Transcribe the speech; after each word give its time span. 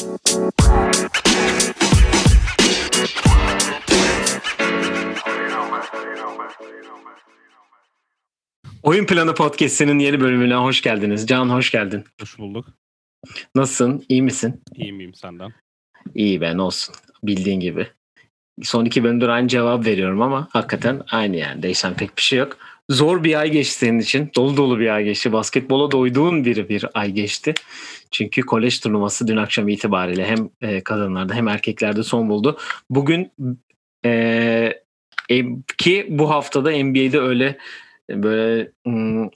Oyun 0.00 0.18
Planı 9.06 9.34
Podcast'inin 9.34 9.98
yeni 9.98 10.20
bölümüne 10.20 10.54
hoş 10.54 10.82
geldiniz. 10.82 11.26
Can 11.26 11.48
hoş 11.48 11.70
geldin. 11.70 12.04
Hoş 12.20 12.38
bulduk. 12.38 12.66
Nasılsın? 13.54 14.04
İyi 14.08 14.22
misin? 14.22 14.62
İyiyim 14.74 15.00
iyiyim 15.00 15.14
senden. 15.14 15.52
İyi 16.14 16.40
ben 16.40 16.58
olsun. 16.58 16.94
Bildiğin 17.22 17.60
gibi. 17.60 17.86
Son 18.62 18.84
iki 18.84 19.04
bölümdür 19.04 19.28
aynı 19.28 19.48
cevap 19.48 19.86
veriyorum 19.86 20.22
ama 20.22 20.48
hakikaten 20.50 21.02
aynı 21.10 21.36
yani. 21.36 21.62
Değişen 21.62 21.94
pek 21.94 22.16
bir 22.16 22.22
şey 22.22 22.38
yok. 22.38 22.56
Zor 22.90 23.24
bir 23.24 23.40
ay 23.40 23.50
geçti 23.50 23.74
senin 23.78 23.98
için. 23.98 24.30
Dolu 24.36 24.56
dolu 24.56 24.78
bir 24.78 24.94
ay 24.94 25.04
geçti. 25.04 25.32
Basketbola 25.32 25.90
doyduğun 25.90 26.44
bir 26.44 26.68
bir 26.68 26.84
ay 26.94 27.10
geçti. 27.10 27.54
Çünkü 28.10 28.42
kolej 28.42 28.80
turnuvası 28.80 29.28
dün 29.28 29.36
akşam 29.36 29.68
itibariyle 29.68 30.26
hem 30.26 30.50
e, 30.60 30.80
kadınlarda 30.80 31.34
hem 31.34 31.48
erkeklerde 31.48 32.02
son 32.02 32.28
buldu. 32.28 32.58
Bugün 32.90 33.32
e, 34.04 34.10
e, 35.30 35.44
ki 35.78 36.06
bu 36.08 36.30
haftada 36.30 36.70
NBA'de 36.70 37.20
öyle 37.20 37.58
böyle 38.10 38.72
ım, 38.86 39.30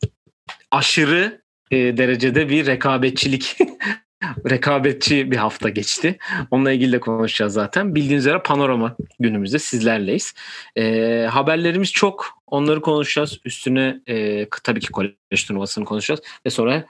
aşırı 0.71 1.43
e, 1.71 1.77
derecede 1.77 2.48
bir 2.48 2.66
rekabetçilik 2.66 3.57
rekabetçi 4.51 5.30
bir 5.30 5.37
hafta 5.37 5.69
geçti. 5.69 6.19
Onunla 6.51 6.73
ilgili 6.73 6.92
de 6.92 7.01
konuşacağız 7.01 7.52
zaten. 7.52 7.95
Bildiğiniz 7.95 8.27
üzere 8.27 8.42
panorama 8.42 8.96
günümüzde 9.19 9.59
sizlerleyiz. 9.59 10.34
E, 10.77 11.27
haberlerimiz 11.30 11.92
çok. 11.92 12.45
Onları 12.46 12.80
konuşacağız. 12.80 13.41
Üstüne 13.45 14.01
e, 14.09 14.46
tabii 14.65 14.80
ki 14.80 14.92
kolej 14.92 15.45
turnuvasını 15.46 15.84
konuşacağız. 15.84 16.20
Ve 16.46 16.51
sonra 16.51 16.84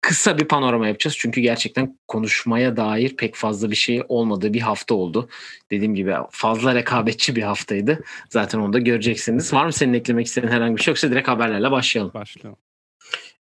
kısa 0.00 0.38
bir 0.38 0.48
panorama 0.48 0.86
yapacağız. 0.86 1.16
Çünkü 1.18 1.40
gerçekten 1.40 1.98
konuşmaya 2.08 2.76
dair 2.76 3.16
pek 3.16 3.34
fazla 3.34 3.70
bir 3.70 3.76
şey 3.76 4.02
olmadığı 4.08 4.52
bir 4.54 4.60
hafta 4.60 4.94
oldu. 4.94 5.28
Dediğim 5.70 5.94
gibi 5.94 6.14
fazla 6.30 6.74
rekabetçi 6.74 7.36
bir 7.36 7.42
haftaydı. 7.42 8.04
Zaten 8.30 8.58
onu 8.58 8.72
da 8.72 8.78
göreceksiniz. 8.78 9.52
Var 9.52 9.66
mı 9.66 9.72
senin 9.72 9.94
eklemek 9.94 10.26
istediğin 10.26 10.52
herhangi 10.52 10.76
bir 10.76 10.82
şey 10.82 10.92
yoksa 10.92 11.10
direkt 11.10 11.28
haberlerle 11.28 11.70
başlayalım. 11.70 12.14
Başlayalım. 12.14 12.58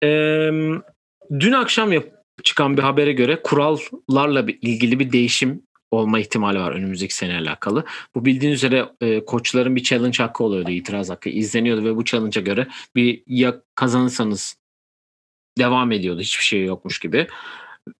Ee, 0.02 0.50
dün 1.40 1.52
akşam 1.52 1.92
yap 1.92 2.04
çıkan 2.42 2.76
bir 2.76 2.82
habere 2.82 3.12
göre 3.12 3.42
kurallarla 3.42 4.46
ilgili 4.62 4.98
bir 4.98 5.12
değişim 5.12 5.62
olma 5.90 6.20
ihtimali 6.20 6.58
var 6.58 6.72
önümüzdeki 6.72 7.14
sene 7.14 7.38
alakalı. 7.38 7.84
Bu 8.14 8.24
bildiğiniz 8.24 8.58
üzere 8.58 8.88
e, 9.00 9.24
koçların 9.24 9.76
bir 9.76 9.82
challenge 9.82 10.18
hakkı 10.18 10.44
oluyordu, 10.44 10.70
itiraz 10.70 11.10
hakkı 11.10 11.28
izleniyordu 11.28 11.84
ve 11.84 11.96
bu 11.96 12.04
challenge'a 12.04 12.42
göre 12.42 12.66
bir 12.96 13.22
ya 13.26 13.62
kazanırsanız 13.74 14.56
devam 15.58 15.92
ediyordu 15.92 16.20
hiçbir 16.20 16.44
şey 16.44 16.64
yokmuş 16.64 16.98
gibi. 16.98 17.26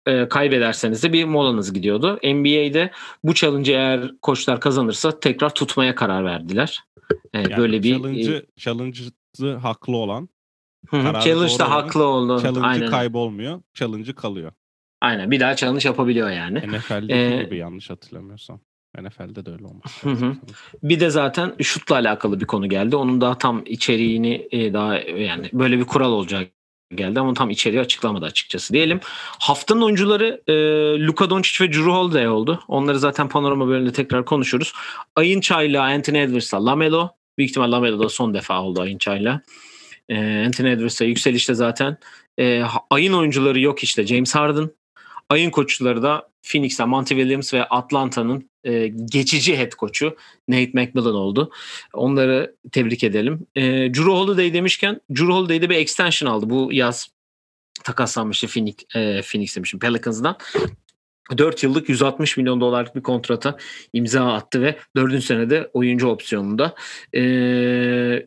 E, 0.07 0.29
kaybederseniz 0.29 1.03
de 1.03 1.13
bir 1.13 1.25
molanız 1.25 1.73
gidiyordu. 1.73 2.19
NBA'de 2.25 2.91
bu 3.25 3.35
challenge'ı 3.35 3.75
eğer 3.77 4.11
koçlar 4.23 4.61
kazanırsa 4.61 5.21
tekrar 5.21 5.55
tutmaya 5.55 5.95
karar 5.95 6.25
verdiler. 6.25 6.85
E, 7.35 7.39
Yani 7.39 7.57
böyle 7.57 7.83
bir 7.83 7.95
challenge'ı, 7.95 8.47
challenge'ı 8.57 9.55
haklı 9.55 9.97
olan 9.97 10.21
Hı 10.23 10.23
hı, 10.23 10.29
Kararı 10.29 10.34
challenge 10.91 11.59
da 11.59 11.71
haklı 11.71 12.05
oldu. 12.05 12.43
challenge'ı 12.43 12.65
Aynen. 12.67 12.91
kaybolmuyor. 12.91 13.61
Challenge'ı 13.75 14.15
kalıyor. 14.15 14.53
Aynen. 15.01 15.31
Bir 15.31 15.41
daha 15.41 15.57
challenge 15.57 15.89
yapabiliyor 15.89 16.31
yani. 16.31 16.59
NFL'deki 16.59 17.15
Ee, 17.15 17.43
gibi 17.45 17.57
yanlış 17.57 17.91
hatırlamıyorsam. 17.91 18.61
NFL'de 19.01 19.47
de 19.47 19.51
öyle. 19.51 19.65
Hı 20.03 20.11
hı. 20.11 20.37
Bir 20.83 21.01
de 21.01 21.11
zaten 21.11 21.55
şutla 21.63 21.95
alakalı 21.95 22.41
bir 22.41 22.47
konu 22.47 22.69
geldi. 22.69 22.97
Onun 22.97 23.21
daha 23.21 23.39
tam 23.39 23.63
içeriğini 23.67 24.49
e, 24.51 24.73
daha 24.73 24.97
yani 24.99 25.51
böyle 25.53 25.79
bir 25.79 25.85
kural 25.85 26.13
olacak 26.13 26.51
geldi 26.95 27.21
ama 27.21 27.35
tam 27.35 27.51
içeriği 27.51 27.81
açıklamadı 27.81 28.25
açıkçası 28.27 28.73
diyelim. 28.75 29.01
Haftanın 29.39 29.83
oyuncuları 29.83 30.43
e, 30.47 30.53
Luka 31.07 31.31
Doncic 31.31 31.65
ve 31.65 31.69
Drew 31.73 31.91
Holiday 31.91 32.29
oldu. 32.29 32.61
Onları 32.69 32.99
zaten 32.99 33.29
panorama 33.29 33.69
bölümünde 33.69 33.93
tekrar 33.93 34.25
konuşuruz. 34.25 34.73
Ayın 35.17 35.41
Çayla, 35.41 35.83
Anthony 35.83 36.23
Edwards'la 36.23 36.65
Lamelo. 36.67 37.09
Büyük 37.39 37.51
ihtimal 37.51 37.73
Lamelo 37.73 37.99
da 37.99 38.09
son 38.09 38.35
defa 38.35 38.63
oldu 38.63 38.81
Ayın 38.81 38.99
Çayla. 38.99 39.41
E, 40.09 40.45
Anthony 40.47 40.73
Edwards'a 40.73 41.05
yükselişte 41.05 41.55
zaten. 41.55 41.97
E, 42.39 42.63
ayın 42.91 43.13
oyuncuları 43.13 43.61
yok 43.61 43.83
işte 43.83 44.07
James 44.07 44.35
Harden. 44.35 44.71
Ayın 45.29 45.51
koçları 45.51 46.03
da 46.03 46.29
Phoenix'ten 46.43 46.89
Monty 46.89 47.15
Williams 47.15 47.55
ve 47.55 47.65
Atlanta'nın 47.65 48.51
e, 48.65 48.89
geçici 48.89 49.59
head 49.59 49.73
koçu 49.73 50.17
Nate 50.49 50.71
McMillan 50.75 51.15
oldu. 51.15 51.51
Onları 51.93 52.57
tebrik 52.73 53.05
edelim. 53.05 53.47
E, 53.57 53.63
Drew 53.95 54.13
Holiday 54.13 54.53
demişken 54.55 55.01
Drew 55.11 55.33
Holiday'de 55.33 55.71
bir 55.71 55.77
extension 55.77 56.31
aldı. 56.31 56.51
Bu 56.51 56.73
yaz 56.73 57.09
takaslanmıştı 57.85 58.47
Phoenix, 58.47 58.75
e, 58.95 59.23
Phoenix 59.23 59.57
demişim 59.57 59.81
Pelicans'dan. 59.81 60.37
4 61.39 61.63
yıllık 61.63 61.89
160 61.89 62.37
milyon 62.37 62.61
dolarlık 62.61 62.97
bir 62.97 63.03
kontrata 63.03 63.57
imza 63.93 64.33
attı 64.33 64.63
ve 64.63 64.77
4. 64.97 65.25
senede 65.25 65.71
oyuncu 65.73 66.09
opsiyonunda. 66.09 66.75
E, 67.13 67.21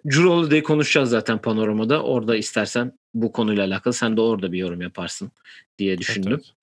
Drew 0.05 0.23
Holiday'i 0.23 0.63
konuşacağız 0.63 1.09
zaten 1.09 1.37
panoramada. 1.37 2.03
Orada 2.03 2.35
istersen 2.35 2.91
bu 3.13 3.31
konuyla 3.31 3.65
alakalı 3.65 3.93
sen 3.93 4.17
de 4.17 4.21
orada 4.21 4.51
bir 4.51 4.57
yorum 4.57 4.81
yaparsın 4.81 5.31
diye 5.77 5.97
düşündüm. 5.97 6.33
Evet, 6.33 6.53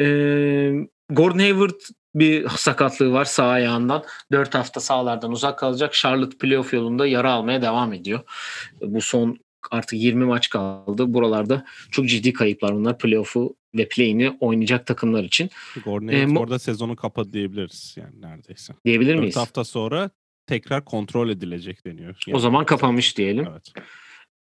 Ee, 0.00 0.72
Gordon 1.10 1.38
Hayward 1.38 1.80
bir 2.14 2.48
sakatlığı 2.48 3.12
var 3.12 3.24
sağ 3.24 3.46
ayağından. 3.46 4.04
4 4.32 4.54
hafta 4.54 4.80
sahalardan 4.80 5.32
uzak 5.32 5.58
kalacak. 5.58 5.92
Charlotte 5.92 6.38
playoff 6.38 6.72
yolunda 6.72 7.06
yara 7.06 7.32
almaya 7.32 7.62
devam 7.62 7.92
ediyor. 7.92 8.20
Bu 8.80 9.00
son 9.00 9.38
artık 9.70 9.98
20 9.98 10.24
maç 10.24 10.50
kaldı. 10.50 11.14
Buralarda 11.14 11.64
çok 11.90 12.08
ciddi 12.08 12.32
kayıplar 12.32 12.74
bunlar. 12.74 12.98
Playoff'u 12.98 13.56
ve 13.74 13.88
play'ini 13.88 14.36
oynayacak 14.40 14.86
takımlar 14.86 15.24
için. 15.24 15.50
Gordon 15.84 16.08
Ee, 16.08 16.38
orada 16.38 16.58
sezonu 16.58 16.96
kapadı 16.96 17.32
diyebiliriz 17.32 17.94
yani 17.98 18.20
neredeyse. 18.20 18.72
Diyebilir 18.84 19.12
4 19.12 19.20
miyiz? 19.20 19.36
hafta 19.36 19.64
sonra 19.64 20.10
tekrar 20.46 20.84
kontrol 20.84 21.28
edilecek 21.28 21.86
deniyor. 21.86 22.16
O 22.32 22.38
zaman 22.38 22.66
kapanmış 22.66 23.18
diyelim. 23.18 23.48
Evet. 23.50 23.72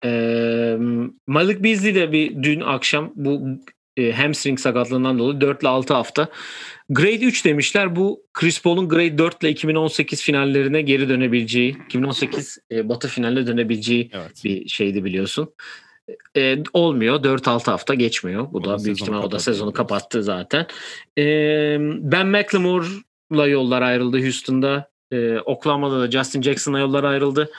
Ee, 0.06 0.78
Malik 1.28 1.64
Beasley 1.64 1.96
de 1.96 2.12
bir 2.12 2.44
dün 2.44 2.60
akşam 2.60 3.12
bu 3.16 3.42
e, 3.98 4.12
hamstring 4.12 4.60
sakatlığından 4.60 5.20
dolayı 5.20 5.42
4 5.42 5.62
ile 5.62 5.70
6 5.70 5.94
hafta. 5.94 6.30
Grade 6.90 7.26
3 7.26 7.46
demişler. 7.46 7.96
Bu 7.96 8.24
Chris 8.34 8.62
Paul'un 8.62 8.90
Grade 8.90 9.18
4 9.18 9.44
ile 9.44 9.50
2018 9.50 10.22
finallerine 10.22 10.82
geri 10.82 11.10
dönebileceği, 11.10 11.78
2018 11.86 12.58
e, 12.72 12.90
Batı 12.90 13.08
finaline 13.08 13.48
dönebileceği 13.48 14.10
Evet. 14.14 14.42
bir 14.44 14.68
şeydi 14.68 15.04
biliyorsun. 15.04 15.54
E, 16.38 16.64
olmuyor. 16.74 17.24
4-6 17.24 17.72
hafta 17.72 17.94
geçmiyor. 17.94 18.48
Bu 18.52 18.58
O 18.58 18.64
da 18.64 18.80
da 18.80 18.84
büyük 18.84 19.02
ihtimal 19.02 19.24
o 19.24 19.32
da 19.32 19.40
sezonu 19.40 19.74
kapattı 19.74 20.24
zaten. 20.24 20.68
E, 21.18 21.24
ben 22.12 22.28
McLemore'la 22.28 23.48
yollar 23.48 23.82
ayrıldı 23.82 24.22
Houston'da. 24.22 24.92
E, 25.12 25.40
Oklahoma'da 25.40 26.00
da 26.00 26.12
Justin 26.12 26.42
Jackson'la 26.42 26.80
yollar 26.80 27.04
ayrıldı. 27.04 27.52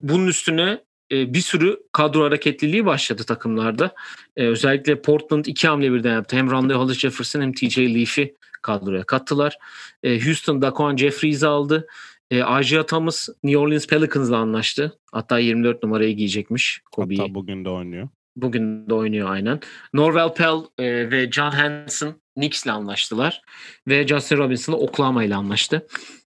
Bunun 0.00 0.26
üstüne 0.26 0.80
e, 1.12 1.34
bir 1.34 1.40
sürü 1.40 1.80
kadro 1.92 2.24
hareketliliği 2.24 2.86
başladı 2.86 3.24
takımlarda. 3.24 3.94
E, 4.36 4.46
özellikle 4.46 5.02
Portland 5.02 5.44
iki 5.44 5.68
hamle 5.68 5.92
birden 5.92 6.12
yaptı. 6.12 6.36
Hem 6.36 6.48
Rondé 6.48 6.74
Hollis 6.74 6.98
Jefferson 6.98 7.40
hem 7.40 7.52
TJ 7.52 7.78
Leaf'i 7.78 8.36
kadroya 8.62 9.04
kattılar. 9.04 9.58
E, 10.02 10.24
Houston 10.24 10.62
Daquan 10.62 10.96
Jeffries'i 10.96 11.46
aldı. 11.46 11.86
E, 12.32 12.60
Isaiah 12.60 12.86
Thomas 12.86 13.28
New 13.42 13.58
Orleans 13.58 13.86
Pelicans'la 13.86 14.36
anlaştı. 14.36 14.98
Hatta 15.12 15.38
24 15.38 15.82
numarayı 15.82 16.16
giyecekmiş 16.16 16.80
Kobe'yi. 16.92 17.20
Hatta 17.20 17.34
bugün 17.34 17.64
de 17.64 17.68
oynuyor. 17.68 18.08
Bugün 18.36 18.88
de 18.88 18.94
oynuyor 18.94 19.30
aynen. 19.30 19.60
Norvel 19.94 20.34
Pell 20.34 20.56
e, 20.78 21.10
ve 21.10 21.30
John 21.30 21.50
Hanson 21.50 22.14
Knicks'le 22.34 22.66
anlaştılar. 22.66 23.42
Ve 23.88 24.06
Justin 24.06 24.36
Robinson 24.36 24.72
Oklahoma 24.72 25.24
ile 25.24 25.34
anlaştı. 25.34 25.86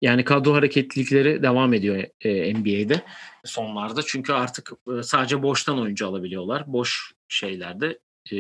Yani 0.03 0.25
kadro 0.25 0.55
hareketlilikleri 0.55 1.43
devam 1.43 1.75
ediyor 1.75 2.05
e, 2.21 2.55
NBA'de 2.55 3.03
sonlarda. 3.45 4.01
Çünkü 4.07 4.33
artık 4.33 4.73
e, 4.99 5.03
sadece 5.03 5.43
boştan 5.43 5.81
oyuncu 5.81 6.07
alabiliyorlar. 6.07 6.65
Boş 6.67 7.13
şeylerde 7.29 7.99
e, 8.33 8.37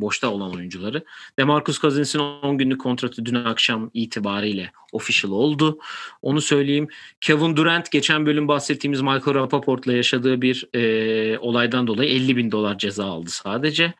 boşta 0.00 0.30
olan 0.30 0.54
oyuncuları. 0.54 1.04
DeMarcus 1.38 1.80
Cousins'in 1.80 2.18
10 2.18 2.58
günlük 2.58 2.80
kontratı 2.80 3.24
dün 3.24 3.34
akşam 3.34 3.90
itibariyle 3.94 4.72
official 4.92 5.32
oldu. 5.32 5.78
Onu 6.22 6.40
söyleyeyim. 6.40 6.88
Kevin 7.20 7.56
Durant 7.56 7.90
geçen 7.90 8.26
bölüm 8.26 8.48
bahsettiğimiz 8.48 9.00
Michael 9.00 9.34
Rappaport'la 9.34 9.92
yaşadığı 9.92 10.42
bir 10.42 10.68
e, 10.74 11.38
olaydan 11.38 11.86
dolayı 11.86 12.10
50 12.10 12.36
bin 12.36 12.50
dolar 12.50 12.78
ceza 12.78 13.04
aldı 13.04 13.30
sadece. 13.30 13.94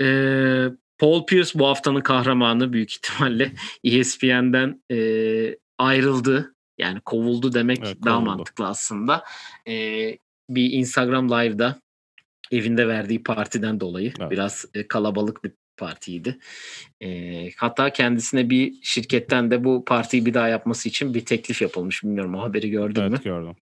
E, 0.00 0.06
Paul 0.98 1.26
Pierce 1.26 1.58
bu 1.58 1.66
haftanın 1.66 2.00
kahramanı 2.00 2.72
büyük 2.72 2.92
ihtimalle 2.92 3.52
ESPN'den 3.84 4.82
e, 4.90 4.96
ayrıldı. 5.78 6.54
Yani 6.78 7.00
kovuldu 7.00 7.52
demek 7.52 7.78
Evet, 7.84 7.96
daha 8.04 8.14
kovuldu. 8.14 8.30
mantıklı 8.30 8.66
aslında. 8.66 9.24
E, 9.68 9.72
bir 10.50 10.72
Instagram 10.72 11.30
Live'da 11.30 11.80
evinde 12.50 12.88
verdiği 12.88 13.22
partiden 13.22 13.80
dolayı 13.80 14.12
Evet. 14.20 14.30
biraz 14.30 14.64
e, 14.74 14.88
kalabalık 14.88 15.44
bir 15.44 15.52
partiydi. 15.76 16.38
E, 17.00 17.50
hatta 17.56 17.90
kendisine 17.90 18.50
bir 18.50 18.74
şirketten 18.82 19.50
de 19.50 19.64
bu 19.64 19.84
partiyi 19.84 20.26
bir 20.26 20.34
daha 20.34 20.48
yapması 20.48 20.88
için 20.88 21.14
bir 21.14 21.24
teklif 21.24 21.62
yapılmış. 21.62 22.04
Bilmiyorum 22.04 22.34
o 22.34 22.42
haberi 22.42 22.70
gördün 22.70 23.02
mü? 23.02 23.08
Evet 23.10 23.24
gördüm. 23.24 23.56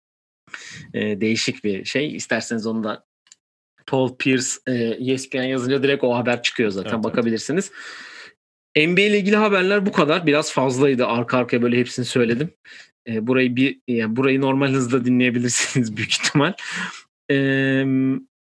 E, 0.95 1.21
değişik 1.21 1.65
bir 1.65 1.85
şey. 1.85 2.17
İsterseniz 2.17 2.67
onu 2.67 2.85
da 2.85 3.05
Paul 3.87 4.17
Pierce 4.17 4.49
e, 4.67 4.73
ESPN 5.13 5.43
yazınca 5.43 5.83
direkt 5.83 6.05
o 6.05 6.15
haber 6.15 6.43
çıkıyor 6.43 6.71
zaten 6.71 6.91
Evet, 6.91 6.95
evet. 6.95 7.05
bakabilirsiniz. 7.05 7.71
NBA 8.77 9.01
ile 9.01 9.19
ilgili 9.19 9.37
haberler 9.37 9.87
bu 9.87 9.93
kadar. 9.93 10.27
Biraz 10.27 10.53
fazlaydı. 10.53 11.07
Arka 11.07 11.39
arkaya 11.39 11.63
böyle 11.63 11.79
hepsini 11.79 12.05
söyledim. 12.05 12.51
E, 13.09 13.27
burayı 13.27 13.57
bir 13.57 13.81
yani 13.89 14.17
burayı 14.17 14.41
normal 14.41 14.73
hızda 14.73 15.05
dinleyebilirsiniz 15.05 15.97
büyük 15.97 16.13
ihtimal. 16.13 16.53
E, 17.31 17.37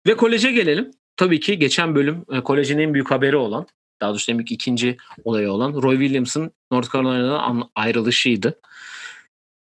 ve 0.08 0.18
koleje 0.18 0.52
gelelim. 0.52 0.92
Tabii 1.18 1.40
ki 1.40 1.60
geçen 1.60 1.96
bölüm 1.96 2.26
e, 2.32 2.42
kolejin 2.42 2.80
en 2.80 2.94
büyük 2.94 3.12
haberi 3.12 3.36
olan, 3.36 3.68
daha 4.02 4.10
doğrusu 4.10 4.32
en 4.32 4.38
büyük 4.38 4.52
ikinci 4.52 4.98
olayı 5.24 5.52
olan 5.52 5.74
Roy 5.74 6.00
Williams'ın 6.00 6.52
North 6.72 6.94
Carolina'dan 6.94 7.70
ayrılışıydı. 7.76 8.60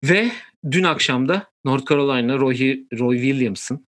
Ve 0.05 0.31
dün 0.71 0.85
akşam 0.85 1.29
da 1.29 1.51
North 1.65 1.91
Carolina 1.91 2.39
Roy, 2.39 2.85
Roy 2.99 3.17
Williams'ın 3.17 3.87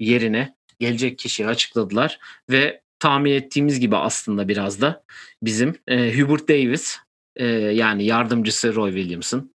yerine 0.00 0.54
gelecek 0.80 1.18
kişiyi 1.18 1.46
açıkladılar 1.46 2.18
ve 2.50 2.82
tahmin 2.98 3.32
ettiğimiz 3.32 3.80
gibi 3.80 3.96
aslında 3.96 4.48
biraz 4.48 4.80
da 4.80 5.04
bizim 5.42 5.74
e, 5.86 6.20
Hubert 6.20 6.48
Davis 6.48 6.98
e, 7.36 7.46
yani 7.46 8.04
yardımcısı 8.04 8.74
Roy 8.74 8.92
Williams'ın 8.92 9.54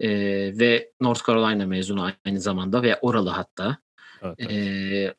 e, 0.00 0.08
ve 0.58 0.90
North 1.00 1.26
Carolina 1.26 1.66
mezunu 1.66 2.12
aynı 2.24 2.40
zamanda 2.40 2.82
ve 2.82 2.98
oralı 3.02 3.30
hatta 3.30 3.78
evet, 4.22 4.36
evet. 4.38 4.52
E, 4.52 5.14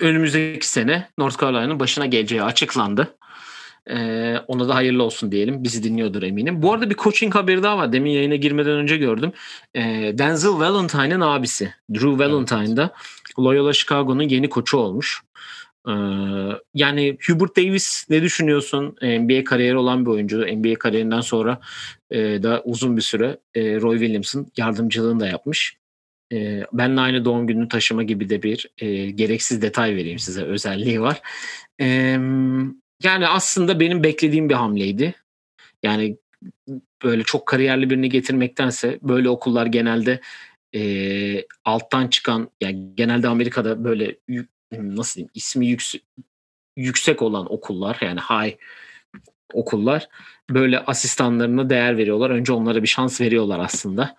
önümüzdeki 0.00 0.68
sene 0.68 1.08
North 1.18 1.40
Carolina'nın 1.40 1.80
başına 1.80 2.06
geleceği 2.06 2.42
açıklandı. 2.42 3.14
Ee, 3.90 4.36
ona 4.48 4.68
da 4.68 4.74
hayırlı 4.74 5.02
olsun 5.02 5.32
diyelim. 5.32 5.64
Bizi 5.64 5.82
dinliyordur 5.82 6.22
eminim. 6.22 6.62
Bu 6.62 6.72
arada 6.72 6.90
bir 6.90 6.94
coaching 6.94 7.34
haberi 7.34 7.62
daha 7.62 7.78
var. 7.78 7.92
Demin 7.92 8.10
yayına 8.10 8.36
girmeden 8.36 8.72
önce 8.72 8.96
gördüm. 8.96 9.32
Ee, 9.74 10.14
Denzel 10.14 10.50
Valentine'ın 10.50 11.20
abisi. 11.20 11.74
Drew 11.94 12.18
Valentine 12.18 12.76
da 12.76 12.94
Loyola 13.38 13.72
Chicago'nun 13.72 14.22
yeni 14.22 14.48
koçu 14.48 14.78
olmuş. 14.78 15.22
Ee, 15.88 15.92
yani 16.74 17.18
Hubert 17.26 17.56
Davis 17.56 18.06
ne 18.10 18.22
düşünüyorsun? 18.22 18.96
NBA 19.02 19.44
kariyeri 19.44 19.76
olan 19.76 20.06
bir 20.06 20.10
oyuncu. 20.10 20.46
NBA 20.46 20.74
kariyerinden 20.74 21.20
sonra 21.20 21.60
e, 22.10 22.42
da 22.42 22.62
uzun 22.64 22.96
bir 22.96 23.02
süre 23.02 23.38
e, 23.54 23.80
Roy 23.80 23.98
Williams'ın 23.98 24.52
yardımcılığını 24.56 25.20
da 25.20 25.26
yapmış. 25.26 25.76
E, 26.32 26.62
benle 26.72 27.00
aynı 27.00 27.24
doğum 27.24 27.46
gününü 27.46 27.68
taşıma 27.68 28.02
gibi 28.02 28.28
de 28.28 28.42
bir 28.42 28.70
e, 28.78 29.10
gereksiz 29.10 29.62
detay 29.62 29.96
vereyim 29.96 30.18
size. 30.18 30.42
Özelliği 30.42 31.00
var. 31.00 31.22
E, 31.80 31.86
yani 33.02 33.28
aslında 33.28 33.80
benim 33.80 34.02
beklediğim 34.02 34.48
bir 34.48 34.54
hamleydi. 34.54 35.14
Yani 35.82 36.16
böyle 37.04 37.22
çok 37.22 37.46
kariyerli 37.46 37.90
birini 37.90 38.08
getirmektense 38.08 38.98
böyle 39.02 39.28
okullar 39.28 39.66
genelde 39.66 40.20
e, 40.74 41.44
alttan 41.64 42.08
çıkan 42.08 42.50
yani 42.60 42.94
genelde 42.94 43.28
Amerika'da 43.28 43.84
böyle 43.84 44.16
nasıl 44.72 45.14
diyeyim 45.14 45.30
ismi 45.34 45.66
yüksek 45.66 46.02
yüksek 46.76 47.22
olan 47.22 47.52
okullar 47.52 47.98
yani 48.00 48.20
high 48.20 48.56
okullar 49.52 50.08
böyle 50.50 50.78
asistanlarına 50.78 51.70
değer 51.70 51.96
veriyorlar. 51.96 52.30
Önce 52.30 52.52
onlara 52.52 52.82
bir 52.82 52.88
şans 52.88 53.20
veriyorlar 53.20 53.58
aslında 53.58 54.16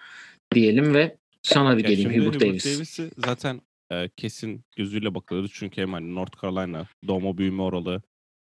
diyelim 0.54 0.94
ve 0.94 1.18
sana 1.42 1.78
bir 1.78 1.84
geleyim 1.84 2.26
Hubert 2.26 2.42
Davis. 2.42 2.66
Davis'i 2.66 3.12
zaten 3.18 3.62
e, 3.92 4.10
kesin 4.10 4.64
gözüyle 4.76 5.16
bakılıyordu 5.16 5.50
çünkü 5.54 5.82
hem 5.82 5.94
hani 5.94 6.16
North 6.16 6.42
Carolina 6.42 6.88
doğma 7.08 7.38
büyüme 7.38 7.62
oralı 7.62 8.02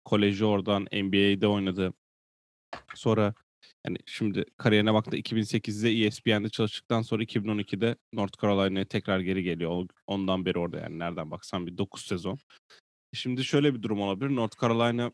koleji 0.05 0.45
oradan 0.45 0.83
NBA'de 0.83 1.47
oynadı. 1.47 1.93
Sonra 2.95 3.33
yani 3.87 3.97
şimdi 4.05 4.45
kariyerine 4.57 4.93
baktı 4.93 5.17
2008'de 5.17 6.05
ESPN'de 6.05 6.49
çalıştıktan 6.49 7.01
sonra 7.01 7.23
2012'de 7.23 7.95
North 8.13 8.41
Carolina'ya 8.41 8.85
tekrar 8.85 9.19
geri 9.19 9.43
geliyor. 9.43 9.87
Ondan 10.07 10.45
beri 10.45 10.59
orada 10.59 10.77
yani 10.77 10.99
nereden 10.99 11.31
baksan 11.31 11.67
bir 11.67 11.77
9 11.77 12.05
sezon. 12.05 12.37
Şimdi 13.13 13.43
şöyle 13.43 13.73
bir 13.73 13.81
durum 13.81 14.01
olabilir. 14.01 14.35
North 14.35 14.61
Carolina 14.61 15.11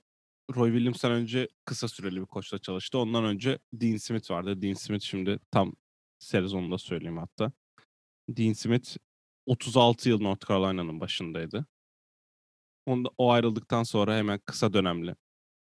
Roy 0.55 0.69
Williams'tan 0.69 1.11
önce 1.11 1.47
kısa 1.65 1.87
süreli 1.87 2.21
bir 2.21 2.25
koçla 2.25 2.59
çalıştı. 2.59 2.97
Ondan 2.97 3.25
önce 3.25 3.59
Dean 3.73 3.97
Smith 3.97 4.31
vardı. 4.31 4.61
Dean 4.61 4.73
Smith 4.73 5.03
şimdi 5.03 5.39
tam 5.51 5.73
sezonunda 6.19 6.77
söyleyeyim 6.77 7.17
hatta. 7.17 7.51
Dean 8.29 8.53
Smith 8.53 8.97
36 9.45 10.09
yıl 10.09 10.21
North 10.21 10.47
Carolina'nın 10.47 10.99
başındaydı. 10.99 11.65
Onda, 12.85 13.09
o 13.17 13.31
ayrıldıktan 13.31 13.83
sonra 13.83 14.17
hemen 14.17 14.39
kısa 14.45 14.73
dönemli 14.73 15.15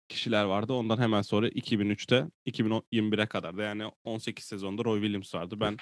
kişiler 0.08 0.44
vardı. 0.44 0.74
Ondan 0.74 0.98
hemen 0.98 1.22
sonra 1.22 1.48
2003'te 1.50 2.26
2021'e 2.46 3.26
kadar 3.26 3.58
da 3.58 3.64
yani 3.64 3.92
18 4.04 4.46
sezonda 4.46 4.84
Roy 4.84 5.02
Williams 5.02 5.36
vardı. 5.36 5.60
Ben 5.60 5.78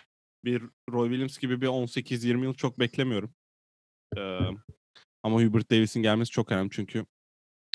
bir 0.46 0.64
Roy 0.92 1.10
Williams 1.10 1.38
gibi 1.38 1.62
bir 1.62 1.68
18-20 1.68 2.44
yıl 2.44 2.54
çok 2.54 2.80
beklemiyorum. 2.80 3.34
Ee, 4.18 4.40
ama 5.24 5.42
Hubert 5.42 5.72
Davis'in 5.72 6.02
gelmesi 6.02 6.32
çok 6.32 6.52
önemli 6.52 6.70
çünkü 6.72 7.06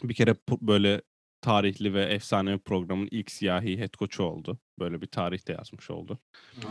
bir 0.03 0.15
kere 0.15 0.37
böyle 0.61 1.03
tarihli 1.41 1.95
ve 1.95 2.03
efsane 2.05 2.53
bir 2.53 2.59
programın 2.59 3.09
ilk 3.11 3.31
siyahi 3.31 3.79
head 3.79 3.95
coach'u 3.99 4.23
oldu. 4.23 4.59
Böyle 4.79 5.03
bir 5.03 5.07
tarihte 5.07 5.53
yazmış 5.53 5.91
oldu. 5.91 6.19
Hı. 6.55 6.69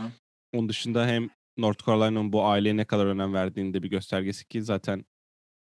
Onun 0.52 0.68
dışında 0.68 1.06
hem 1.06 1.30
North 1.60 1.86
Carolina'nın 1.86 2.32
bu 2.32 2.44
aileye 2.44 2.76
ne 2.76 2.84
kadar 2.84 3.06
önem 3.06 3.34
verdiğini 3.34 3.74
de 3.74 3.82
bir 3.82 3.90
göstergesi 3.90 4.48
ki 4.48 4.62
zaten 4.62 5.04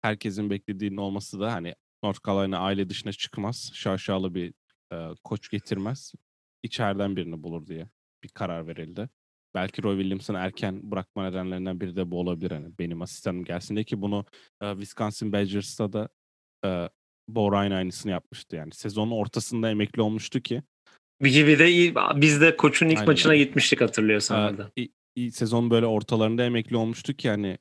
herkesin 0.02 0.50
beklediğinin 0.50 0.96
olması 0.96 1.40
da 1.40 1.52
hani 1.52 1.74
North 2.02 2.26
Carolina 2.26 2.58
aile 2.58 2.88
dışına 2.88 3.12
çıkmaz. 3.12 3.70
Şaşalı 3.74 4.34
bir 4.34 4.54
e, 4.92 5.08
koç 5.24 5.48
getirmez. 5.48 6.12
İçeriden 6.62 7.16
birini 7.16 7.42
bulur 7.42 7.66
diye 7.66 7.88
bir 8.22 8.28
karar 8.28 8.66
verildi. 8.66 9.08
Belki 9.54 9.82
Roy 9.82 9.96
Williams'ın 9.96 10.34
erken 10.34 10.90
bırakma 10.90 11.28
nedenlerinden 11.28 11.80
biri 11.80 11.96
de 11.96 12.10
bu 12.10 12.20
olabilir. 12.20 12.50
Hani 12.50 12.78
benim 12.78 13.02
asistanım 13.02 13.44
gelsin 13.44 13.74
diye 13.74 13.84
ki 13.84 14.02
bunu 14.02 14.24
e, 14.62 14.72
Wisconsin 14.72 15.32
Badgers'ta 15.32 15.92
da 15.92 16.08
e, 16.64 16.88
Bo 17.28 17.52
Ryan 17.52 17.70
aynısını 17.70 18.12
yapmıştı. 18.12 18.56
Yani 18.56 18.74
sezonun 18.74 19.10
ortasında 19.10 19.70
emekli 19.70 20.02
olmuştu 20.02 20.40
ki. 20.40 20.62
Bir 21.22 21.32
gibi 21.32 21.58
de 21.58 21.94
biz 22.20 22.40
de 22.40 22.56
koçun 22.56 22.88
ilk 22.88 22.98
Aynen. 22.98 23.08
maçına 23.08 23.36
gitmiştik 23.36 23.80
hatırlıyorsan. 23.80 24.70
Ee, 24.78 24.88
sezon 25.30 25.70
böyle 25.70 25.86
ortalarında 25.86 26.44
emekli 26.44 26.76
olmuştu 26.76 27.14
ki 27.14 27.28
hani 27.28 27.58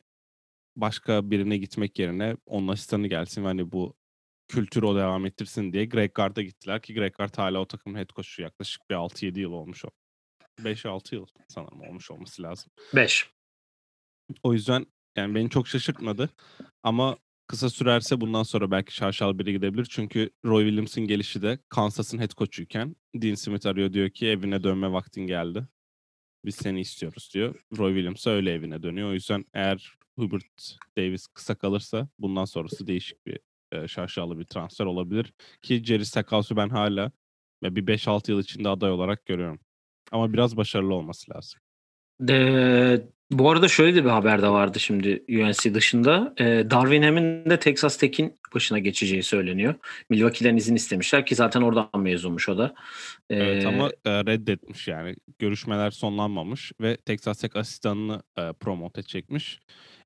başka 0.75 1.31
birine 1.31 1.57
gitmek 1.57 1.99
yerine 1.99 2.37
onun 2.45 2.67
asistanı 2.67 3.07
gelsin 3.07 3.43
ve 3.43 3.47
hani 3.47 3.71
bu 3.71 3.95
kültürü 4.47 4.85
o 4.85 4.95
devam 4.95 5.25
ettirsin 5.25 5.73
diye 5.73 5.85
Greg 5.85 6.13
Gard'a 6.13 6.41
gittiler 6.41 6.81
ki 6.81 6.93
Greg 6.93 7.13
Gard 7.13 7.37
hala 7.37 7.59
o 7.59 7.65
takımın 7.65 7.97
head 7.97 8.09
coach'u 8.09 8.41
yaklaşık 8.41 8.89
bir 8.89 8.95
6-7 8.95 9.39
yıl 9.39 9.51
olmuş 9.51 9.85
o. 9.85 9.89
5-6 10.59 11.15
yıl 11.15 11.25
sanırım 11.47 11.81
olmuş 11.81 12.11
olması 12.11 12.43
lazım. 12.43 12.71
5. 12.95 13.29
O 14.43 14.53
yüzden 14.53 14.85
yani 15.15 15.35
beni 15.35 15.49
çok 15.49 15.67
şaşırtmadı 15.67 16.29
ama 16.83 17.17
kısa 17.47 17.69
sürerse 17.69 18.21
bundan 18.21 18.43
sonra 18.43 18.71
belki 18.71 18.95
şaşal 18.95 19.39
biri 19.39 19.51
gidebilir. 19.51 19.87
Çünkü 19.89 20.29
Roy 20.45 20.63
Williams'ın 20.63 21.07
gelişi 21.07 21.41
de 21.41 21.59
Kansas'ın 21.69 22.19
head 22.19 22.31
coach'uyken 22.31 22.95
Dean 23.15 23.35
Smith 23.35 23.65
arıyor 23.65 23.93
diyor 23.93 24.09
ki 24.09 24.27
evine 24.27 24.63
dönme 24.63 24.91
vaktin 24.91 25.27
geldi. 25.27 25.67
Biz 26.45 26.55
seni 26.55 26.79
istiyoruz 26.79 27.31
diyor. 27.33 27.65
Roy 27.77 27.93
Williams 27.93 28.27
öyle 28.27 28.51
evine 28.51 28.83
dönüyor. 28.83 29.09
O 29.09 29.13
yüzden 29.13 29.45
eğer 29.53 29.93
Hubert 30.15 30.77
Davis 30.97 31.27
kısa 31.27 31.55
kalırsa 31.55 32.07
bundan 32.19 32.45
sonrası 32.45 32.87
değişik 32.87 33.25
bir 33.25 33.39
e, 33.71 33.87
şaşalı 33.87 34.39
bir 34.39 34.45
transfer 34.45 34.85
olabilir. 34.85 35.33
Ki 35.61 35.83
Jerry 35.85 36.05
Stackhouse 36.05 36.55
ben 36.55 36.69
hala 36.69 37.11
bir 37.63 37.87
5-6 37.87 38.31
yıl 38.31 38.39
içinde 38.39 38.69
aday 38.69 38.91
olarak 38.91 39.25
görüyorum. 39.25 39.59
Ama 40.11 40.33
biraz 40.33 40.57
başarılı 40.57 40.93
olması 40.93 41.31
lazım. 41.31 41.59
De, 42.19 43.07
bu 43.39 43.51
arada 43.51 43.67
şöyle 43.67 43.95
de 43.95 44.05
bir 44.05 44.09
haber 44.09 44.41
de 44.41 44.49
vardı 44.49 44.79
şimdi 44.79 45.23
UNC 45.29 45.73
dışında. 45.73 46.33
E, 46.37 46.43
Darwin 46.45 47.01
Ham'in 47.01 47.49
de 47.49 47.59
Texas 47.59 47.97
Tech'in 47.97 48.39
başına 48.53 48.79
geçeceği 48.79 49.23
söyleniyor. 49.23 49.75
Milwaukee'den 50.09 50.57
izin 50.57 50.75
istemişler 50.75 51.25
ki 51.25 51.35
zaten 51.35 51.61
oradan 51.61 51.89
mezunmuş 51.97 52.49
o 52.49 52.57
da. 52.57 52.75
E, 53.29 53.35
evet 53.35 53.65
ama 53.65 53.91
e, 54.05 54.11
reddetmiş 54.11 54.87
yani. 54.87 55.15
Görüşmeler 55.39 55.91
sonlanmamış 55.91 56.71
ve 56.81 56.97
Texas 56.97 57.41
Tech 57.41 57.55
asistanını 57.55 58.23
e, 58.37 58.53
promote 58.59 59.01
edecekmiş. 59.01 59.59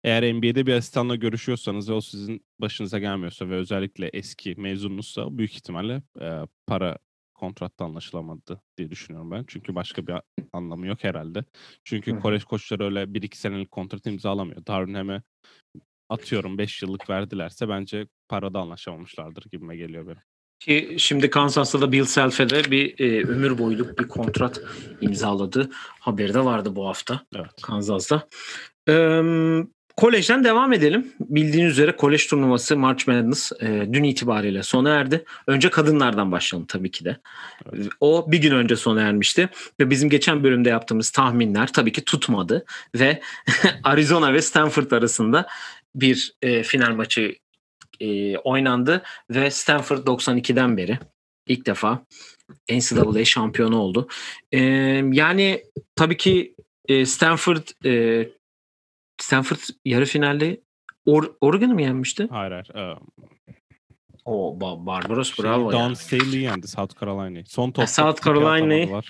Eğer 0.03 0.34
NBA'de 0.34 0.65
bir 0.65 0.74
asistanla 0.74 1.15
görüşüyorsanız 1.15 1.89
ve 1.89 1.93
o 1.93 2.01
sizin 2.01 2.46
başınıza 2.60 3.00
gelmiyorsa 3.00 3.50
ve 3.50 3.55
özellikle 3.55 4.10
eski 4.13 4.55
mezununuzsa 4.57 5.38
büyük 5.38 5.53
ihtimalle 5.53 6.01
e, 6.22 6.31
para 6.67 6.98
kontratta 7.38 7.86
anlaşılamadı 7.86 8.62
diye 8.77 8.89
düşünüyorum 8.89 9.32
ben. 9.32 9.44
Çünkü 9.48 9.75
başka 9.75 10.08
bir 10.08 10.15
anlamı 10.53 10.88
yok 10.88 11.03
herhalde. 11.03 11.44
Çünkü 11.84 12.20
kolej 12.20 12.44
koçları 12.44 12.86
öyle 12.86 13.03
1-2 13.03 13.36
senelik 13.36 13.72
kontrat 13.72 14.06
imzalamıyor. 14.06 14.65
Darwin 14.65 14.94
Ham'e 14.94 15.22
atıyorum 16.10 16.58
5 16.58 16.82
yıllık 16.82 17.10
verdilerse 17.10 17.70
bence 17.70 18.08
parada 18.29 18.60
anlaşamamışlardır 18.60 19.44
gibime 19.51 19.75
geliyor 19.75 20.08
benim. 20.08 20.22
Ki 20.60 20.96
şimdi 21.00 21.29
Kansas'ta 21.29 21.82
da 21.82 21.91
Bill 21.91 22.06
Self'e 22.06 22.50
de 22.50 22.72
bir 22.72 23.00
e, 23.00 23.24
ömür 23.27 23.58
boyluk 23.58 24.00
bir 24.00 24.08
kontrat 24.08 24.62
imzaladı. 25.01 25.70
Haberi 26.00 26.34
de 26.34 26.46
vardı 26.46 26.75
bu 26.75 26.88
hafta 26.88 27.22
evet. 27.36 27.62
Kansas'ta. 27.62 28.27
Ee, 28.89 29.22
Kolejden 29.98 30.44
devam 30.44 30.74
edelim. 30.74 31.13
Bildiğiniz 31.20 31.72
üzere 31.72 31.96
kolej 31.96 32.27
turnuvası 32.27 32.77
March 32.77 33.08
Madness 33.08 33.51
e, 33.62 33.88
dün 33.94 34.04
itibariyle 34.04 34.63
sona 34.63 34.89
erdi. 34.89 35.25
Önce 35.48 35.70
kadınlardan 35.70 36.32
başlayalım 36.32 36.68
tabii 36.68 36.92
ki 36.92 37.06
de. 37.06 37.18
Evet. 37.74 37.88
O 38.00 38.32
bir 38.32 38.38
gün 38.38 38.51
önce 38.51 38.75
sona 38.75 39.01
ermişti 39.01 39.50
ve 39.80 39.89
bizim 39.89 40.10
geçen 40.10 40.44
bölümde 40.44 40.70
yaptığımız 40.70 41.10
tahminler 41.10 41.74
tabii 41.74 41.92
ki 41.92 42.06
tutmadı 42.06 42.66
ve 42.96 43.22
Arizona 43.84 44.34
ve 44.34 44.42
Stanford 44.42 44.92
arasında 44.92 45.48
bir 45.96 46.34
e, 46.42 46.63
final 46.63 46.96
maçı 46.96 47.36
e, 48.00 48.38
oynandı 48.38 49.04
ve 49.30 49.51
Stanford 49.51 50.08
92'den 50.08 50.77
beri 50.77 51.00
ilk 51.48 51.66
defa 51.66 52.06
NCAA 52.72 53.25
şampiyonu 53.25 53.77
oldu. 53.77 54.08
Ee, 54.51 54.60
yani 55.12 55.63
tabii 55.96 56.18
ki 56.18 56.56
e, 56.88 57.06
Stanford 57.06 57.86
e, 57.86 58.30
Stanford 59.22 59.60
yarı 59.86 60.06
finalde 60.06 60.62
Or 61.06 61.24
Oregon'u 61.42 61.74
mu 61.74 61.82
yenmişti? 61.82 62.28
Hayır 62.32 62.52
hayır. 62.52 62.72
Ee, 62.76 62.96
O 64.26 64.58
ba- 64.60 64.86
Barbaros 64.86 65.36
şey, 65.36 65.46
bravo 65.46 65.72
Don 65.72 65.90
ya. 65.90 65.96
Staley 65.96 66.40
yendi 66.42 66.68
South 66.68 67.00
Carolina'yı. 67.02 67.46
Son 67.46 67.72
topta 67.72 67.88
South 67.88 68.26
Carolina'yı-. 68.26 69.02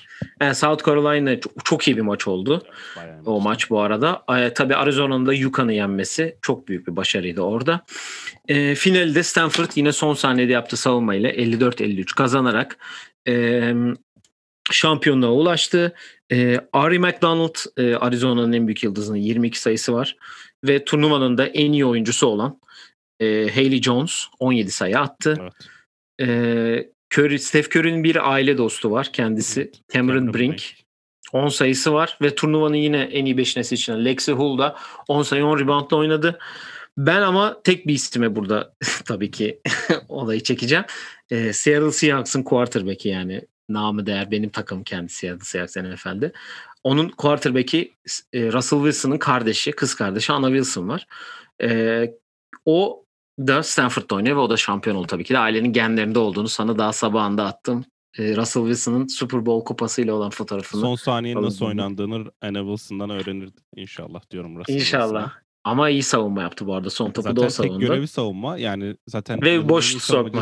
Yani 0.41 0.55
South 0.55 0.85
Carolina 0.85 1.39
çok, 1.39 1.65
çok 1.65 1.87
iyi 1.87 1.97
bir 1.97 2.01
maç 2.01 2.27
oldu. 2.27 2.63
Bayağı 2.97 3.21
O 3.25 3.41
maç 3.41 3.69
bu 3.69 3.81
arada. 3.81 4.23
E, 4.37 4.53
tabii 4.53 4.75
Arizona'nın 4.75 5.25
da 5.25 5.33
Yukon'u 5.33 5.71
yenmesi 5.71 6.37
çok 6.41 6.67
büyük 6.67 6.87
bir 6.87 6.95
başarıydı 6.95 7.41
orada. 7.41 7.85
E, 8.47 8.75
finalde 8.75 9.23
Stanford 9.23 9.69
yine 9.75 9.91
son 9.91 10.13
saniyede 10.13 10.51
yaptığı 10.51 10.77
savunmayla 10.77 11.31
54-53 11.31 12.15
kazanarak 12.15 12.77
e, 13.27 13.73
şampiyonluğa 14.71 15.31
ulaştı. 15.31 15.95
E, 16.31 16.59
Ari 16.73 16.99
McDonald 16.99 17.55
e, 17.77 17.95
Arizona'nın 17.95 18.53
en 18.53 18.67
büyük 18.67 18.83
yıldızının 18.83 19.17
22 19.17 19.61
sayısı 19.61 19.93
var. 19.93 20.17
Ve 20.65 20.85
turnuvanın 20.85 21.37
da 21.37 21.47
en 21.47 21.71
iyi 21.71 21.85
oyuncusu 21.85 22.27
olan 22.27 22.59
e, 23.19 23.49
Haley 23.49 23.81
Jones 23.81 24.25
17 24.39 24.71
sayı 24.71 24.99
attı. 24.99 25.37
Evet. 25.41 25.53
E, 26.21 26.89
Curry, 27.13 27.39
Steph 27.39 27.75
Curry'nin 27.75 28.03
bir 28.03 28.31
aile 28.31 28.57
dostu 28.57 28.91
var. 28.91 29.09
Kendisi 29.13 29.61
Evet. 29.61 29.89
Cameron 29.93 30.33
Brink. 30.33 30.73
10 31.33 31.49
sayısı 31.49 31.93
var 31.93 32.17
ve 32.21 32.35
turnuvanın 32.35 32.75
yine 32.75 32.97
en 32.97 33.25
iyi 33.25 33.37
beşinesi 33.37 33.75
için 33.75 34.05
Lexi 34.05 34.31
Hull 34.31 34.57
da 34.57 34.75
10 35.07 35.23
sayı 35.23 35.45
10 35.45 35.59
reboundla 35.59 35.97
oynadı. 35.97 36.39
Ben 36.97 37.21
ama 37.21 37.61
tek 37.63 37.87
bir 37.87 37.93
istime 37.93 38.35
burada 38.35 38.73
tabii 39.05 39.31
ki 39.31 39.59
olayı 40.09 40.43
çekeceğim. 40.43 40.85
Ee, 41.31 41.53
Seattle 41.53 41.91
Seahawks'ın 41.91 42.43
quarterback'i 42.43 43.09
yani 43.09 43.41
namı 43.69 44.05
değer 44.05 44.31
benim 44.31 44.49
takım 44.49 44.83
kendisi 44.83 45.17
Seattle 45.19 45.45
Seahawks 45.45 45.77
NFL'de. 45.77 46.31
Onun 46.83 47.09
quarterback'i 47.09 47.93
e, 48.33 48.51
Russell 48.51 48.79
Wilson'ın 48.79 49.17
kardeşi, 49.17 49.71
kız 49.71 49.95
kardeşi 49.95 50.33
Anna 50.33 50.47
Wilson 50.47 50.87
var. 50.89 51.07
Ee, 51.63 52.13
o 52.65 53.03
da 53.39 53.63
Stanford'da 53.63 54.15
oynuyor 54.15 54.35
ve 54.35 54.39
o 54.39 54.49
da 54.49 54.57
şampiyon 54.57 54.95
oldu 54.95 55.07
tabii 55.07 55.23
ki 55.23 55.33
de. 55.33 55.39
Ailenin 55.39 55.73
genlerinde 55.73 56.19
olduğunu 56.19 56.47
sana 56.49 56.77
daha 56.77 56.93
sabahında 56.93 57.45
attım. 57.45 57.85
Ee, 58.17 58.35
Russell 58.35 58.63
Wilson'ın 58.63 59.07
Super 59.07 59.45
Bowl 59.45 59.65
kupasıyla 59.65 60.13
olan 60.13 60.29
fotoğrafını. 60.29 60.81
Son 60.81 60.95
saniye 60.95 61.35
nasıl 61.35 61.65
oynandığını 61.65 62.31
Anna 62.41 62.59
Wilson'dan 62.59 63.09
öğrenirdi 63.09 63.61
inşallah 63.75 64.21
diyorum 64.31 64.57
Russell 64.59 64.75
İnşallah. 64.75 65.03
Wilson'a. 65.07 65.47
Ama 65.63 65.89
iyi 65.89 66.03
savunma 66.03 66.41
yaptı 66.41 66.67
bu 66.67 66.73
arada. 66.75 66.89
Son 66.89 67.11
topu 67.11 67.35
da 67.35 67.41
o 67.41 67.49
Zaten 67.49 67.63
tek 67.63 67.71
savundu. 67.71 67.79
görevi 67.79 68.07
savunma. 68.07 68.57
Yani 68.57 68.95
zaten 69.07 69.41
Ve 69.41 69.51
yılın 69.51 69.69
boş 69.69 69.93
en 69.93 69.97
iyi 69.97 69.99
sokma. 69.99 70.41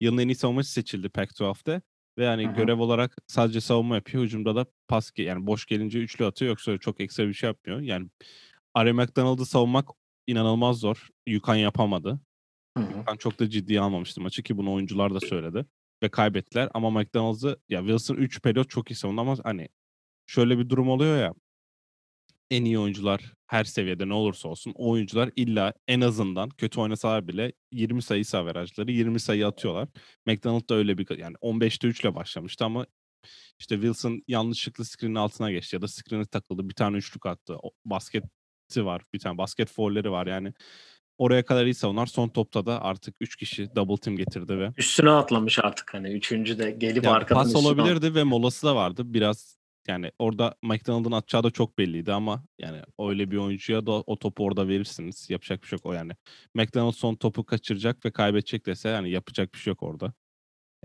Yılın 0.00 0.18
en 0.18 0.28
iyi 0.28 0.34
savunmacısı 0.34 0.72
seçildi 0.72 1.06
Pac-12'de. 1.06 1.80
Ve 2.18 2.24
yani 2.24 2.46
Hı 2.46 2.50
hı. 2.50 2.54
görev 2.56 2.78
olarak 2.78 3.16
sadece 3.26 3.60
savunma 3.60 3.94
yapıyor. 3.94 4.24
Hücumda 4.24 4.56
da 4.56 4.66
pas 4.88 5.12
yani 5.16 5.46
boş 5.46 5.66
gelince 5.66 5.98
üçlü 5.98 6.24
atıyor. 6.24 6.48
Yoksa 6.48 6.78
çok 6.78 7.00
ekstra 7.00 7.28
bir 7.28 7.34
şey 7.34 7.46
yapmıyor. 7.46 7.80
Yani 7.80 8.08
Ari 8.74 8.92
McDonald'ı 8.92 9.46
savunmak 9.46 9.88
inanılmaz 10.26 10.78
zor. 10.78 11.08
Yukan 11.26 11.54
yapamadı. 11.54 12.20
Ben 13.06 13.16
çok 13.16 13.40
da 13.40 13.50
ciddiye 13.50 13.80
almamıştım 13.80 14.22
maçı 14.22 14.42
ki 14.42 14.56
bunu 14.56 14.72
oyuncular 14.72 15.14
da 15.14 15.20
söyledi. 15.20 15.66
Ve 16.02 16.08
kaybettiler 16.08 16.68
ama 16.74 16.90
McDonald's'ı 16.90 17.60
ya 17.68 17.80
Wilson 17.80 18.14
3 18.14 18.42
periyot 18.42 18.70
çok 18.70 18.90
iyi 18.90 18.94
savundu 18.94 19.20
ama 19.20 19.36
hani 19.44 19.68
şöyle 20.26 20.58
bir 20.58 20.68
durum 20.68 20.88
oluyor 20.88 21.18
ya 21.18 21.34
en 22.50 22.64
iyi 22.64 22.78
oyuncular 22.78 23.33
her 23.46 23.64
seviyede 23.64 24.08
ne 24.08 24.14
olursa 24.14 24.48
olsun 24.48 24.72
o 24.76 24.90
oyuncular 24.90 25.30
illa 25.36 25.72
en 25.88 26.00
azından 26.00 26.48
kötü 26.48 26.80
oynasalar 26.80 27.28
bile 27.28 27.52
20 27.72 28.02
sayı 28.02 28.24
averajları 28.34 28.92
20 28.92 29.20
sayı 29.20 29.46
atıyorlar. 29.46 29.88
McDonald 30.26 30.68
da 30.68 30.74
öyle 30.74 30.98
bir 30.98 31.18
yani 31.18 31.36
15'te 31.36 31.88
3 31.88 32.00
ile 32.00 32.14
başlamıştı 32.14 32.64
ama 32.64 32.86
işte 33.58 33.74
Wilson 33.74 34.22
yanlışlıkla 34.28 34.84
screen'in 34.84 35.14
altına 35.14 35.50
geçti 35.50 35.76
ya 35.76 35.82
da 35.82 35.88
screen'e 35.88 36.24
takıldı. 36.24 36.68
Bir 36.68 36.74
tane 36.74 36.96
üçlük 36.96 37.26
attı. 37.26 37.56
O, 37.62 37.70
basketi 37.84 38.28
var. 38.76 39.02
Bir 39.14 39.18
tane 39.18 39.38
basket 39.38 39.70
foul'leri 39.70 40.10
var 40.10 40.26
yani. 40.26 40.52
Oraya 41.18 41.44
kadar 41.44 41.64
iyi 41.64 41.74
savunar. 41.74 42.06
Son 42.06 42.28
topta 42.28 42.66
da 42.66 42.82
artık 42.82 43.14
3 43.20 43.36
kişi 43.36 43.76
double 43.76 43.96
team 43.96 44.16
getirdi 44.16 44.58
ve 44.58 44.72
Üstüne 44.76 45.10
atlamış 45.10 45.58
artık 45.58 45.94
hani. 45.94 46.12
Üçüncü 46.12 46.58
de 46.58 46.70
gelip 46.70 47.04
ya 47.04 47.12
arkadan 47.12 47.42
pas 47.42 47.56
olabilirdi 47.56 48.14
ve 48.14 48.24
molası 48.24 48.66
da 48.66 48.76
vardı. 48.76 49.02
Biraz 49.06 49.58
yani 49.88 50.10
orada 50.18 50.54
McDonald'ın 50.62 51.12
atacağı 51.12 51.42
da 51.44 51.50
çok 51.50 51.78
belliydi 51.78 52.12
ama 52.12 52.44
yani 52.58 52.82
öyle 52.98 53.30
bir 53.30 53.36
oyuncuya 53.36 53.86
da 53.86 53.92
o 53.92 54.18
topu 54.18 54.44
orada 54.44 54.68
verirsiniz. 54.68 55.30
Yapacak 55.30 55.62
bir 55.62 55.66
şey 55.66 55.76
yok 55.76 55.86
o 55.86 55.92
yani. 55.92 56.12
McDonald 56.54 56.92
son 56.92 57.14
topu 57.14 57.44
kaçıracak 57.44 58.04
ve 58.04 58.10
kaybedecek 58.10 58.66
dese 58.66 58.88
yani 58.88 59.10
yapacak 59.10 59.54
bir 59.54 59.58
şey 59.58 59.70
yok 59.70 59.82
orada. 59.82 60.12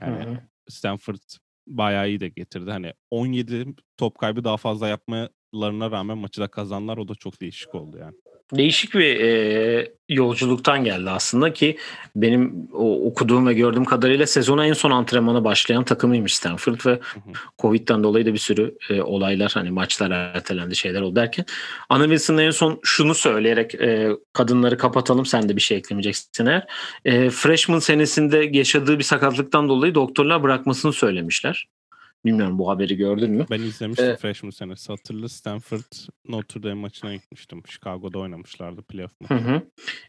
Yani 0.02 0.26
Hı 0.26 0.30
hı. 0.30 0.40
Stanford 0.70 1.20
bayağı 1.68 2.10
iyi 2.10 2.20
de 2.20 2.30
getirdi. 2.30 2.72
Hani 2.72 2.94
17 3.12 3.76
top 3.98 4.18
kaybı 4.18 4.44
daha 4.44 4.58
fazla 4.58 4.88
yapmalarına 4.88 5.92
rağmen 5.92 6.18
maçı 6.18 6.42
da 6.42 6.48
kazanlar. 6.48 6.98
O 6.98 7.08
da 7.08 7.16
çok 7.16 7.42
değişik 7.42 7.76
oldu 7.76 7.98
yani. 7.98 8.16
Değişik 8.54 8.94
bir 8.94 9.20
e, 9.20 9.92
yolculuktan 10.10 10.84
geldi 10.84 11.10
aslında 11.10 11.54
ki 11.54 11.78
benim 12.16 12.68
o 12.74 13.08
okuduğum 13.08 13.48
ve 13.48 13.54
gördüğüm 13.54 13.86
kadarıyla 13.86 14.28
sezona 14.28 14.66
en 14.66 14.74
son 14.74 14.92
antrenmana 14.92 15.44
başlayan 15.44 15.84
takımıymış 15.84 16.36
Stanford 16.36 16.86
ve. 16.86 17.00
Covid'den 17.60 18.04
dolayı 18.04 18.26
da 18.26 18.34
bir 18.34 18.40
sürü 18.40 18.78
e, 18.90 19.02
olaylar 19.02 19.52
hani 19.54 19.72
maçlar 19.72 20.12
ertelendi 20.12 20.76
şeyler 20.76 21.02
oldu 21.02 21.16
derken 21.16 21.46
Anna 21.90 22.04
Wilson 22.04 22.38
en 22.38 22.52
son 22.52 22.80
şunu 22.84 23.16
söyleyerek 23.16 23.76
e, 23.76 24.10
kadınları 24.34 24.78
kapatalım 24.78 25.26
sen 25.26 25.50
de 25.50 25.56
bir 25.56 25.62
şey 25.62 25.78
eklemeyeceksin 25.78 26.46
eğer. 26.46 26.68
E, 27.06 27.30
freshman 27.30 27.80
senesinde 27.80 28.50
yaşadığı 28.52 29.00
bir 29.00 29.04
sakatlıktan 29.04 29.70
dolayı 29.70 29.96
doktorlar 29.96 30.44
bırakmasını 30.44 30.94
söylemişler. 30.94 31.68
Bilmiyorum 32.26 32.60
bu 32.60 32.70
haberi 32.70 32.98
gördün 32.98 33.32
mü? 33.32 33.46
Ben 33.52 33.60
izlemiştim 33.62 34.06
Ee, 34.10 34.16
freshman 34.16 34.50
senesi. 34.50 34.92
Hatırlı 34.92 35.30
Stanford 35.30 35.92
Notre 36.28 36.64
Dame 36.64 36.74
maçına 36.74 37.14
gitmiştim. 37.16 37.64
Chicago'da 37.68 38.20
oynamışlardı 38.20 38.82
playoff 38.82 39.12
Hı 39.28 39.34
maçı. 39.34 39.46
hı. 39.46 39.62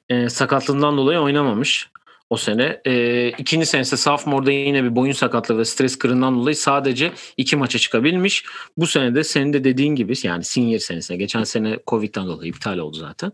E, 0.08 0.28
sakatlığından 0.28 0.96
dolayı 0.96 1.18
oynamamış 1.18 1.90
o 2.30 2.36
sene. 2.36 2.80
E, 2.86 3.28
ikinci 3.28 3.66
senesi 3.66 3.96
sophomore'da 3.96 4.50
yine 4.50 4.84
bir 4.84 4.96
boyun 4.96 5.12
sakatlığı 5.12 5.58
ve 5.58 5.64
stres 5.64 5.98
kırığından 5.98 6.34
dolayı 6.34 6.56
sadece 6.56 7.12
iki 7.36 7.56
maça 7.56 7.78
çıkabilmiş. 7.78 8.44
Bu 8.76 8.86
sene 8.86 9.14
de 9.14 9.24
senin 9.24 9.52
de 9.52 9.64
dediğin 9.64 9.94
gibi 9.94 10.14
yani 10.22 10.44
senior 10.44 10.78
senesine 10.78 11.16
geçen 11.16 11.44
sene 11.44 11.78
Covid'den 11.86 12.26
dolayı 12.26 12.50
iptal 12.50 12.78
oldu 12.78 12.96
zaten. 12.96 13.32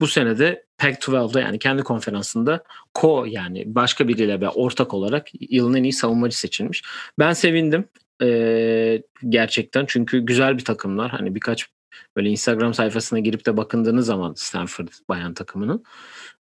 Bu 0.00 0.06
sene 0.06 0.38
de 0.38 0.64
Pac-12'da 0.78 1.40
yani 1.40 1.58
kendi 1.58 1.82
konferansında 1.82 2.64
co 3.00 3.24
yani 3.28 3.62
başka 3.66 4.08
biriyle 4.08 4.40
ve 4.40 4.48
ortak 4.48 4.94
olarak 4.94 5.26
yılın 5.50 5.74
en 5.74 5.82
iyi 5.82 5.92
savunmacı 5.92 6.38
seçilmiş. 6.38 6.82
Ben 7.18 7.32
sevindim. 7.32 7.88
E, 8.22 9.02
gerçekten 9.28 9.84
çünkü 9.88 10.18
güzel 10.18 10.58
bir 10.58 10.64
takımlar. 10.64 11.10
Hani 11.10 11.34
birkaç 11.34 11.66
böyle 12.16 12.28
Instagram 12.28 12.74
sayfasına 12.74 13.18
girip 13.18 13.46
de 13.46 13.56
bakındığınız 13.56 14.06
zaman 14.06 14.34
Stanford 14.34 14.88
bayan 15.08 15.34
takımının 15.34 15.84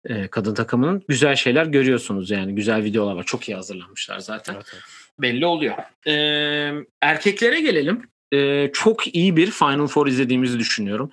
e, 0.06 0.28
kadın 0.28 0.54
takımının 0.54 1.04
güzel 1.08 1.36
şeyler 1.36 1.66
görüyorsunuz 1.66 2.32
yani 2.32 2.56
güzel 2.56 2.84
videolar 2.84 3.16
var 3.16 3.24
çok 3.24 3.50
iyi 3.50 3.56
hazırlanmışlar 3.56 4.20
zaten 4.20 4.54
Evet, 4.54 4.66
evet. 4.74 4.84
belli 5.20 5.46
oluyor. 5.46 5.76
Ee, 6.08 6.86
erkeklere 7.02 7.62
gelelim. 7.62 8.02
Ee, 8.34 8.70
çok 8.74 9.16
iyi 9.16 9.38
bir 9.38 9.52
Final 9.52 9.88
Four 9.88 10.08
izlediğimizi 10.08 10.60
düşünüyorum. 10.60 11.10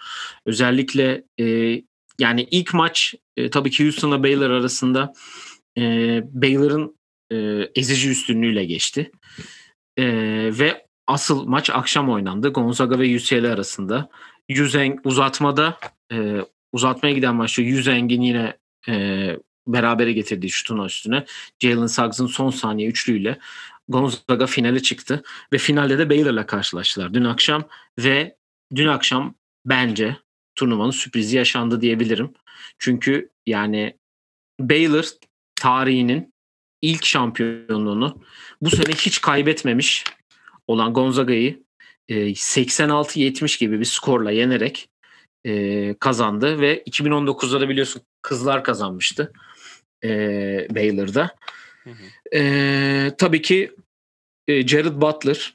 Özellikle 0.47 1.25
e, 1.41 1.45
yani 2.19 2.47
ilk 2.51 2.75
maç 2.75 3.15
e, 3.37 3.51
tabii 3.51 3.71
ki 3.71 3.85
Houston'la 3.85 4.23
Baylor 4.23 4.51
arasında 4.51 5.13
e, 5.79 5.83
Baylor'ın 6.25 6.97
e, 7.33 7.37
ezici 7.75 8.11
üstünlüğüyle 8.11 8.65
geçti. 8.65 9.11
E, 10.01 10.05
ve 10.59 10.87
asıl 11.07 11.47
maç 11.47 11.71
akşam 11.71 12.11
oynandı. 12.11 12.49
Gonzaga 12.49 12.99
ve 12.99 13.17
UCLA 13.17 13.53
arasında. 13.53 14.09
Yüzeng 14.49 15.01
uzatmada 15.05 15.79
e, 16.13 16.37
uzatmaya 16.73 17.15
giden 17.15 17.35
maçta 17.35 17.63
Yüzeng'in 17.63 18.21
yine 18.21 18.57
e, 18.89 19.37
berabere 19.67 20.13
getirdiği 20.13 20.51
şutun 20.51 20.85
üstüne 20.85 21.25
Jalen 21.61 21.87
Suggs'ın 21.87 22.27
son 22.27 22.51
saniye 22.51 22.89
üçlüyle 22.89 23.39
Gonzaga 23.89 24.47
finale 24.47 24.83
çıktı 24.83 25.23
ve 25.53 25.59
finalde 25.59 25.99
de 25.99 26.11
Baylor'la 26.11 26.47
karşılaştılar 26.47 27.15
dün 27.15 27.25
akşam 27.25 27.65
ve 27.99 28.37
dün 28.75 28.87
akşam 28.87 29.35
bence 29.67 30.17
turnuvanın 30.55 30.91
sürprizi 30.91 31.37
yaşandı 31.37 31.81
diyebilirim. 31.81 32.33
Çünkü 32.79 33.31
yani 33.47 33.97
Baylor 34.61 35.05
tarihinin 35.55 36.30
ilk 36.83 37.05
şampiyonluğunu 37.05 38.23
bu 38.63 38.71
sene 38.71 38.95
hiç 38.95 39.21
kaybetmemiş 39.21 40.05
olan 40.67 40.95
Gonzaga'yı 40.95 41.63
e, 42.09 42.15
86-70 42.15 43.61
gibi 43.61 43.81
bir 43.81 43.85
skorla 43.85 44.31
yenerek 44.31 44.89
e, 45.45 45.95
kazandı 45.95 46.61
ve 46.61 46.83
2019'da 46.83 47.61
da 47.61 47.69
biliyorsun 47.69 48.03
kızlar 48.23 48.65
kazanmıştı 48.65 49.33
e, 50.05 50.09
Baylor'da. 50.75 51.35
Hı 51.85 51.91
hı. 51.91 53.17
Tabii 53.17 53.43
ki 53.43 53.73
e, 54.49 54.67
Jared 54.67 55.01
Butler 55.01 55.55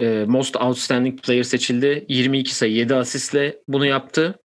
e, 0.00 0.24
Most 0.28 0.56
Outstanding 0.56 1.20
Player 1.20 1.42
seçildi. 1.42 2.04
22 2.08 2.54
sayı 2.54 2.72
7 2.72 2.94
asistle 2.94 3.58
bunu 3.68 3.86
yaptı. 3.86 4.38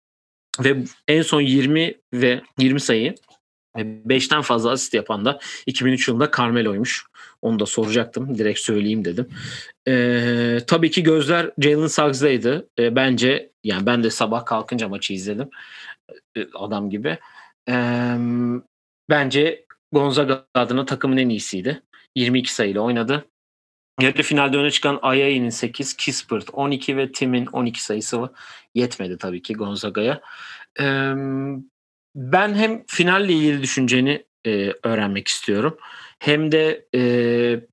Ve 0.60 0.76
en 1.08 1.22
son 1.22 1.40
20 1.40 1.94
ve 2.14 2.42
20 2.58 2.80
sayı 2.80 3.14
5'ten 3.76 4.42
fazla 4.42 4.70
asist 4.70 4.94
yapan 4.94 5.24
da 5.24 5.38
2003 5.66 6.08
yılında 6.08 6.30
Carmelo'ymuş. 6.36 7.06
Onu 7.42 7.58
da 7.58 7.66
soracaktım. 7.66 8.38
Direkt 8.38 8.58
söyleyeyim 8.58 9.04
dedim. 9.04 9.28
Ee, 9.88 10.58
tabii 10.66 10.90
ki 10.90 11.02
gözler 11.02 11.50
Jalen 11.58 11.86
Suggs'daydı. 11.86 12.68
Ee, 12.78 12.96
bence 12.96 13.50
yani 13.64 13.86
ben 13.86 14.04
de 14.04 14.10
sabah 14.10 14.44
kalkınca 14.46 14.88
maçı 14.88 15.12
izledim. 15.12 15.48
Ee, 16.36 16.46
adam 16.54 16.90
gibi. 16.90 17.18
Ee, 17.68 18.16
bence 19.10 19.64
Gonzaga 19.92 20.46
adına 20.54 20.84
takımın 20.84 21.16
en 21.16 21.28
iyisiydi. 21.28 21.82
22 22.14 22.54
sayıyla 22.54 22.80
oynadı. 22.80 23.24
Yarı 24.00 24.22
finalde 24.22 24.56
öne 24.56 24.70
çıkan 24.70 24.98
Ayayi'nin 25.02 25.50
8, 25.50 25.96
Kispert 25.96 26.48
12 26.52 26.96
ve 26.96 27.12
Tim'in 27.12 27.46
12 27.46 27.84
sayısı 27.84 28.28
yetmedi 28.74 29.18
tabii 29.18 29.42
ki 29.42 29.54
Gonzaga'ya. 29.54 30.20
Ee, 30.80 31.14
ben 32.14 32.54
hem 32.54 32.84
finalle 32.86 33.32
ilgili 33.32 33.62
düşünceni 33.62 34.24
e, 34.46 34.72
öğrenmek 34.82 35.28
istiyorum. 35.28 35.78
Hem 36.18 36.52
de 36.52 36.86
e, 36.94 37.00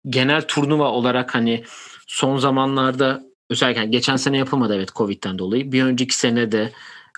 genel 0.09 0.41
turnuva 0.41 0.91
olarak 0.91 1.35
hani 1.35 1.63
son 2.07 2.37
zamanlarda 2.37 3.23
özellikle 3.49 3.85
geçen 3.85 4.15
sene 4.15 4.37
yapılmadı 4.37 4.75
evet 4.75 4.89
Covid'den 4.95 5.39
dolayı. 5.39 5.71
Bir 5.71 5.83
önceki 5.83 6.15
sene 6.15 6.51
de 6.51 6.71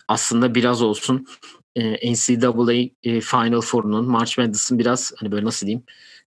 aslında 0.07 0.55
biraz 0.55 0.81
olsun 0.81 1.27
e, 1.75 2.13
NCAA 2.13 2.73
e, 3.03 3.21
Final 3.21 3.61
Four'un 3.61 4.05
March 4.05 4.37
Madness'ın 4.37 4.79
biraz 4.79 5.13
hani 5.17 5.31
böyle 5.31 5.45
nasıl 5.45 5.67
diyeyim 5.67 5.83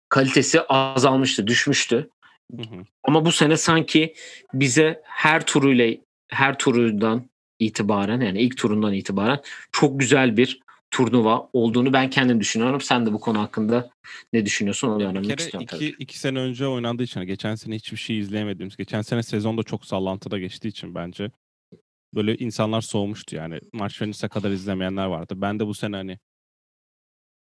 kalitesi 0.10 0.62
azalmıştı, 0.62 1.48
düşmüştü. 1.48 2.10
Hı 2.56 2.62
hı. 2.62 2.86
Ama 3.04 3.26
bu 3.26 3.32
sene 3.32 3.58
sanki 3.58 4.14
bize 4.54 5.02
her 5.04 5.46
turuyla 5.46 5.96
her 6.28 6.58
turundan 6.58 7.30
itibaren 7.60 8.22
yani 8.22 8.42
ilk 8.42 8.58
turundan 8.58 8.94
itibaren 8.94 9.40
çok 9.72 10.00
güzel 10.00 10.38
bir 10.38 10.60
turnuva 10.96 11.50
olduğunu 11.54 11.94
ben 11.94 12.10
kendim 12.10 12.40
düşünüyorum. 12.40 12.82
Sen 12.82 13.06
de 13.06 13.14
bu 13.14 13.20
konu 13.20 13.40
hakkında 13.40 13.90
ne 14.34 14.46
düşünüyorsun 14.46 14.88
onu 14.88 15.04
öğrenmek 15.04 15.40
istiyorum 15.40 15.62
iki, 15.62 15.76
tabii. 15.76 15.96
iki 16.00 16.20
sene 16.20 16.40
önce 16.40 16.68
oynandığı 16.68 17.04
için 17.04 17.20
hani 17.20 17.28
geçen 17.28 17.56
sene 17.56 17.76
hiçbir 17.76 17.98
şey 17.98 18.20
izleyemediğimiz, 18.20 18.78
geçen 18.78 19.02
sene 19.02 19.24
sezonda 19.24 19.64
çok 19.64 19.86
sallantıda 19.86 20.40
geçtiği 20.40 20.68
için 20.68 20.96
bence 20.96 21.32
böyle 22.16 22.38
insanlar 22.38 22.82
soğumuştu 22.82 23.36
yani. 23.36 23.60
March 23.74 24.02
Madness'e 24.02 24.28
kadar 24.28 24.52
izlemeyenler 24.52 25.06
vardı. 25.06 25.34
Ben 25.38 25.60
de 25.60 25.68
bu 25.68 25.74
sene 25.74 25.96
hani 25.96 26.20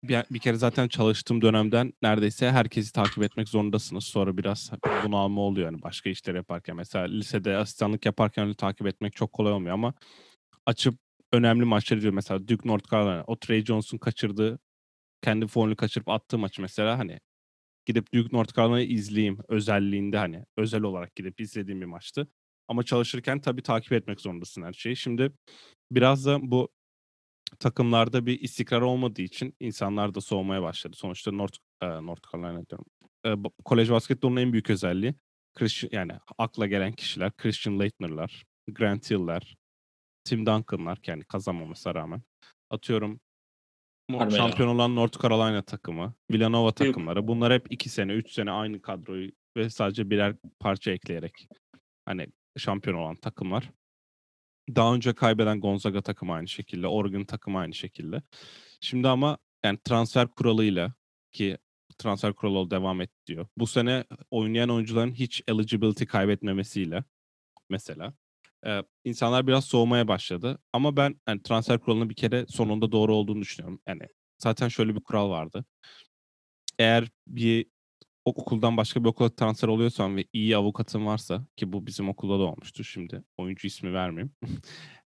bir, 0.03 0.23
bir 0.31 0.39
kere 0.39 0.57
zaten 0.57 0.87
çalıştığım 0.87 1.41
dönemden 1.41 1.93
neredeyse 2.01 2.51
herkesi 2.51 2.93
takip 2.93 3.23
etmek 3.23 3.49
zorundasınız. 3.49 4.03
Sonra 4.03 4.37
biraz 4.37 4.71
bunu 5.03 5.17
alma 5.17 5.41
oluyor 5.41 5.71
yani 5.71 5.81
başka 5.81 6.09
işler 6.09 6.35
yaparken. 6.35 6.75
Mesela 6.75 7.05
lisede 7.05 7.57
asistanlık 7.57 8.05
yaparken 8.05 8.43
öyle 8.45 8.55
takip 8.55 8.87
etmek 8.87 9.15
çok 9.15 9.33
kolay 9.33 9.53
olmuyor 9.53 9.73
ama 9.73 9.93
açıp 10.65 10.95
önemli 11.31 11.65
maçları 11.65 11.97
izliyorum. 11.97 12.15
Mesela 12.15 12.47
Duke 12.47 12.69
North 12.69 12.91
Carolina. 12.91 13.23
O 13.27 13.39
Trey 13.39 13.65
Jones'un 13.65 13.97
kaçırdığı 13.97 14.59
kendi 15.21 15.47
formunu 15.47 15.75
kaçırıp 15.75 16.09
attığı 16.09 16.37
maçı 16.37 16.61
mesela 16.61 16.99
hani 16.99 17.19
gidip 17.85 18.13
Duke 18.13 18.37
North 18.37 18.55
Carolina'yı 18.55 18.87
izleyeyim 18.87 19.37
özelliğinde 19.47 20.17
hani 20.17 20.45
özel 20.57 20.81
olarak 20.81 21.15
gidip 21.15 21.41
izlediğim 21.41 21.81
bir 21.81 21.85
maçtı. 21.85 22.27
Ama 22.67 22.83
çalışırken 22.83 23.41
tabii 23.41 23.61
takip 23.63 23.93
etmek 23.93 24.21
zorundasın 24.21 24.63
her 24.63 24.73
şeyi. 24.73 24.95
Şimdi 24.95 25.31
biraz 25.91 26.25
da 26.25 26.39
bu 26.41 26.69
takımlarda 27.59 28.25
bir 28.25 28.39
istikrar 28.39 28.81
olmadığı 28.81 29.21
için 29.21 29.55
insanlar 29.59 30.13
da 30.15 30.21
soğumaya 30.21 30.61
başladı. 30.61 30.95
Sonuçta 30.97 31.31
North, 31.31 31.57
e, 31.81 31.87
North 31.87 32.33
Carolina 32.33 32.65
diyorum. 32.69 32.85
E, 33.25 33.35
kolej 33.65 33.89
basketbolunun 33.89 34.41
en 34.41 34.51
büyük 34.53 34.69
özelliği 34.69 35.15
Christian, 35.55 35.89
yani 35.93 36.11
akla 36.37 36.67
gelen 36.67 36.91
kişiler 36.91 37.31
Christian 37.37 37.79
Leitner'lar, 37.79 38.43
Grant 38.67 39.11
Hill'ler, 39.11 39.55
Tim 40.23 40.45
Duncan'lar 40.45 40.97
yani 41.07 41.23
kazanmamasına 41.23 41.95
rağmen. 41.95 42.21
Atıyorum 42.69 43.19
Carmelo. 44.11 44.37
şampiyon 44.37 44.69
olan 44.69 44.95
North 44.95 45.21
Carolina 45.23 45.61
takımı, 45.61 46.13
Villanova 46.31 46.71
takımları. 46.71 47.27
Bunlar 47.27 47.53
hep 47.53 47.67
iki 47.69 47.89
sene, 47.89 48.13
üç 48.13 48.31
sene 48.31 48.51
aynı 48.51 48.81
kadroyu 48.81 49.31
ve 49.57 49.69
sadece 49.69 50.09
birer 50.09 50.35
parça 50.59 50.91
ekleyerek 50.91 51.47
hani 52.05 52.27
şampiyon 52.57 52.97
olan 52.97 53.15
takımlar. 53.15 53.71
Daha 54.75 54.93
önce 54.93 55.13
kaybeden 55.13 55.59
Gonzaga 55.61 56.01
takımı 56.01 56.33
aynı 56.33 56.47
şekilde, 56.47 56.87
Oregon 56.87 57.23
takımı 57.23 57.59
aynı 57.59 57.73
şekilde. 57.73 58.21
Şimdi 58.81 59.07
ama 59.07 59.37
yani 59.65 59.79
transfer 59.83 60.27
kuralıyla 60.27 60.93
ki 61.31 61.57
transfer 61.97 62.33
kuralı 62.33 62.71
devam 62.71 63.01
et 63.01 63.09
diyor. 63.27 63.47
Bu 63.57 63.67
sene 63.67 64.05
oynayan 64.31 64.69
oyuncuların 64.69 65.11
hiç 65.11 65.43
eligibility 65.47 66.05
kaybetmemesiyle 66.05 67.03
mesela 67.69 68.13
e, 68.65 68.83
insanlar 69.03 69.47
biraz 69.47 69.65
soğumaya 69.65 70.07
başladı. 70.07 70.59
Ama 70.73 70.97
ben 70.97 71.15
yani 71.27 71.43
transfer 71.43 71.79
kuralının 71.79 72.09
bir 72.09 72.15
kere 72.15 72.45
sonunda 72.47 72.91
doğru 72.91 73.15
olduğunu 73.15 73.41
düşünüyorum. 73.41 73.81
Yani 73.87 74.01
zaten 74.37 74.67
şöyle 74.67 74.95
bir 74.95 75.01
kural 75.01 75.29
vardı. 75.29 75.65
Eğer 76.79 77.07
bir 77.27 77.65
okuldan 78.25 78.77
başka 78.77 79.03
bir 79.03 79.09
okula 79.09 79.35
transfer 79.35 79.67
oluyorsan 79.67 80.17
ve 80.17 80.25
iyi 80.33 80.57
avukatın 80.57 81.05
varsa 81.05 81.45
ki 81.57 81.73
bu 81.73 81.87
bizim 81.87 82.09
okulda 82.09 82.39
da 82.39 82.43
olmuştu 82.43 82.83
şimdi 82.83 83.23
oyuncu 83.37 83.67
ismi 83.67 83.93
vermeyeyim. 83.93 84.35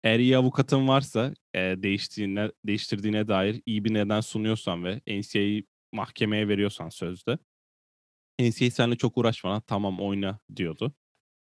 Eğer 0.03 0.19
iyi 0.19 0.37
avukatın 0.37 0.87
varsa 0.87 1.33
e, 1.53 1.59
değiştiğine, 1.59 2.51
değiştirdiğine 2.65 3.27
dair 3.27 3.61
iyi 3.65 3.85
bir 3.85 3.93
neden 3.93 4.21
sunuyorsan 4.21 4.85
ve 4.85 5.01
NCA'yi 5.07 5.65
mahkemeye 5.93 6.47
veriyorsan 6.47 6.89
sözde 6.89 7.37
NCAA 8.39 8.71
seninle 8.71 8.95
çok 8.95 9.17
uğraşmadan 9.17 9.61
tamam 9.61 9.99
oyna 9.99 10.39
diyordu. 10.55 10.93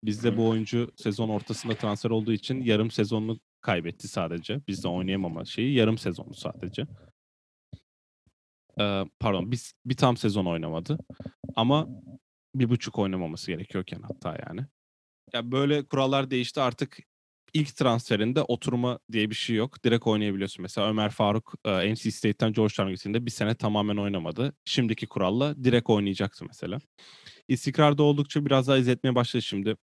Bizde 0.05 0.37
bu 0.37 0.49
oyuncu 0.49 0.93
sezon 0.97 1.29
ortasında 1.29 1.75
transfer 1.75 2.11
olduğu 2.11 2.33
için 2.33 2.63
yarım 2.63 2.91
sezonunu 2.91 3.41
kaybetti 3.61 4.09
sadece. 4.09 4.61
Bizde 4.69 4.89
oynayamama 4.89 5.45
şeyi 5.45 5.75
yarım 5.75 5.99
sezonu 5.99 6.35
sadece. 6.35 6.87
Ee, 8.81 9.05
pardon 9.21 9.51
biz 9.53 9.73
bir 9.87 9.97
tam 9.97 10.17
sezon 10.17 10.47
oynamadı. 10.47 10.99
Ama 11.57 11.89
bir 12.55 12.71
buçuk 12.71 12.99
oynamaması 12.99 13.51
gerekiyorken 13.51 14.03
hatta 14.03 14.39
yani. 14.49 14.67
Ya 15.33 15.53
böyle 15.53 15.87
kurallar 15.87 16.31
değişti 16.31 16.61
artık 16.61 16.99
ilk 17.55 17.77
transferinde 17.77 18.43
oturma 18.43 18.99
diye 19.13 19.31
bir 19.31 19.35
şey 19.35 19.57
yok. 19.57 19.85
Direkt 19.85 20.07
oynayabiliyorsun. 20.07 20.63
Mesela 20.63 20.89
Ömer 20.89 21.11
Faruk 21.11 21.55
e, 21.65 21.93
NC 21.93 22.11
State'ten 22.11 22.53
Georgetown'a 22.53 22.91
gittiğinde 22.91 23.27
bir 23.27 23.31
sene 23.31 23.55
tamamen 23.55 23.97
oynamadı. 23.97 24.53
Şimdiki 24.65 25.07
kuralla 25.07 25.65
direkt 25.65 25.91
oynayacaktı 25.91 26.45
mesela. 26.45 26.79
İstikrarda 27.49 28.03
oldukça 28.03 28.47
biraz 28.47 28.69
daha 28.69 28.77
izletmeye 28.77 29.15
başladı 29.15 29.43
şimdi. 29.43 29.77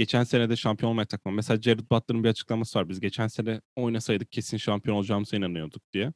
Geçen 0.00 0.24
sene 0.24 0.50
de 0.50 0.56
şampiyon 0.56 0.90
olmaya 0.90 1.06
takma. 1.06 1.32
Mesela 1.32 1.62
Jared 1.62 1.90
Butler'ın 1.90 2.24
bir 2.24 2.28
açıklaması 2.28 2.78
var. 2.78 2.88
Biz 2.88 3.00
geçen 3.00 3.26
sene 3.28 3.60
oynasaydık 3.76 4.32
kesin 4.32 4.56
şampiyon 4.56 4.96
olacağımıza 4.96 5.36
inanıyorduk 5.36 5.92
diye. 5.92 6.12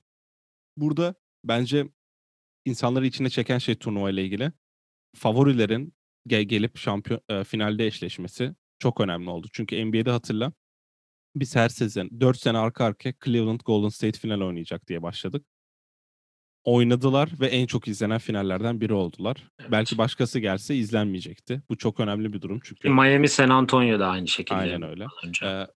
Burada 0.77 1.14
bence 1.44 1.88
insanları 2.64 3.07
içine 3.07 3.31
çeken 3.31 3.59
şey 3.59 3.75
turnuva 3.75 4.11
ile 4.11 4.25
ilgili. 4.25 4.53
Favorilerin 5.16 5.94
gel 6.27 6.42
gelip 6.42 6.79
şampiyon 6.79 7.20
e, 7.29 7.44
finalde 7.44 7.87
eşleşmesi 7.87 8.55
çok 8.79 9.01
önemli 9.01 9.31
oldu. 9.31 9.47
Çünkü 9.53 9.85
NBA'de 9.85 10.11
hatırla 10.11 10.53
biz 11.37 11.57
her 11.57 11.68
sezon 11.68 12.20
4 12.20 12.40
sene 12.40 12.59
arka 12.59 12.85
arkaya 12.85 13.14
Cleveland 13.25 13.61
Golden 13.64 13.88
State 13.88 14.18
final 14.18 14.40
oynayacak 14.40 14.88
diye 14.88 15.03
başladık. 15.03 15.47
Oynadılar 16.64 17.31
ve 17.40 17.46
en 17.46 17.66
çok 17.66 17.88
izlenen 17.88 18.18
finallerden 18.18 18.81
biri 18.81 18.92
oldular. 18.92 19.37
Evet. 19.61 19.70
Belki 19.72 19.98
başkası 19.98 20.38
gelse 20.38 20.74
izlenmeyecekti. 20.74 21.62
Bu 21.68 21.77
çok 21.77 22.00
önemli 22.00 22.33
bir 22.33 22.42
durum 22.42 22.61
çünkü. 22.64 22.88
Miami 22.88 23.29
San 23.29 23.48
Antonio 23.48 23.98
da 23.98 24.07
aynı 24.07 24.29
şekilde. 24.29 24.59
Aynen 24.59 24.83
öyle. 24.83 25.07
Ee, 25.42 25.66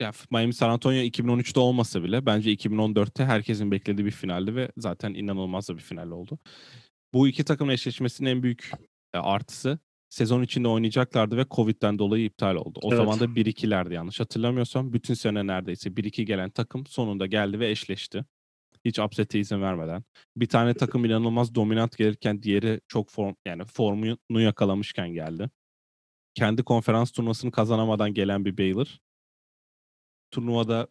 ya 0.00 0.12
Miami 0.30 0.54
San 0.54 0.70
Antonio 0.70 0.98
2013'te 0.98 1.60
olmasa 1.60 2.02
bile 2.02 2.26
bence 2.26 2.52
2014'te 2.52 3.24
herkesin 3.24 3.70
beklediği 3.70 4.06
bir 4.06 4.10
finaldi 4.10 4.56
ve 4.56 4.72
zaten 4.76 5.14
inanılmaz 5.14 5.68
da 5.68 5.76
bir 5.76 5.82
final 5.82 6.10
oldu. 6.10 6.38
Bu 7.14 7.28
iki 7.28 7.44
takımın 7.44 7.72
eşleşmesinin 7.72 8.30
en 8.30 8.42
büyük 8.42 8.70
e, 9.14 9.18
artısı 9.18 9.78
sezon 10.08 10.42
içinde 10.42 10.68
oynayacaklardı 10.68 11.36
ve 11.36 11.44
Covid'den 11.50 11.98
dolayı 11.98 12.24
iptal 12.24 12.56
oldu. 12.56 12.78
O 12.82 12.94
evet. 12.94 13.04
zaman 13.04 13.20
da 13.20 13.24
1-2'lerdi 13.24 13.92
yanlış 13.92 14.20
hatırlamıyorsam. 14.20 14.92
Bütün 14.92 15.14
sene 15.14 15.46
neredeyse 15.46 15.90
1-2 15.90 16.22
gelen 16.22 16.50
takım 16.50 16.86
sonunda 16.86 17.26
geldi 17.26 17.60
ve 17.60 17.70
eşleşti. 17.70 18.24
Hiç 18.86 18.98
upset'e 18.98 19.38
izin 19.38 19.62
vermeden. 19.62 20.04
Bir 20.36 20.46
tane 20.46 20.74
takım 20.74 21.04
inanılmaz 21.04 21.54
dominant 21.54 21.96
gelirken 21.96 22.42
diğeri 22.42 22.80
çok 22.88 23.10
form 23.10 23.34
yani 23.46 23.64
formunu 23.64 24.40
yakalamışken 24.40 25.08
geldi. 25.08 25.50
Kendi 26.34 26.62
konferans 26.62 27.10
turnuvasını 27.10 27.50
kazanamadan 27.50 28.14
gelen 28.14 28.44
bir 28.44 28.58
Baylor 28.58 28.98
turnuvada 30.30 30.88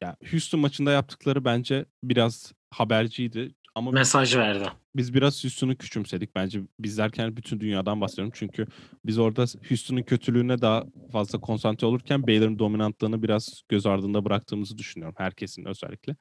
ya 0.00 0.16
Houston 0.30 0.60
maçında 0.60 0.92
yaptıkları 0.92 1.44
bence 1.44 1.86
biraz 2.04 2.52
haberciydi. 2.70 3.54
Ama 3.74 3.90
mesaj 3.90 4.36
verdi. 4.36 4.68
Biz 4.96 5.14
biraz 5.14 5.44
Houston'u 5.44 5.76
küçümsedik 5.76 6.34
bence. 6.34 6.60
Biz 6.80 6.98
derken 6.98 7.36
bütün 7.36 7.60
dünyadan 7.60 8.00
bahsediyorum. 8.00 8.32
Çünkü 8.36 8.66
biz 9.04 9.18
orada 9.18 9.44
Houston'un 9.68 10.02
kötülüğüne 10.02 10.60
daha 10.60 10.84
fazla 11.12 11.40
konsantre 11.40 11.86
olurken 11.86 12.26
Baylor'ın 12.26 12.58
dominantlığını 12.58 13.22
biraz 13.22 13.62
göz 13.68 13.86
ardında 13.86 14.24
bıraktığımızı 14.24 14.78
düşünüyorum. 14.78 15.14
Herkesin 15.18 15.64
özellikle. 15.64 16.16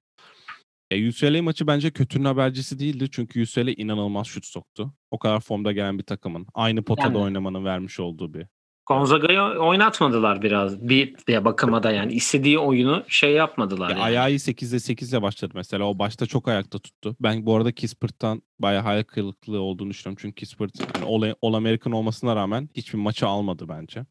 E, 0.91 1.09
UCLA 1.09 1.43
maçı 1.43 1.67
bence 1.67 1.91
kötünün 1.91 2.25
habercisi 2.25 2.79
değildi. 2.79 3.07
Çünkü 3.11 3.41
UCLA 3.41 3.71
inanılmaz 3.71 4.27
şut 4.27 4.45
soktu. 4.45 4.93
O 5.11 5.19
kadar 5.19 5.39
formda 5.39 5.71
gelen 5.71 5.99
bir 5.99 6.03
takımın. 6.03 6.47
Aynı 6.53 6.83
potada 6.83 7.07
yani. 7.07 7.17
oynamanın 7.17 7.65
vermiş 7.65 7.99
olduğu 7.99 8.33
bir 8.33 8.47
Gonzaga'yı 8.85 9.41
oynatmadılar 9.41 10.41
biraz. 10.41 10.89
Bir 10.89 11.15
bakıma 11.45 11.83
da 11.83 11.91
yani 11.91 12.13
istediği 12.13 12.59
oyunu 12.59 13.03
şey 13.07 13.31
yapmadılar. 13.33 13.89
Ya 13.89 13.95
yani. 13.95 14.03
ayağı 14.03 14.31
8'de 14.31 14.75
8'le 14.75 15.21
başladı 15.21 15.53
mesela. 15.55 15.83
O 15.85 15.99
başta 15.99 16.25
çok 16.25 16.47
ayakta 16.47 16.79
tuttu. 16.79 17.15
Ben 17.19 17.45
bu 17.45 17.55
arada 17.55 17.71
Kispert'tan 17.71 18.41
bayağı 18.59 18.83
hayal 18.83 19.03
kırıklığı 19.03 19.61
olduğunu 19.61 19.89
düşünüyorum. 19.89 20.17
Çünkü 20.21 20.35
Kispert 20.35 20.71
yani 20.79 21.05
All, 21.05 21.33
All 21.41 21.53
American 21.53 21.93
olmasına 21.93 22.35
rağmen 22.35 22.69
hiçbir 22.75 22.97
maçı 22.97 23.27
almadı 23.27 23.69
bence. 23.69 24.05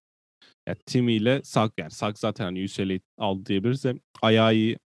Ya 0.68 0.74
Timmy 0.86 1.16
ile 1.16 1.42
Sak 1.44 1.72
yani 1.78 1.90
Sak 1.90 2.18
zaten 2.18 2.44
hani 2.44 2.64
UCLA 2.64 2.98
aldı 3.18 3.46
diyebiliriz 3.46 3.84
de 3.84 3.94
ayağı 4.22 4.54
iyi. 4.54 4.78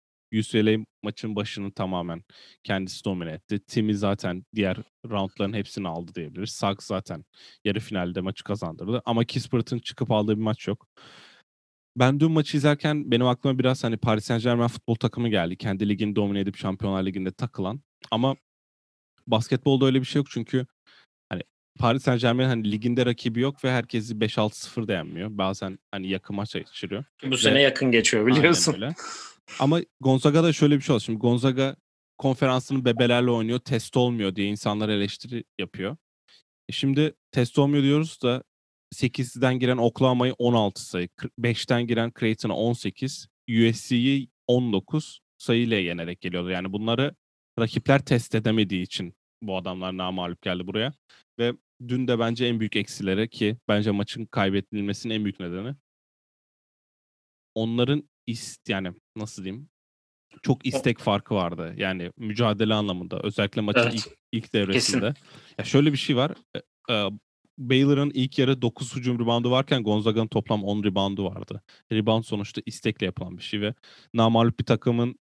UCLA 0.40 0.84
maçın 1.02 1.36
başını 1.36 1.72
tamamen 1.72 2.24
kendisi 2.64 3.04
domine 3.04 3.32
etti. 3.32 3.60
Timmy 3.66 3.94
zaten 3.94 4.44
diğer 4.54 4.76
roundların 5.06 5.52
hepsini 5.52 5.88
aldı 5.88 6.14
diyebiliriz. 6.14 6.50
Sak 6.50 6.82
zaten 6.82 7.24
yarı 7.64 7.80
finalde 7.80 8.20
maçı 8.20 8.44
kazandırdı. 8.44 9.02
Ama 9.04 9.24
Kispert'ın 9.24 9.78
çıkıp 9.78 10.10
aldığı 10.10 10.36
bir 10.36 10.42
maç 10.42 10.68
yok. 10.68 10.88
Ben 11.96 12.20
dün 12.20 12.30
maçı 12.30 12.56
izlerken 12.56 13.10
benim 13.10 13.26
aklıma 13.26 13.58
biraz 13.58 13.84
hani 13.84 13.96
Paris 13.96 14.24
Saint 14.24 14.42
Germain 14.42 14.68
futbol 14.68 14.94
takımı 14.94 15.28
geldi. 15.28 15.56
Kendi 15.56 15.88
ligini 15.88 16.16
domine 16.16 16.40
edip 16.40 16.56
Şampiyonlar 16.56 17.06
Ligi'nde 17.06 17.32
takılan. 17.32 17.80
Ama 18.10 18.36
basketbolda 19.26 19.86
öyle 19.86 20.00
bir 20.00 20.06
şey 20.06 20.20
yok 20.20 20.26
çünkü 20.30 20.66
hani 21.28 21.42
Paris 21.78 22.02
Saint 22.02 22.20
Germain 22.20 22.48
hani 22.48 22.72
liginde 22.72 23.06
rakibi 23.06 23.40
yok 23.40 23.64
ve 23.64 23.70
herkesi 23.70 24.14
5-6-0 24.14 24.88
da 24.88 24.92
yenmiyor. 24.92 25.28
Bazen 25.30 25.78
hani 25.90 26.08
yakın 26.08 26.36
maç 26.36 26.52
geçiriyor. 26.52 27.04
Bu 27.24 27.36
sene 27.36 27.62
yakın 27.62 27.90
geçiyor 27.90 28.26
biliyorsun. 28.26 28.72
Öyle. 28.74 28.94
Ama 29.60 29.80
Gonzaga'da 30.00 30.52
şöyle 30.52 30.76
bir 30.76 30.80
şey 30.80 30.94
oldu. 30.94 31.02
Şimdi 31.02 31.18
Gonzaga 31.18 31.76
konferansını 32.18 32.84
bebelerle 32.84 33.30
oynuyor, 33.30 33.58
test 33.58 33.96
olmuyor 33.96 34.36
diye 34.36 34.48
insanlar 34.48 34.88
eleştiri 34.88 35.44
yapıyor. 35.58 35.96
E 36.68 36.72
şimdi 36.72 37.14
test 37.32 37.58
olmuyor 37.58 37.82
diyoruz 37.82 38.22
da 38.22 38.42
8'den 38.94 39.58
giren 39.58 39.76
Oklahoma'yı 39.76 40.34
16 40.38 40.86
sayı, 40.86 41.08
5'ten 41.40 41.86
giren 41.86 42.12
Creighton'a 42.20 42.56
18, 42.56 43.28
USC'yi 43.48 44.28
19 44.46 45.20
sayıyla 45.38 45.76
yenerek 45.76 46.20
geliyordu. 46.20 46.50
Yani 46.50 46.72
bunları 46.72 47.14
rakipler 47.58 48.04
test 48.04 48.34
edemediği 48.34 48.82
için 48.82 49.14
bu 49.42 49.56
adamlar 49.56 49.96
namağlup 49.96 50.42
geldi 50.42 50.66
buraya. 50.66 50.92
Ve 51.38 51.52
dün 51.88 52.08
de 52.08 52.18
bence 52.18 52.46
en 52.46 52.60
büyük 52.60 52.76
eksileri 52.76 53.30
ki 53.30 53.56
bence 53.68 53.90
maçın 53.90 54.26
kaybedilmesinin 54.26 55.14
en 55.14 55.24
büyük 55.24 55.40
nedeni 55.40 55.74
onların 57.54 58.08
ist 58.26 58.68
yani 58.68 58.92
nasıl 59.16 59.44
diyeyim 59.44 59.68
çok 60.42 60.66
istek 60.66 60.98
farkı 60.98 61.34
vardı. 61.34 61.74
Yani 61.76 62.10
mücadele 62.16 62.74
anlamında 62.74 63.20
özellikle 63.22 63.60
maçın 63.60 63.80
Evet. 63.80 63.94
ilk, 63.94 64.06
ilk 64.32 64.52
devresinde. 64.52 65.14
Ya 65.58 65.64
şöyle 65.64 65.92
bir 65.92 65.98
şey 65.98 66.16
var. 66.16 66.32
e, 66.56 66.94
e, 66.94 67.10
Baylor'ın 67.58 68.10
ilk 68.14 68.38
yarı 68.38 68.62
9 68.62 68.96
hücum 68.96 69.18
reboundu 69.18 69.50
varken 69.50 69.82
Gonzaga'nın 69.82 70.26
toplam 70.26 70.64
10 70.64 70.84
reboundu 70.84 71.24
vardı. 71.24 71.62
Rebound 71.92 72.24
sonuçta 72.24 72.62
istekle 72.66 73.06
yapılan 73.06 73.36
bir 73.38 73.42
şey 73.42 73.60
ve 73.60 73.74
namalup 74.14 74.60
bir 74.60 74.64
takımın 74.64 75.18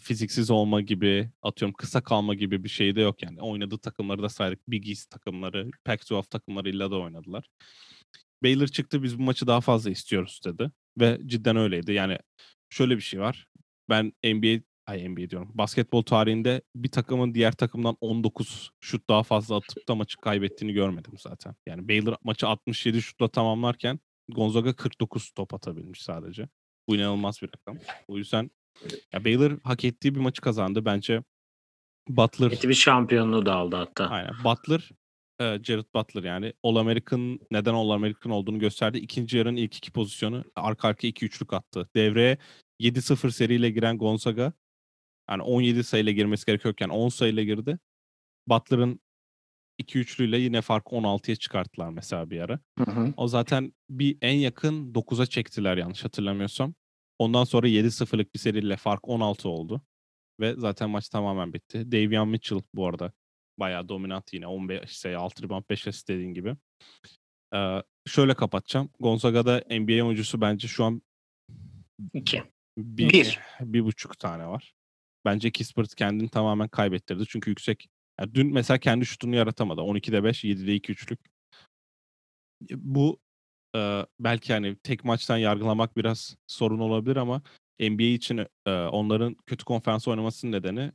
fiziksiz 0.00 0.50
olma 0.50 0.80
gibi, 0.80 1.30
atıyorum 1.42 1.74
kısa 1.74 2.02
kalma 2.02 2.34
gibi 2.34 2.64
bir 2.64 2.68
şey 2.68 2.96
de 2.96 3.00
yok 3.00 3.22
yani. 3.22 3.40
Oynadığı 3.40 3.78
takımları 3.78 4.22
da 4.22 4.28
saydık. 4.28 4.68
Big 4.68 4.88
East 4.88 5.10
takımları, 5.10 5.70
Pac-12 5.86 6.28
takımlarıyla 6.28 6.90
da 6.90 6.96
oynadılar. 6.98 7.48
Baylor 8.42 8.66
çıktı 8.66 9.02
biz 9.02 9.18
bu 9.18 9.22
maçı 9.22 9.46
daha 9.46 9.60
fazla 9.60 9.90
istiyoruz 9.90 10.40
dedi. 10.44 10.70
Ve 11.00 11.20
cidden 11.26 11.56
öyleydi. 11.56 11.92
Yani 11.92 12.18
şöyle 12.70 12.96
bir 12.96 13.02
şey 13.02 13.20
var. 13.20 13.46
Ben 13.88 14.12
NBA 14.24 14.62
ay 14.86 15.08
NBA 15.08 15.30
diyorum. 15.30 15.50
Basketbol 15.54 16.02
tarihinde 16.02 16.62
bir 16.74 16.90
takımın 16.90 17.34
diğer 17.34 17.52
takımdan 17.52 17.96
19 18.00 18.70
şut 18.80 19.08
daha 19.10 19.22
fazla 19.22 19.56
atıp 19.56 19.88
da 19.88 19.94
maçı 19.94 20.16
kaybettiğini 20.16 20.74
görmedim 20.74 21.12
zaten. 21.18 21.54
Yani 21.66 21.88
Baylor 21.88 22.16
maçı 22.24 22.46
67 22.46 23.02
şutla 23.02 23.28
tamamlarken 23.28 24.00
Gonzaga 24.28 24.76
49 24.76 25.30
top 25.30 25.54
atabilmiş 25.54 26.02
sadece. 26.02 26.48
Bu 26.88 26.96
inanılmaz 26.96 27.42
bir 27.42 27.48
rakam. 27.48 27.78
O 28.08 28.16
yüzden 28.16 28.50
ya 29.12 29.24
Baylor 29.24 29.58
hak 29.64 29.84
ettiği 29.84 30.14
bir 30.14 30.20
maçı 30.20 30.42
kazandı. 30.42 30.84
Bence 30.84 31.22
Butler 32.08 32.50
Eti 32.50 32.68
bir 32.68 32.74
şampiyonluğu 32.74 33.46
da 33.46 33.54
aldı 33.54 33.76
hatta. 33.76 34.06
Aynen. 34.08 34.32
Butler, 34.44 34.90
e, 35.40 35.58
Jared 35.62 35.86
Butler 35.94 36.22
yani 36.22 36.52
All 36.62 36.76
American 36.76 37.40
neden 37.50 37.74
All 37.74 37.90
American 37.90 38.32
olduğunu 38.32 38.58
gösterdi. 38.58 38.98
İkinci 38.98 39.36
yarının 39.38 39.56
ilk 39.56 39.76
iki 39.76 39.92
pozisyonu 39.92 40.44
arka 40.56 40.88
arkaya 40.88 41.08
2 41.08 41.26
üçlük 41.26 41.52
attı. 41.52 41.88
Devreye 41.96 42.38
7-0 42.80 43.30
seriyle 43.30 43.70
giren 43.70 43.98
Gonzaga 43.98 44.52
yani 45.30 45.42
17 45.42 45.84
sayıyla 45.84 46.12
girmesi 46.12 46.46
gerekiyorken 46.46 46.88
10 46.88 47.08
sayıyla 47.08 47.42
girdi. 47.42 47.78
Butler'ın 48.48 49.00
2 49.78 49.98
üçlüyle 49.98 50.38
yine 50.38 50.60
fark 50.60 50.86
16'ya 50.86 51.36
çıkarttılar 51.36 51.90
mesela 51.90 52.30
bir 52.30 52.40
ara. 52.40 52.60
Hı 52.78 52.90
hı. 52.90 53.14
O 53.16 53.28
zaten 53.28 53.72
bir 53.90 54.18
en 54.22 54.34
yakın 54.34 54.92
9'a 54.92 55.26
çektiler 55.26 55.76
yanlış 55.76 56.04
hatırlamıyorsam. 56.04 56.74
Ondan 57.18 57.44
sonra 57.44 57.68
7-0'lık 57.68 58.34
bir 58.34 58.38
seriyle 58.38 58.76
fark 58.76 59.08
16 59.08 59.48
oldu. 59.48 59.82
Ve 60.40 60.54
zaten 60.58 60.90
maç 60.90 61.08
tamamen 61.08 61.52
bitti. 61.52 61.92
Davion 61.92 62.28
Mitchell 62.28 62.60
bu 62.74 62.86
arada 62.86 63.12
bayağı 63.58 63.88
dominant 63.88 64.32
yine 64.32 64.46
15 64.46 64.98
sayı 64.98 65.18
6 65.18 65.42
rebound 65.42 65.64
5 65.70 65.88
asist 65.88 66.08
dediğin 66.08 66.34
gibi. 66.34 66.56
Ee, 67.54 67.82
şöyle 68.06 68.34
kapatacağım. 68.34 68.90
Gonzaga'da 69.00 69.64
NBA 69.70 70.04
oyuncusu 70.06 70.40
bence 70.40 70.68
şu 70.68 70.84
an 70.84 71.02
İki. 72.14 72.42
bir, 72.78 73.12
Bir. 73.12 73.40
bir 73.60 73.84
buçuk 73.84 74.18
tane 74.18 74.46
var. 74.46 74.74
Bence 75.24 75.50
Kispert 75.50 75.94
kendini 75.94 76.28
tamamen 76.28 76.68
kaybettirdi. 76.68 77.24
Çünkü 77.28 77.50
yüksek. 77.50 77.88
Yani 78.20 78.34
dün 78.34 78.52
mesela 78.52 78.78
kendi 78.78 79.06
şutunu 79.06 79.36
yaratamadı. 79.36 79.80
12'de 79.80 80.24
5, 80.24 80.44
7'de 80.44 80.74
2 80.74 80.92
üçlük. 80.92 81.20
Bu 82.70 83.18
e, 83.76 84.06
belki 84.20 84.52
hani 84.52 84.76
tek 84.76 85.04
maçtan 85.04 85.36
yargılamak 85.36 85.96
biraz 85.96 86.36
sorun 86.46 86.78
olabilir 86.78 87.16
ama 87.16 87.42
NBA 87.80 88.02
için 88.02 88.46
e, 88.66 88.70
onların 88.70 89.34
kötü 89.46 89.64
konferans 89.64 90.08
oynamasının 90.08 90.52
nedeni 90.52 90.92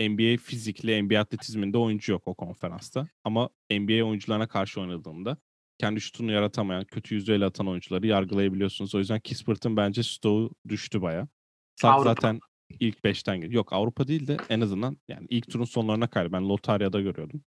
NBA 0.00 0.36
fizikli, 0.36 1.02
NBA 1.02 1.20
atletizminde 1.20 1.78
oyuncu 1.78 2.12
yok 2.12 2.22
o 2.28 2.34
konferansta. 2.34 3.08
Ama 3.24 3.48
NBA 3.70 4.04
oyuncularına 4.04 4.48
karşı 4.48 4.80
oynadığında 4.80 5.36
kendi 5.78 6.00
şutunu 6.00 6.32
yaratamayan, 6.32 6.84
kötü 6.84 7.14
yüzdeyle 7.14 7.44
atan 7.44 7.68
oyuncuları 7.68 8.06
yargılayabiliyorsunuz. 8.06 8.94
O 8.94 8.98
yüzden 8.98 9.20
Kispert'ın 9.20 9.76
bence 9.76 10.02
stoğu 10.02 10.50
düştü 10.68 11.02
baya. 11.02 11.28
Sak 11.76 12.02
zaten 12.02 12.40
ilk 12.80 12.98
5'ten 12.98 13.36
geliyor. 13.36 13.52
Yok 13.52 13.72
Avrupa 13.72 14.08
değil 14.08 14.26
de 14.26 14.36
en 14.48 14.60
azından 14.60 14.96
yani 15.08 15.26
ilk 15.30 15.50
turun 15.50 15.64
sonlarına 15.64 16.06
kaydı. 16.06 16.32
Ben 16.32 16.48
Lotarya'da 16.48 17.00
görüyordum. 17.00 17.42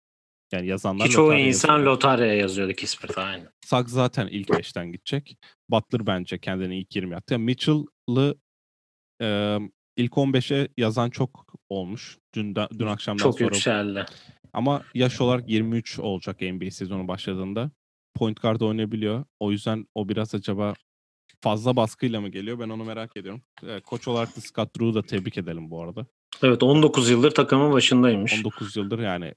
Yani 0.52 0.66
yazanlar 0.66 1.06
Ki 1.06 1.12
çoğu 1.12 1.26
Lotarya 1.26 1.46
insan 1.46 1.68
yazıyordu. 1.68 1.94
lotaryaya 1.94 2.34
yazıyordu 2.34 2.72
Kispert 2.72 3.18
aynı. 3.18 3.52
Sak 3.64 3.90
zaten 3.90 4.26
ilk 4.26 4.48
5'ten 4.48 4.92
gidecek. 4.92 5.38
Butler 5.68 6.06
bence 6.06 6.38
kendini 6.38 6.78
ilk 6.78 6.96
20 6.96 7.12
yaptı. 7.12 7.34
Yani 7.34 7.44
Mitchell'ı 7.44 8.38
e, 9.22 9.58
ilk 9.98 10.12
15'e 10.12 10.68
yazan 10.76 11.10
çok 11.10 11.46
olmuş. 11.68 12.18
Dün, 12.34 12.54
dün 12.78 12.86
akşamdan 12.86 13.22
Çok 13.22 13.38
sonra. 13.38 13.44
yükseldi. 13.44 14.06
Ama 14.52 14.82
yaş 14.94 15.20
olarak 15.20 15.48
23 15.48 15.98
olacak 15.98 16.40
NBA 16.40 16.70
sezonu 16.70 17.08
başladığında. 17.08 17.70
Point 18.14 18.42
guard 18.42 18.60
oynayabiliyor. 18.60 19.24
O 19.40 19.50
yüzden 19.50 19.86
o 19.94 20.08
biraz 20.08 20.34
acaba 20.34 20.74
fazla 21.40 21.76
baskıyla 21.76 22.20
mı 22.20 22.28
geliyor? 22.28 22.58
Ben 22.58 22.68
onu 22.68 22.84
merak 22.84 23.16
ediyorum. 23.16 23.42
E, 23.66 23.80
koç 23.80 24.08
olarak 24.08 24.36
da 24.36 24.40
Scott 24.40 24.76
Drew'u 24.76 24.94
da 24.94 25.02
tebrik 25.02 25.38
edelim 25.38 25.70
bu 25.70 25.82
arada. 25.82 26.06
Evet 26.42 26.62
19 26.62 27.10
yıldır 27.10 27.30
takımın 27.30 27.72
başındaymış. 27.72 28.38
19 28.38 28.76
yıldır 28.76 28.98
yani 28.98 29.34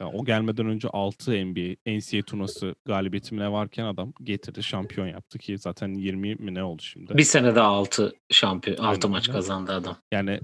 o 0.00 0.24
gelmeden 0.24 0.66
önce 0.66 0.88
6 0.88 1.30
NBA 1.30 1.76
NCAA 1.86 2.22
turnuvası 2.22 2.74
galibiyeti 2.84 3.34
mi 3.34 3.40
ne 3.40 3.52
varken 3.52 3.84
adam 3.84 4.12
getirdi 4.22 4.62
şampiyon 4.62 5.06
yaptı 5.06 5.38
ki 5.38 5.58
zaten 5.58 5.94
20 5.94 6.34
mi 6.34 6.54
ne 6.54 6.62
oldu 6.62 6.82
şimdi. 6.82 7.18
Bir 7.18 7.22
senede 7.22 7.60
6 7.60 8.12
şampiyon 8.30 8.76
6 8.76 8.88
Aynen 8.88 9.10
maç 9.10 9.28
kazandı 9.28 9.72
adam. 9.72 9.96
Yani 10.12 10.40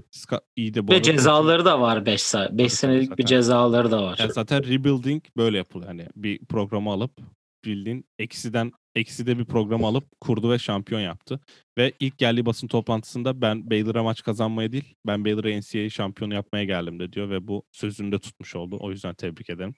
iyi 0.55 0.73
de 0.73 0.87
bu 0.87 0.91
Ve 0.91 0.95
arada 0.95 1.03
cezaları 1.03 1.65
da 1.65 1.81
var 1.81 2.05
5 2.05 2.21
5 2.21 2.21
tabii, 2.31 2.69
senelik 2.69 3.09
zaten. 3.09 3.17
bir 3.17 3.25
cezaları 3.25 3.91
da 3.91 4.03
var. 4.03 4.17
Yani 4.19 4.33
zaten 4.33 4.63
rebuilding 4.63 5.23
böyle 5.37 5.57
yapılıyor. 5.57 5.87
Hani 5.87 6.07
bir 6.15 6.45
programı 6.45 6.91
alıp 6.91 7.11
bildiğin 7.65 8.05
eksiden 8.19 8.71
ekside 8.95 9.37
bir 9.37 9.45
program 9.45 9.85
alıp 9.85 10.21
kurdu 10.21 10.51
ve 10.51 10.59
şampiyon 10.59 11.01
yaptı. 11.01 11.39
Ve 11.77 11.91
ilk 11.99 12.17
geldiği 12.17 12.45
basın 12.45 12.67
toplantısında 12.67 13.41
ben 13.41 13.69
Baylor'a 13.69 14.03
maç 14.03 14.23
kazanmaya 14.23 14.71
değil, 14.71 14.95
ben 15.07 15.25
Baylor'a 15.25 15.59
NCAA 15.59 15.89
şampiyonu 15.89 16.33
yapmaya 16.33 16.63
geldim 16.63 16.99
de 16.99 17.13
diyor 17.13 17.29
ve 17.29 17.47
bu 17.47 17.63
sözünü 17.71 18.11
de 18.11 18.19
tutmuş 18.19 18.55
oldu. 18.55 18.77
O 18.79 18.91
yüzden 18.91 19.13
tebrik 19.13 19.49
ederim. 19.49 19.75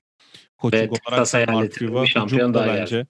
Koçluk 0.57 0.81
Ve 0.81 0.89
olarak 1.07 1.49
Mark 1.49 1.73
Cuba 1.73 2.03
hücumda 2.03 2.67
bence 2.67 3.07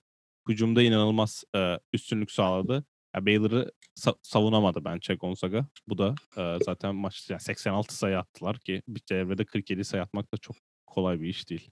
hücumda 0.49 0.81
inanılmaz 0.81 1.43
e, 1.55 1.79
üstünlük 1.93 2.31
sağladı. 2.31 2.85
Ya 3.15 3.25
Baylor'ı 3.25 3.71
sa- 3.99 4.17
savunamadı 4.21 4.85
bence 4.85 5.15
Gonzaga. 5.15 5.67
Bu 5.87 5.97
da 5.97 6.15
e, 6.37 6.57
zaten 6.65 6.95
maç 6.95 7.29
yani 7.29 7.41
86 7.41 7.95
sayı 7.95 8.17
attılar 8.17 8.59
ki 8.59 8.81
bir 8.87 9.01
devrede 9.09 9.45
47 9.45 9.83
sayı 9.83 10.03
atmak 10.03 10.33
da 10.33 10.37
çok 10.37 10.55
kolay 10.87 11.21
bir 11.21 11.27
iş 11.27 11.49
değil. 11.49 11.69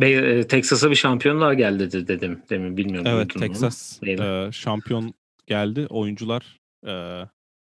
Be- 0.00 0.38
e, 0.38 0.46
Texas'a 0.46 0.90
bir 0.90 0.96
şampiyonlar 0.96 1.52
geldi 1.52 1.92
dedi- 1.92 2.08
dedim 2.08 2.42
demin 2.50 2.76
bilmiyorum. 2.76 3.06
Evet? 3.10 3.34
Texas 3.34 4.02
e, 4.02 4.48
şampiyon 4.52 5.14
geldi. 5.46 5.86
Oyuncular 5.90 6.58
e, 6.86 7.22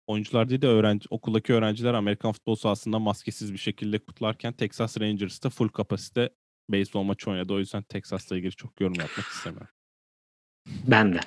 oyuncular 0.06 0.48
değil 0.48 0.62
de 0.62 0.66
öğrenci 0.66 1.06
okuldaki 1.10 1.52
öğrenciler 1.52 1.94
Amerikan 1.94 2.32
futbol 2.32 2.54
sahasında 2.54 2.98
maskesiz 2.98 3.52
bir 3.52 3.58
şekilde 3.58 3.98
kutlarken 3.98 4.52
Texas 4.52 5.00
Rangers'ta 5.00 5.50
full 5.50 5.68
kapasite 5.68 6.30
beyzbol 6.68 7.02
maçı 7.02 7.30
oynadı. 7.30 7.52
O 7.52 7.58
yüzden 7.58 7.82
Texas'la 7.82 8.36
ilgili 8.36 8.52
çok 8.52 8.80
yorum 8.80 8.94
yapmak 8.94 9.26
istemiyorum. 9.26 9.68
Ben 10.66 11.14
de. 11.14 11.20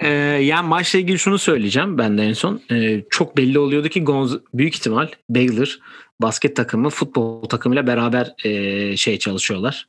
ee, 0.00 0.08
yani 0.44 0.68
maçla 0.68 0.98
ilgili 0.98 1.18
şunu 1.18 1.38
söyleyeceğim 1.38 1.98
ben 1.98 2.18
de 2.18 2.22
en 2.22 2.32
son. 2.32 2.62
Ee, 2.70 3.04
çok 3.10 3.36
belli 3.36 3.58
oluyordu 3.58 3.88
ki 3.88 4.04
Gonz 4.04 4.36
büyük 4.54 4.74
ihtimal 4.74 5.08
Baylor 5.28 5.78
basket 6.22 6.56
takımı 6.56 6.90
futbol 6.90 7.44
takımıyla 7.44 7.86
beraber 7.86 8.34
e, 8.44 8.96
şey 8.96 9.18
çalışıyorlar. 9.18 9.88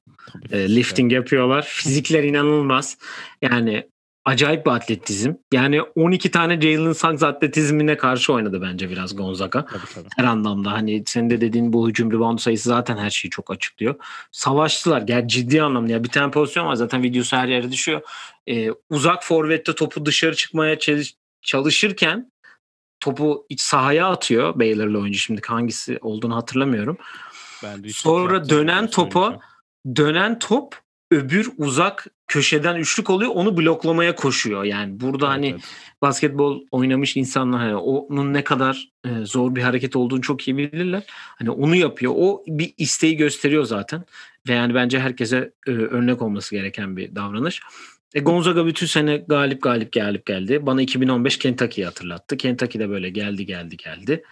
E, 0.51 0.75
lifting 0.75 1.13
yapıyorlar. 1.13 1.65
Fizikler 1.69 2.23
inanılmaz. 2.23 2.97
Yani 3.41 3.87
acayip 4.25 4.65
bir 4.65 4.71
atletizm. 4.71 5.33
Yani 5.53 5.81
12 5.81 6.31
tane 6.31 6.61
Jalen 6.61 6.93
Suggs 6.93 7.23
atletizmine 7.23 7.97
karşı 7.97 8.33
oynadı 8.33 8.61
bence 8.61 8.89
biraz 8.89 9.15
Gonzaga. 9.15 9.65
Tabii, 9.65 9.81
tabii. 9.95 10.07
Her 10.17 10.23
anlamda. 10.23 10.71
Hani 10.71 11.03
senin 11.07 11.29
de 11.29 11.41
dediğin 11.41 11.73
bu 11.73 11.89
hücum 11.89 12.11
rebound 12.11 12.39
sayısı 12.39 12.69
zaten 12.69 12.97
her 12.97 13.09
şeyi 13.09 13.29
çok 13.29 13.51
açıklıyor. 13.51 13.95
Savaştılar. 14.31 15.03
Yani 15.07 15.27
ciddi 15.27 15.61
anlamda. 15.61 15.91
Ya 15.91 16.03
bir 16.03 16.09
tane 16.09 16.31
pozisyon 16.31 16.67
var 16.67 16.75
zaten 16.75 17.03
videosu 17.03 17.37
her 17.37 17.47
yere 17.47 17.71
düşüyor. 17.71 18.01
Ee, 18.47 18.69
uzak 18.89 19.23
forvette 19.23 19.75
topu 19.75 20.05
dışarı 20.05 20.35
çıkmaya 20.35 20.77
çalışırken 21.41 22.31
topu 22.99 23.45
iç 23.49 23.61
sahaya 23.61 24.09
atıyor 24.09 24.59
Baylor'lı 24.59 24.99
oyuncu. 24.99 25.19
Şimdi 25.19 25.41
hangisi 25.47 25.99
olduğunu 26.01 26.35
hatırlamıyorum. 26.35 26.97
Sonra 27.87 28.49
dönen 28.49 28.89
topa 28.89 29.39
dönen 29.95 30.39
top 30.39 30.75
öbür 31.11 31.51
uzak 31.57 32.07
köşeden 32.27 32.75
üçlük 32.75 33.09
oluyor 33.09 33.31
onu 33.33 33.57
bloklamaya 33.57 34.15
koşuyor. 34.15 34.63
Yani 34.63 34.99
burada 34.99 35.25
evet, 35.25 35.35
hani 35.35 35.47
evet. 35.47 35.61
basketbol 36.01 36.61
oynamış 36.71 37.17
insanlar 37.17 37.61
hani 37.61 37.75
onun 37.75 38.33
ne 38.33 38.43
kadar 38.43 38.89
e, 39.05 39.09
zor 39.25 39.55
bir 39.55 39.61
hareket 39.61 39.95
olduğunu 39.95 40.21
çok 40.21 40.47
iyi 40.47 40.57
bilirler. 40.57 41.03
Hani 41.09 41.49
onu 41.49 41.75
yapıyor. 41.75 42.13
O 42.15 42.43
bir 42.47 42.73
isteği 42.77 43.17
gösteriyor 43.17 43.63
zaten. 43.65 44.03
Ve 44.47 44.53
yani 44.53 44.73
bence 44.75 44.99
herkese 44.99 45.51
e, 45.67 45.71
örnek 45.71 46.21
olması 46.21 46.55
gereken 46.55 46.97
bir 46.97 47.15
davranış. 47.15 47.61
E 48.13 48.19
Gonzaga 48.19 48.65
bütün 48.65 48.85
sene 48.85 49.17
galip 49.17 49.61
galip 49.61 49.91
galip 49.91 50.25
geldi. 50.25 50.65
Bana 50.65 50.81
2015 50.81 51.39
Kentucky'yi 51.39 51.85
hatırlattı. 51.85 52.37
Kentucky 52.37 52.83
de 52.83 52.89
böyle 52.89 53.09
geldi 53.09 53.45
geldi 53.45 53.77
geldi. 53.77 54.23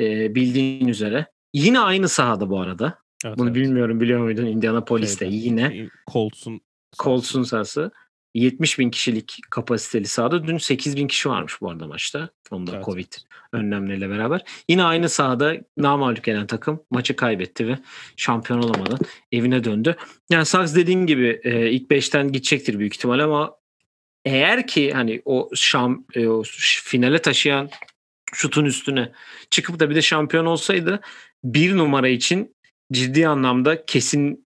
E, 0.00 0.34
bildiğin 0.34 0.88
üzere. 0.88 1.26
Yine 1.54 1.80
aynı 1.80 2.08
sahada 2.08 2.50
bu 2.50 2.60
arada. 2.60 2.98
Evet, 3.24 3.38
Bunu 3.38 3.48
evet. 3.48 3.56
bilmiyorum 3.56 4.00
biliyor 4.00 4.20
muydun 4.20 4.46
Indianapolis'te 4.46 5.30
Şeyde, 5.30 5.36
yine. 5.46 5.88
Colts'un 6.12 6.60
Colts'un 6.98 7.42
sahası. 7.42 7.90
70 8.34 8.78
bin 8.78 8.90
kişilik 8.90 9.38
kapasiteli 9.50 10.06
sahada. 10.06 10.46
Dün 10.46 10.58
8 10.58 10.96
bin 10.96 11.08
kişi 11.08 11.28
varmış 11.28 11.60
bu 11.60 11.70
arada 11.70 11.86
maçta. 11.86 12.28
Onda 12.50 12.72
evet. 12.74 12.84
Covid 12.84 13.12
önlemleriyle 13.52 14.10
beraber. 14.10 14.44
Yine 14.68 14.84
aynı 14.84 15.08
sahada 15.08 15.56
namalük 15.76 16.24
gelen 16.24 16.46
takım 16.46 16.82
maçı 16.90 17.16
kaybetti 17.16 17.68
ve 17.68 17.78
şampiyon 18.16 18.62
olamadan 18.62 18.98
evine 19.32 19.64
döndü. 19.64 19.96
Yani 20.30 20.44
Suggs 20.44 20.74
dediğin 20.74 21.06
gibi 21.06 21.40
e, 21.44 21.70
ilk 21.70 21.90
5'ten 21.90 22.32
gidecektir 22.32 22.78
büyük 22.78 22.94
ihtimal 22.94 23.18
ama 23.18 23.56
eğer 24.24 24.66
ki 24.66 24.92
hani 24.92 25.22
o 25.24 25.50
şam 25.54 26.04
e, 26.14 26.28
o 26.28 26.42
finale 26.84 27.22
taşıyan 27.22 27.70
şutun 28.34 28.64
üstüne 28.64 29.12
çıkıp 29.50 29.80
da 29.80 29.90
bir 29.90 29.94
de 29.94 30.02
şampiyon 30.02 30.46
olsaydı 30.46 31.00
bir 31.44 31.76
numara 31.76 32.08
için 32.08 32.54
ciddi 32.92 33.28
anlamda 33.28 33.86
kesin 33.86 34.47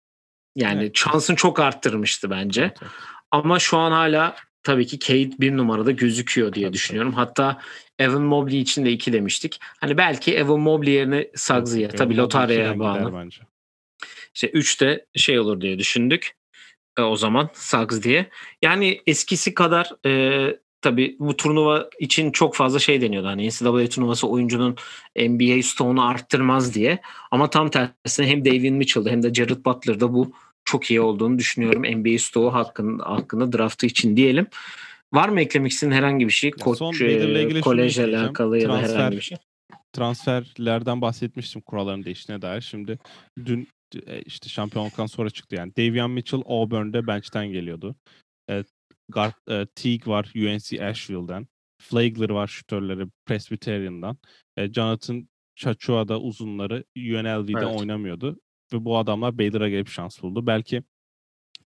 yani 0.57 0.83
evet. 0.83 0.97
şansını 0.97 1.37
çok 1.37 1.61
arttırmıştı 1.61 2.31
bence. 2.31 2.63
Evet, 2.63 2.79
evet. 2.83 2.93
Ama 3.31 3.59
şu 3.59 3.79
an 3.79 3.93
hala 3.93 4.37
tabii 4.63 4.87
ki 4.87 4.99
Cade 4.99 5.41
bir 5.41 5.57
numarada 5.57 5.91
gözüküyor 5.91 6.53
diye 6.53 6.67
tabii, 6.67 6.73
düşünüyorum. 6.73 7.13
Tabii. 7.13 7.25
Hatta 7.25 7.61
Evan 7.99 8.23
Mobley 8.23 8.61
için 8.61 8.85
de 8.85 8.93
iki 8.93 9.13
demiştik. 9.13 9.59
Hani 9.81 9.97
belki 9.97 10.35
Evan 10.35 10.61
Mobley 10.61 10.95
yerine 10.95 11.31
Suggs'ıya 11.35 11.89
tabii 11.89 12.17
Lotarya'ya 12.17 12.79
bağlı. 12.79 13.15
Bence. 13.15 13.41
İşte 14.35 14.51
3'te 14.51 15.07
şey 15.15 15.39
olur 15.39 15.61
diye 15.61 15.79
düşündük. 15.79 16.37
E, 16.99 17.03
o 17.03 17.17
zaman 17.17 17.49
Suggs 17.55 18.03
diye. 18.03 18.31
Yani 18.63 19.01
eskisi 19.07 19.55
kadar 19.55 20.07
e, 20.07 20.57
tabii 20.83 21.17
bu 21.19 21.37
turnuva 21.37 21.89
için 21.99 22.33
çok 22.33 22.55
fazla 22.55 22.79
şey 22.79 23.01
deniyordu. 23.01 23.29
Hani 23.29 23.49
NCAA 23.49 23.87
turnuvası 23.89 24.29
oyuncunun 24.29 24.77
NBA 25.19 25.63
stoğunu 25.63 26.09
arttırmaz 26.09 26.75
diye. 26.75 27.01
Ama 27.31 27.51
tam 27.51 27.71
tersine 27.71 28.27
hem 28.27 28.45
David 28.45 28.71
Mitchell'da 28.71 29.11
hem 29.11 29.23
de 29.23 29.35
Jared 29.35 29.65
Butler'da 29.65 30.13
bu 30.13 30.33
çok 30.67 30.91
iyi 30.91 31.01
olduğunu 31.01 31.39
düşünüyorum. 31.39 31.83
NBA 31.83 32.19
stoğu 32.19 32.55
hakkında, 32.55 33.11
hakkında 33.11 33.53
draftı 33.53 33.87
için 33.87 34.17
diyelim. 34.17 34.47
Var 35.15 35.29
mı 35.29 35.41
eklemek 35.41 35.73
istediğin 35.73 35.97
herhangi 35.97 36.27
bir 36.27 36.33
şey? 36.33 36.51
Koç, 36.51 36.83
e, 37.01 37.61
kolejle 37.61 38.05
alakalı 38.05 38.59
ya 38.59 38.69
da 38.69 38.83
herhangi 38.83 39.17
bir 39.17 39.23
şey? 39.23 39.39
Transferlerden 39.93 41.01
bahsetmiştim 41.01 41.63
kuralların 41.63 42.05
değiştiğine 42.05 42.43
dair. 42.43 42.61
Şimdi 42.61 42.99
dün 43.45 43.69
e, 44.07 44.23
işte 44.23 44.49
şampiyonluktan 44.49 45.07
sonra 45.07 45.31
çıktı 45.31 45.55
yani. 45.55 45.73
Davion 45.77 46.11
Mitchell 46.11 46.43
Auburn'de 46.47 47.07
bench'ten 47.07 47.47
geliyordu. 47.47 47.97
Evet, 48.49 48.67
Gar 49.09 49.33
e, 49.49 49.67
Teague 49.75 50.15
var 50.15 50.33
UNC 50.37 50.85
Asheville'den. 50.85 51.47
Flagler 51.83 52.31
var 52.31 52.47
şütörleri 52.47 53.07
Presbyterian'dan. 53.27 54.19
E, 54.57 54.73
Jonathan 54.73 55.29
Chachua 55.57 56.09
da 56.09 56.21
uzunları 56.21 56.85
UNLV'de 56.97 57.53
evet. 57.67 57.81
oynamıyordu. 57.81 58.41
Ve 58.73 58.85
bu 58.85 58.99
adamlar 58.99 59.39
Baylor'a 59.39 59.69
gelip 59.69 59.89
şans 59.89 60.23
buldu. 60.23 60.47
Belki 60.47 60.83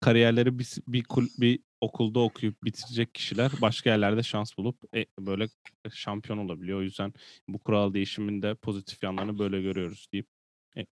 kariyerleri 0.00 0.58
bir, 0.58 0.68
bir, 0.88 1.04
bir 1.38 1.58
okulda 1.80 2.20
okuyup 2.20 2.64
bitirecek 2.64 3.14
kişiler 3.14 3.50
başka 3.62 3.90
yerlerde 3.90 4.22
şans 4.22 4.56
bulup 4.58 4.76
e, 4.96 5.06
böyle 5.18 5.48
şampiyon 5.94 6.38
olabiliyor. 6.38 6.78
O 6.78 6.82
yüzden 6.82 7.12
bu 7.48 7.58
kural 7.58 7.94
değişiminde 7.94 8.54
pozitif 8.54 9.02
yanlarını 9.02 9.38
böyle 9.38 9.62
görüyoruz 9.62 10.06
deyip 10.12 10.26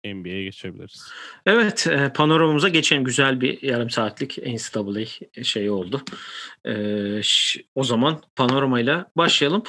NBA'ye 0.04 0.44
geçebiliriz. 0.44 1.12
Evet, 1.46 1.86
e, 1.86 2.12
panoramamıza 2.12 2.68
geçen 2.68 3.04
güzel 3.04 3.40
bir 3.40 3.62
yarım 3.62 3.90
saatlik 3.90 4.38
NCAA 4.38 5.04
şey 5.44 5.70
oldu. 5.70 6.02
E, 6.66 6.74
o 7.74 7.84
zaman 7.84 8.22
panoramayla 8.36 9.10
başlayalım. 9.16 9.62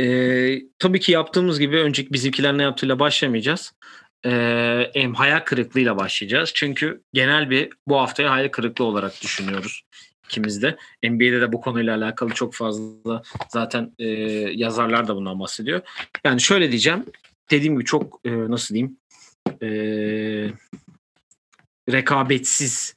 E, 0.00 0.58
tabii 0.78 1.00
ki 1.00 1.12
yaptığımız 1.12 1.58
gibi 1.58 1.76
önceki 1.76 2.12
bizimkiler 2.12 2.58
ne 2.58 2.62
yaptığıyla 2.62 2.98
başlamayacağız. 2.98 3.72
E, 4.24 5.10
hayal 5.14 5.40
kırıklığıyla 5.40 5.98
başlayacağız. 5.98 6.52
Çünkü 6.54 7.02
genel 7.12 7.50
bir 7.50 7.68
bu 7.88 7.96
haftaya 7.96 8.30
hayal 8.30 8.48
kırıklığı 8.48 8.84
olarak 8.84 9.22
düşünüyoruz 9.22 9.82
ikimiz 10.26 10.62
de. 10.62 10.76
NBA'de 11.02 11.40
de 11.40 11.52
bu 11.52 11.60
konuyla 11.60 11.96
alakalı 11.96 12.30
çok 12.30 12.54
fazla 12.54 13.22
zaten 13.48 13.92
e, 13.98 14.06
yazarlar 14.52 15.08
da 15.08 15.16
bundan 15.16 15.40
bahsediyor. 15.40 15.80
Yani 16.24 16.40
şöyle 16.40 16.70
diyeceğim. 16.70 17.04
Dediğim 17.50 17.74
gibi 17.74 17.84
çok 17.84 18.20
e, 18.24 18.30
nasıl 18.30 18.74
diyeyim 18.74 18.96
e, 19.62 19.68
rekabetsiz 21.92 22.94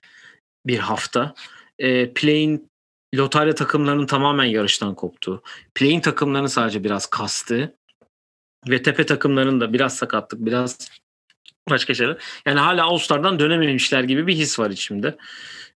bir 0.68 0.78
hafta. 0.78 1.34
E, 1.80 2.14
play'in 2.14 2.70
lotarya 3.16 3.56
takımlarının 3.56 4.06
tamamen 4.06 4.46
yarıştan 4.46 4.96
koptu. 4.96 5.44
Play'in 5.76 6.02
takımlarını 6.02 6.50
sadece 6.50 6.84
biraz 6.84 7.06
kastı. 7.06 7.76
Ve 8.68 8.82
tepe 8.82 9.06
takımlarının 9.06 9.62
da 9.62 9.74
biraz 9.74 9.96
sakatlık, 9.98 10.46
biraz 10.46 10.92
başka 11.70 11.94
şeyler. 11.94 12.18
Yani 12.46 12.60
hala 12.60 12.86
All-Star'dan 12.86 13.40
dönememişler 13.40 14.04
gibi 14.04 14.28
bir 14.28 14.36
his 14.36 14.60
var 14.60 14.70
içimde. 14.70 15.18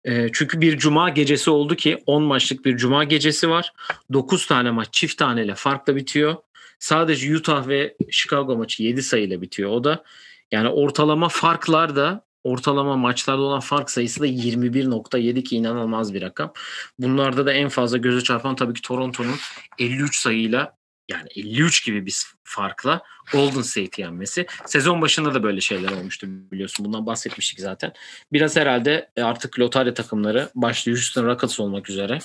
E, 0.05 0.29
çünkü 0.33 0.61
bir 0.61 0.79
cuma 0.79 1.09
gecesi 1.09 1.51
oldu 1.51 1.77
ki 1.77 2.03
10 2.07 2.23
maçlık 2.23 2.65
bir 2.65 2.77
cuma 2.77 3.05
gecesi 3.05 3.51
var. 3.51 3.73
9 4.13 4.47
tane 4.47 4.71
maç 4.71 4.89
çift 4.93 5.19
taneyle 5.19 5.55
farkla 5.55 5.97
bitiyor. 5.97 6.37
Sadece 6.79 7.37
Utah 7.37 7.69
ve 7.69 7.97
Chicago 8.11 8.57
maçı 8.57 8.83
7 8.83 9.03
sayıyla 9.03 9.43
bitiyor 9.43 9.71
o 9.71 9.85
da. 9.85 10.05
Yani 10.53 10.69
ortalama 10.69 11.29
farklar 11.29 11.97
da 11.97 12.25
ortalama 12.45 12.97
maçlarda 12.97 13.43
olan 13.43 13.61
fark 13.61 13.91
sayısı 13.91 14.21
da 14.21 14.27
21.7 14.27 15.43
ki 15.45 15.57
inanılmaz 15.57 16.15
bir 16.15 16.23
rakam. 16.23 16.53
Bunlarda 16.99 17.47
da 17.47 17.53
en 17.53 17.69
fazla 17.69 17.99
göze 17.99 18.21
çarpan 18.25 18.57
tabii 18.57 18.75
ki 18.75 18.83
Toronto'nun 18.83 19.37
53 19.79 20.19
sayıyla 20.19 20.80
yani 21.11 21.29
53 21.37 21.85
gibi 21.85 22.07
bir 22.07 22.23
farkla 22.45 23.03
Golden 23.33 23.63
State 23.63 24.03
yenmesi. 24.03 24.47
Sezon 24.67 25.03
başında 25.03 25.35
da 25.35 25.43
böyle 25.43 25.61
şeyler 25.61 25.93
olmuştu 25.93 26.27
biliyorsun. 26.31 26.87
Bundan 26.87 27.07
bahsetmiştik 27.07 27.61
zaten. 27.61 27.93
Biraz 28.33 28.57
herhalde 28.57 29.11
e, 29.17 29.23
artık 29.23 29.59
lotarya 29.59 29.95
takımları 29.95 30.51
başta 30.55 30.91
Houston 30.91 31.27
Rockets 31.27 31.61
olmak 31.61 31.91
üzere 31.91 32.19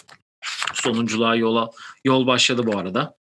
sonunculuğa 0.73 1.35
yola 1.35 1.69
yol 2.05 2.27
başladı 2.27 2.67
bu 2.67 2.77
arada. 2.77 3.15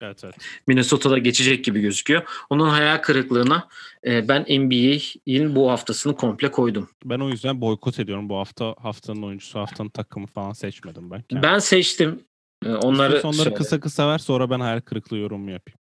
Evet, 0.00 0.24
evet. 0.24 0.34
Minnesota'da 0.66 1.18
geçecek 1.18 1.64
gibi 1.64 1.80
gözüküyor. 1.80 2.22
Onun 2.50 2.68
hayal 2.68 2.98
kırıklığına 2.98 3.68
e, 4.06 4.28
ben 4.28 4.42
NBA'in 4.42 5.56
bu 5.56 5.70
haftasını 5.70 6.16
komple 6.16 6.50
koydum. 6.50 6.88
Ben 7.04 7.18
o 7.18 7.28
yüzden 7.28 7.60
boykot 7.60 8.00
ediyorum. 8.00 8.28
Bu 8.28 8.36
hafta 8.36 8.74
haftanın 8.82 9.22
oyuncusu, 9.22 9.58
haftanın 9.58 9.88
takımı 9.88 10.26
falan 10.26 10.52
seçmedim 10.52 11.10
ben. 11.10 11.22
Kendim. 11.22 11.42
Ben 11.42 11.58
seçtim. 11.58 12.24
E, 12.64 12.68
onları 12.68 13.20
onları 13.24 13.34
söyle. 13.34 13.54
kısa 13.54 13.80
kısa 13.80 14.08
ver 14.08 14.18
sonra 14.18 14.50
ben 14.50 14.60
hayal 14.60 14.80
kırıklığı 14.80 15.18
yorumu 15.18 15.50
yapayım. 15.50 15.78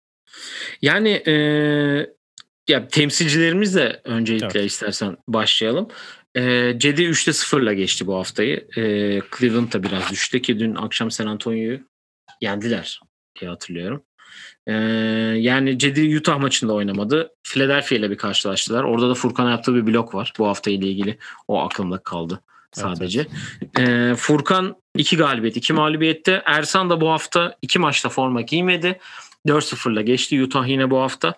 Yani 0.82 1.10
e, 1.10 1.34
ya 2.70 2.88
temsilcilerimizle 2.88 4.02
öncelikle 4.04 4.60
evet. 4.60 4.72
istersen 4.72 5.18
başlayalım. 5.28 5.88
E, 6.36 6.74
Cedi 6.78 7.02
3'te 7.02 7.32
0'la 7.32 7.74
geçti 7.74 8.08
bu 8.08 8.16
haftayı. 8.16 8.68
E, 8.78 8.82
Cleveland 9.38 9.74
da 9.74 9.84
biraz 9.84 10.12
düştü 10.12 10.42
ki 10.42 10.60
dün 10.60 10.76
akşam 10.76 11.12
San 11.12 11.28
Antonio'yu 11.28 11.80
yendiler 12.42 13.00
diye 13.40 13.50
hatırlıyorum. 13.50 14.04
Ee, 14.68 14.74
yani 15.38 15.80
Cedi 15.80 16.18
Utah 16.18 16.40
maçında 16.40 16.74
oynamadı. 16.74 17.32
Philadelphia 17.44 17.96
ile 17.96 18.10
bir 18.10 18.18
karşılaştılar. 18.18 18.84
Orada 18.84 19.10
da 19.10 19.14
Furkan 19.14 19.50
yaptığı 19.50 19.76
bir 19.76 19.88
blok 19.88 20.16
var. 20.16 20.34
Bu 20.40 20.48
hafta 20.48 20.72
ile 20.72 20.88
ilgili 20.88 21.18
o 21.48 21.62
aklımda 21.62 21.98
kaldı. 21.98 22.42
Sadece. 22.74 23.28
Ee, 23.80 24.14
Furkan 24.18 24.76
iki 24.98 25.18
galibiyet, 25.18 25.58
iki 25.58 25.74
mağlubiyette. 25.74 26.42
Ersan 26.46 26.90
da 26.90 27.02
bu 27.02 27.10
hafta 27.10 27.58
iki 27.62 27.80
maçta 27.80 28.10
forma 28.10 28.42
giymedi. 28.42 29.00
4-0'la 29.48 30.02
geçti 30.02 30.44
Utah 30.44 30.68
yine 30.68 30.90
bu 30.90 31.00
hafta. 31.00 31.36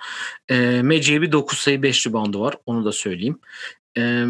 E, 0.49 0.81
Meci'ye 0.83 1.21
bir 1.21 1.31
9 1.31 1.59
sayı 1.59 1.81
5 1.81 2.07
reboundu 2.07 2.41
var. 2.41 2.55
Onu 2.65 2.85
da 2.85 2.91
söyleyeyim. 2.91 3.39
E, 3.97 4.25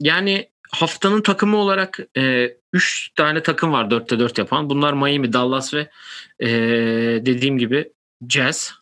yani 0.00 0.48
haftanın 0.70 1.22
takımı 1.22 1.56
olarak 1.56 1.98
3 1.98 2.06
e, 2.16 2.56
üç 2.72 3.10
tane 3.14 3.42
takım 3.42 3.72
var 3.72 3.84
4'te 3.84 4.18
4 4.18 4.38
yapan. 4.38 4.70
Bunlar 4.70 4.92
Miami, 4.92 5.32
Dallas 5.32 5.74
ve 5.74 5.90
e, 6.40 6.48
dediğim 7.26 7.58
gibi 7.58 7.92
Jazz. 8.28 8.72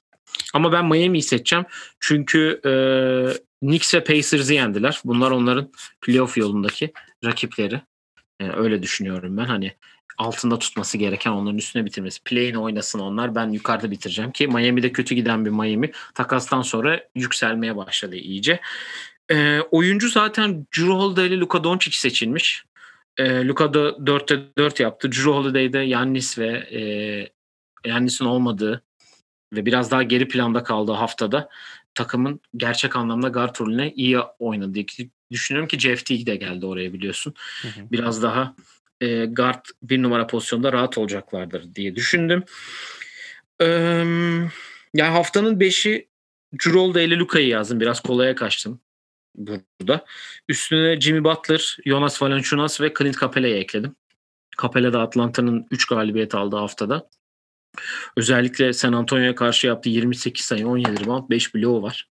Ama 0.55 0.73
ben 0.73 0.85
Miami'yi 0.85 1.23
seçeceğim. 1.23 1.65
Çünkü 2.01 2.61
e, 2.65 2.73
Knicks 3.67 3.95
ve 3.95 4.05
Pacers'ı 4.05 4.55
yendiler. 4.55 5.01
Bunlar 5.05 5.31
onların 5.31 5.73
playoff 6.01 6.37
yolundaki 6.37 6.93
rakipleri. 7.25 7.81
E, 8.41 8.49
öyle 8.49 8.83
düşünüyorum 8.83 9.37
ben. 9.37 9.45
Hani 9.45 9.73
altında 10.19 10.59
tutması 10.59 10.99
gereken 10.99 11.31
onların 11.31 11.59
üstüne 11.59 11.85
bitirmesi. 11.85 12.23
Play'in 12.25 12.55
oynasın 12.55 12.99
onlar. 12.99 13.35
Ben 13.35 13.51
yukarıda 13.51 13.91
bitireceğim 13.91 14.33
ki 14.33 14.49
Miami'de 14.49 14.93
kötü 14.93 15.15
giden 15.15 15.45
bir 15.45 15.51
Miami 15.51 15.93
takastan 16.15 16.63
sonra 16.63 17.01
yükselmeye 17.15 17.77
başladı 17.77 18.17
iyice. 18.17 18.61
E, 19.31 19.61
oyuncu 19.61 20.09
zaten 20.09 20.67
Drew 20.77 20.93
Holiday 20.93 21.27
ile 21.27 21.39
Luka 21.39 21.65
Doncic 21.65 21.97
seçilmiş. 21.97 22.65
E, 23.17 23.47
Luka 23.47 23.75
da 23.75 23.89
4'te 23.89 24.41
4 24.59 24.81
yaptı. 24.81 25.13
Drew 25.13 25.31
Holiday'de 25.31 25.79
Yannis 25.79 26.39
ve 26.39 26.49
e, 26.49 26.81
Yannis'in 27.89 28.25
olmadığı 28.25 28.83
ve 29.53 29.67
biraz 29.67 29.91
daha 29.91 30.03
geri 30.03 30.29
planda 30.29 30.63
kaldığı 30.63 30.93
haftada 30.93 31.49
takımın 31.99 32.41
gerçek 32.57 32.97
anlamda 32.97 33.29
guard 33.29 33.61
rolüne 33.61 33.93
iyi 33.93 34.19
oynadı. 34.19 34.79
Düşünüyorum 35.31 35.69
ki 35.69 35.79
Jeff 35.79 36.07
Teague 36.07 36.27
de 36.27 36.37
geldi 36.37 36.67
oraya 36.67 36.93
biliyorsun. 36.93 37.35
Hı 37.63 37.69
hı. 37.69 37.93
Biraz 37.93 38.23
daha 38.23 38.55
e, 39.01 39.25
guard 39.27 39.65
bir 39.83 40.03
numara 40.03 40.27
pozisyonda 40.27 40.73
rahat 40.73 40.99
olacaklardır 40.99 41.75
diye 41.75 41.97
düşündüm. 41.97 42.45
Ee, 43.61 43.67
yani 44.95 45.13
haftanın 45.13 45.59
5'i 45.61 46.09
Cirolda 46.59 47.01
ile 47.01 47.19
Luka'yı 47.19 47.49
yazdım. 47.49 47.81
Biraz 47.81 48.01
kolaya 48.01 48.35
kaçtım 48.35 48.81
burada. 49.37 50.05
Üstüne 50.49 51.01
Jimmy 51.01 51.25
Butler, 51.25 51.77
Jonas 51.87 52.23
Valanciunas 52.23 52.81
ve 52.81 52.95
Clint 52.99 53.21
Capela'yı 53.21 53.57
ekledim. 53.57 53.97
Capela 54.63 54.93
da 54.93 55.01
Atlanta'nın 55.01 55.67
3 55.71 55.87
galibiyet 55.87 56.35
aldığı 56.35 56.57
haftada. 56.57 57.09
Özellikle 58.17 58.73
San 58.73 58.93
Antonio'ya 58.93 59.35
karşı 59.35 59.67
yaptığı 59.67 59.89
28 59.89 60.45
sayı 60.47 60.69
17 60.69 61.01
rebound 61.01 61.31
5 61.31 61.55
bloğu 61.55 61.83
var. 61.83 62.09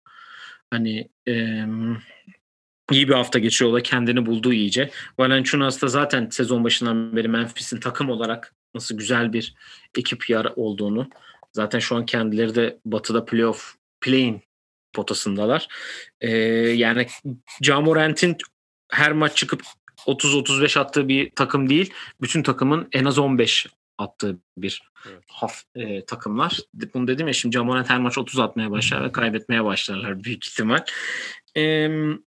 Hani 0.72 1.10
e, 1.28 1.66
iyi 2.92 3.08
bir 3.08 3.14
hafta 3.14 3.40
geçiyor. 3.40 3.72
O 3.72 3.74
da 3.74 3.84
kendini 3.84 4.26
buldu 4.26 4.54
iyice. 4.54 4.90
Valanciunas 5.20 5.82
da 5.82 5.88
zaten 5.88 6.30
sezon 6.30 6.64
başından 6.64 7.16
beri 7.16 7.28
Memphis'in 7.28 7.80
takım 7.80 8.10
olarak 8.10 8.54
nasıl 8.76 8.98
güzel 8.98 9.34
bir 9.34 9.56
ekip 9.98 10.30
yer 10.30 10.48
olduğunu 10.56 11.10
zaten 11.54 11.80
şu 11.80 11.96
an 11.96 12.06
kendileri 12.06 12.56
de 12.56 12.78
batıda 12.86 13.26
playoff 13.26 13.76
play'in 14.02 14.42
potasındalar. 14.94 15.68
Ee, 16.22 16.30
yani 16.58 17.08
Camorant'in 17.62 18.38
her 18.92 19.12
maç 19.12 19.38
çıkıp 19.38 19.64
30-35 20.08 20.80
attığı 20.80 21.08
bir 21.08 21.32
takım 21.36 21.70
değil. 21.70 21.94
Bütün 22.22 22.44
takımın 22.44 22.88
en 22.92 23.06
az 23.06 23.20
15 23.20 23.68
attığı 23.98 24.38
bir 24.58 24.82
evet. 25.10 25.24
haf, 25.28 25.62
e, 25.76 26.06
takımlar. 26.06 26.60
Bunu 26.94 27.08
dedim 27.08 27.28
ya 27.28 27.34
şimdi 27.34 27.54
Camorant 27.54 27.90
her 27.90 28.00
maç 28.00 28.18
30 28.18 28.40
atmaya 28.40 28.72
başlar 28.72 29.04
ve 29.04 29.12
kaybetmeye 29.12 29.64
başlarlar 29.64 30.24
büyük 30.24 30.48
ihtimal. 30.48 30.84
E, 31.58 31.90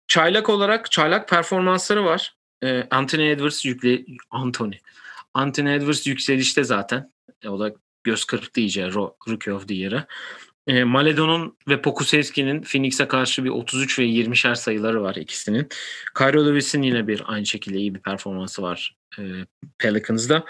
çaylak 0.06 0.48
olarak 0.48 0.90
çaylak 0.90 1.28
performansları 1.28 2.04
var. 2.04 2.36
E, 2.62 2.86
Anthony 2.90 3.30
Edwards 3.30 3.64
yükle 3.64 4.04
Anthony. 4.30 4.74
Anthony 5.34 5.74
Edwards 5.74 6.06
yükselişte 6.06 6.64
zaten. 6.64 7.12
E, 7.42 7.48
o 7.48 7.60
da 7.60 7.74
göz 8.04 8.24
kırptı 8.24 8.60
iyice 8.60 8.90
Rookie 9.28 9.52
of 9.52 9.68
the 9.68 9.74
Year'a. 9.74 10.06
E, 10.66 10.84
Maledon'un 10.84 11.56
ve 11.68 11.82
Pokusevski'nin 11.82 12.62
Phoenix'e 12.62 13.08
karşı 13.08 13.44
bir 13.44 13.50
33 13.50 13.98
ve 13.98 14.04
20'şer 14.04 14.56
sayıları 14.56 15.02
var 15.02 15.14
ikisinin. 15.14 15.68
Kyrie 16.18 16.46
Lewis'in 16.46 16.82
yine 16.82 17.08
bir 17.08 17.22
aynı 17.26 17.46
şekilde 17.46 17.78
iyi 17.78 17.94
bir 17.94 18.00
performansı 18.00 18.62
var 18.62 18.96
e, 19.18 19.22
Pelicans'da. 19.78 20.44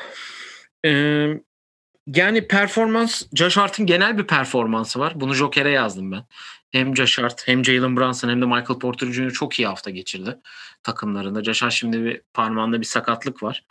Yani 2.07 2.49
performans, 2.49 3.22
Josh 3.35 3.57
Hart'ın 3.57 3.87
genel 3.87 4.18
bir 4.18 4.27
performansı 4.27 5.01
var. 5.01 5.20
Bunu 5.20 5.35
Joker'e 5.35 5.70
yazdım 5.70 6.12
ben. 6.12 6.25
Hem 6.72 6.96
Josh 6.96 7.18
Hart 7.18 7.49
hem 7.49 7.64
Jalen 7.64 7.96
Brunson 7.96 8.29
hem 8.29 8.42
de 8.42 8.46
Michael 8.46 8.79
Porter 8.79 9.07
Jr. 9.07 9.31
çok 9.31 9.59
iyi 9.59 9.66
hafta 9.66 9.90
geçirdi 9.90 10.38
takımlarında. 10.83 11.44
Josh 11.44 11.62
Hart 11.62 11.72
şimdi 11.72 12.05
bir 12.05 12.22
parmağında 12.35 12.81
bir 12.81 12.87
sakatlık 12.87 13.42
var. 13.42 13.64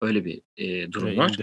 Öyle 0.00 0.24
bir 0.24 0.40
e, 0.56 0.92
durum 0.92 1.08
Ve 1.08 1.16
var. 1.16 1.36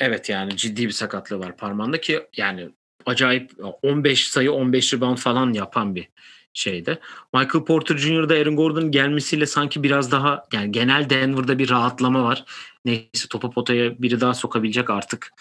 Evet 0.00 0.28
yani 0.28 0.56
ciddi 0.56 0.86
bir 0.86 0.92
sakatlığı 0.92 1.38
var 1.38 1.56
parmağında 1.56 2.00
ki 2.00 2.26
yani 2.36 2.70
acayip 3.06 3.52
15 3.82 4.28
sayı 4.28 4.52
15 4.52 4.94
rebound 4.94 5.18
falan 5.18 5.52
yapan 5.52 5.94
bir 5.94 6.08
şeyde. 6.54 6.98
Michael 7.34 7.64
Porter 7.64 7.96
Jr.'da 7.96 8.34
Aaron 8.34 8.56
Gordon'un 8.56 8.90
gelmesiyle 8.90 9.46
sanki 9.46 9.82
biraz 9.82 10.12
daha 10.12 10.44
yani 10.52 10.72
genel 10.72 11.10
Denver'da 11.10 11.58
bir 11.58 11.70
rahatlama 11.70 12.24
var. 12.24 12.44
Neyse 12.84 13.28
topa 13.30 13.50
potaya 13.50 14.02
biri 14.02 14.20
daha 14.20 14.34
sokabilecek 14.34 14.90
artık 14.90 15.32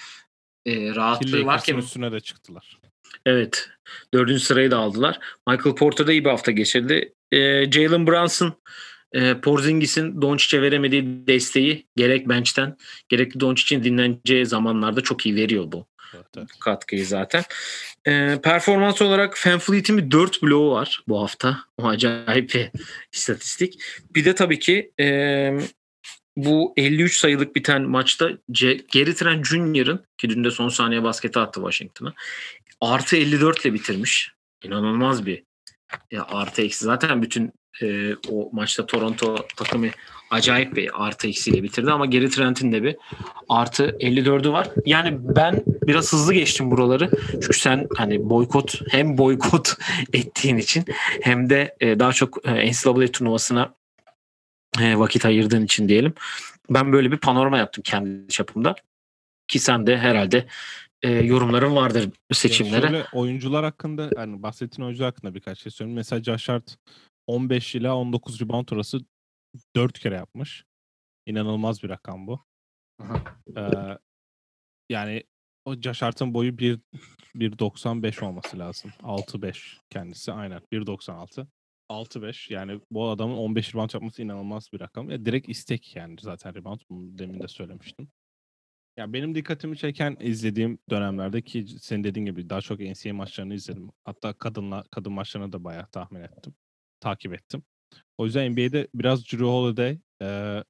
e, 0.65 0.95
rahatlığı 0.95 1.45
varken 1.45 1.77
üstüne 1.77 2.11
de 2.11 2.19
çıktılar. 2.19 2.79
Evet. 3.25 3.69
Dördüncü 4.13 4.39
sırayı 4.39 4.71
da 4.71 4.77
aldılar. 4.77 5.19
Michael 5.47 5.75
Porter 5.75 6.07
da 6.07 6.11
iyi 6.11 6.25
bir 6.25 6.29
hafta 6.29 6.51
geçirdi. 6.51 7.13
E, 7.31 7.71
Jalen 7.71 8.07
Brunson 8.07 8.53
e, 9.13 9.41
Porzingis'in 9.41 10.21
Doncic'e 10.21 10.61
veremediği 10.61 11.27
desteği 11.27 11.87
gerek 11.95 12.29
bench'ten 12.29 12.77
gerekli 13.09 13.39
Doncic'in 13.39 13.83
dinleneceği 13.83 14.45
zamanlarda 14.45 15.01
çok 15.01 15.25
iyi 15.25 15.35
veriyor 15.35 15.71
bu 15.71 15.85
katkıyı 16.59 17.05
zaten. 17.05 17.43
E, 18.07 18.39
performans 18.43 19.01
olarak 19.01 19.37
Fanfleet'in 19.37 19.97
bir 19.97 20.11
4 20.11 20.43
bloğu 20.43 20.71
var 20.71 21.03
bu 21.07 21.21
hafta. 21.21 21.59
O 21.77 21.87
acayip 21.87 22.53
bir 22.53 22.71
istatistik. 23.13 23.81
Bir 24.15 24.25
de 24.25 24.35
tabii 24.35 24.59
ki 24.59 24.91
e, 24.99 25.07
bu 26.37 26.73
53 26.77 27.17
sayılık 27.17 27.55
biten 27.55 27.81
maçta 27.81 28.29
C- 28.51 28.85
Gary 28.93 29.13
Trent 29.13 29.45
Jr.'ın 29.45 30.05
ki 30.17 30.29
dün 30.29 30.43
de 30.43 30.51
son 30.51 30.69
saniye 30.69 31.03
basketi 31.03 31.39
attı 31.39 31.59
Washington'a. 31.59 32.13
Artı 32.81 33.15
54 33.15 33.65
ile 33.65 33.73
bitirmiş. 33.73 34.31
İnanılmaz 34.63 35.25
bir 35.25 35.43
ya 36.11 36.25
artı 36.27 36.61
eksi. 36.61 36.85
Zaten 36.85 37.21
bütün 37.21 37.51
e, 37.81 38.15
o 38.29 38.49
maçta 38.51 38.85
Toronto 38.85 39.35
takımı 39.55 39.87
acayip 40.29 40.75
bir 40.75 41.05
artı 41.05 41.27
eksiyle 41.27 41.63
bitirdi 41.63 41.91
ama 41.91 42.05
geri 42.05 42.29
Trent'in 42.29 42.71
de 42.71 42.83
bir 42.83 42.95
artı 43.49 43.87
54'ü 43.87 44.51
var. 44.51 44.69
Yani 44.85 45.17
ben 45.21 45.63
biraz 45.87 46.13
hızlı 46.13 46.33
geçtim 46.33 46.71
buraları. 46.71 47.09
Çünkü 47.31 47.59
sen 47.59 47.87
hani 47.97 48.29
boykot 48.29 48.81
hem 48.91 49.17
boykot 49.17 49.73
ettiğin 50.13 50.57
için 50.57 50.85
hem 51.21 51.49
de 51.49 51.75
e, 51.79 51.99
daha 51.99 52.13
çok 52.13 52.47
e, 52.47 52.71
NCAA 52.71 53.07
turnuvasına 53.07 53.73
e, 54.81 54.99
vakit 54.99 55.25
ayırdığın 55.25 55.65
için 55.65 55.89
diyelim. 55.89 56.13
Ben 56.69 56.93
böyle 56.93 57.11
bir 57.11 57.17
panorama 57.17 57.57
yaptım 57.57 57.83
kendi 57.83 58.27
çapımda. 58.27 58.75
Ki 59.47 59.59
sen 59.59 59.87
de 59.87 59.97
herhalde 59.97 60.45
e, 61.01 61.11
yorumların 61.11 61.75
vardır 61.75 62.09
seçimlere. 62.31 62.85
Yani 62.85 63.03
oyuncular 63.13 63.63
hakkında 63.63 64.09
yani 64.17 64.43
bahsettiğin 64.43 64.85
oyuncular 64.85 65.11
hakkında 65.11 65.35
birkaç 65.35 65.59
şey 65.59 65.71
söyleyeyim. 65.71 65.95
Mesela 65.95 66.23
Josh 66.23 66.49
Hart 66.49 66.77
15 67.27 67.75
ila 67.75 67.97
19 67.97 68.41
rebound 68.41 68.69
orası 68.69 68.99
4 69.75 69.99
kere 69.99 70.15
yapmış. 70.15 70.65
İnanılmaz 71.25 71.83
bir 71.83 71.89
rakam 71.89 72.27
bu. 72.27 72.45
Ee, 73.57 73.97
yani 74.89 75.23
o 75.65 75.75
Josh 75.75 76.01
Hart'ın 76.01 76.33
boyu 76.33 76.51
1.95 76.51 78.25
olması 78.25 78.59
lazım. 78.59 78.91
6.5 78.99 79.77
kendisi 79.89 80.31
aynen 80.31 80.61
1.96. 80.71 81.47
6-5 81.89 82.53
yani 82.53 82.81
bu 82.91 83.09
adamın 83.09 83.37
15 83.37 83.75
rebound 83.75 83.89
yapması 83.93 84.21
inanılmaz 84.21 84.69
bir 84.73 84.79
rakam. 84.79 85.09
Ya 85.09 85.25
direkt 85.25 85.49
istek 85.49 85.95
yani 85.95 86.15
zaten 86.21 86.55
rebound. 86.55 86.79
Bunu 86.89 87.17
demin 87.17 87.39
de 87.39 87.47
söylemiştim. 87.47 88.11
Ya 88.97 89.13
benim 89.13 89.35
dikkatimi 89.35 89.77
çeken 89.77 90.17
izlediğim 90.19 90.79
dönemlerde 90.89 91.41
ki 91.41 91.65
senin 91.79 92.03
dediğin 92.03 92.25
gibi 92.25 92.49
daha 92.49 92.61
çok 92.61 92.79
NCAA 92.79 93.13
maçlarını 93.13 93.53
izledim. 93.53 93.91
Hatta 94.03 94.33
kadınla 94.33 94.83
kadın 94.91 95.13
maçlarını 95.13 95.51
da 95.51 95.63
bayağı 95.63 95.87
tahmin 95.87 96.21
ettim. 96.21 96.55
Takip 97.03 97.33
ettim. 97.33 97.63
O 98.17 98.25
yüzden 98.25 98.51
NBA'de 98.51 98.87
biraz 98.95 99.25
Drew 99.25 99.45
Holiday 99.45 99.99
e, 100.21 100.63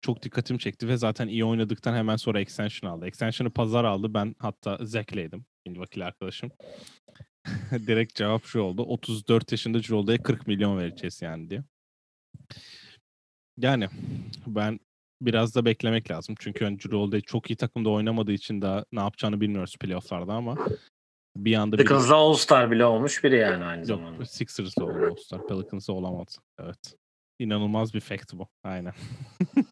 çok 0.00 0.22
dikkatimi 0.22 0.58
çekti 0.58 0.88
ve 0.88 0.96
zaten 0.96 1.28
iyi 1.28 1.44
oynadıktan 1.44 1.94
hemen 1.94 2.16
sonra 2.16 2.40
extension 2.40 2.90
aldı. 2.90 3.06
Extension'ı 3.06 3.50
pazar 3.50 3.84
aldı. 3.84 4.14
Ben 4.14 4.34
hatta 4.38 4.78
Zek'leydim. 4.86 5.44
Vakil 5.66 6.06
arkadaşım. 6.06 6.50
Direkt 7.72 8.14
cevap 8.14 8.44
şu 8.44 8.60
oldu. 8.60 8.82
34 8.82 9.52
yaşında 9.52 9.78
Drew 9.78 9.96
Holiday'e 9.96 10.22
40 10.22 10.46
milyon 10.46 10.78
vereceğiz 10.78 11.22
yani 11.22 11.50
diye. 11.50 11.62
Yani 13.58 13.88
ben 14.46 14.80
biraz 15.20 15.54
da 15.54 15.64
beklemek 15.64 16.10
lazım. 16.10 16.34
Çünkü 16.38 16.64
hani 16.64 16.78
Drew 16.78 16.96
Holiday 16.96 17.20
çok 17.20 17.50
iyi 17.50 17.56
takımda 17.56 17.90
oynamadığı 17.90 18.32
için 18.32 18.62
daha 18.62 18.84
ne 18.92 19.00
yapacağını 19.00 19.40
bilmiyoruz 19.40 19.76
playofflarda 19.80 20.34
ama 20.34 20.58
bir 21.44 21.54
anda... 21.54 21.76
Pelicans'da 21.76 22.08
bir... 22.08 22.14
All-Star 22.14 22.70
bile 22.70 22.84
olmuş 22.84 23.24
biri 23.24 23.36
yani 23.36 23.64
aynı 23.64 23.80
Yok, 23.80 23.86
zamanda. 23.86 24.24
Sixers'da 24.24 24.84
oldu 24.84 25.06
All-Star. 25.10 25.46
Pelicans'da 25.46 25.92
olamadı. 25.92 26.30
Evet. 26.60 26.94
inanılmaz 27.38 27.94
bir 27.94 28.00
fact 28.00 28.34
bu. 28.34 28.48
Aynen. 28.64 28.92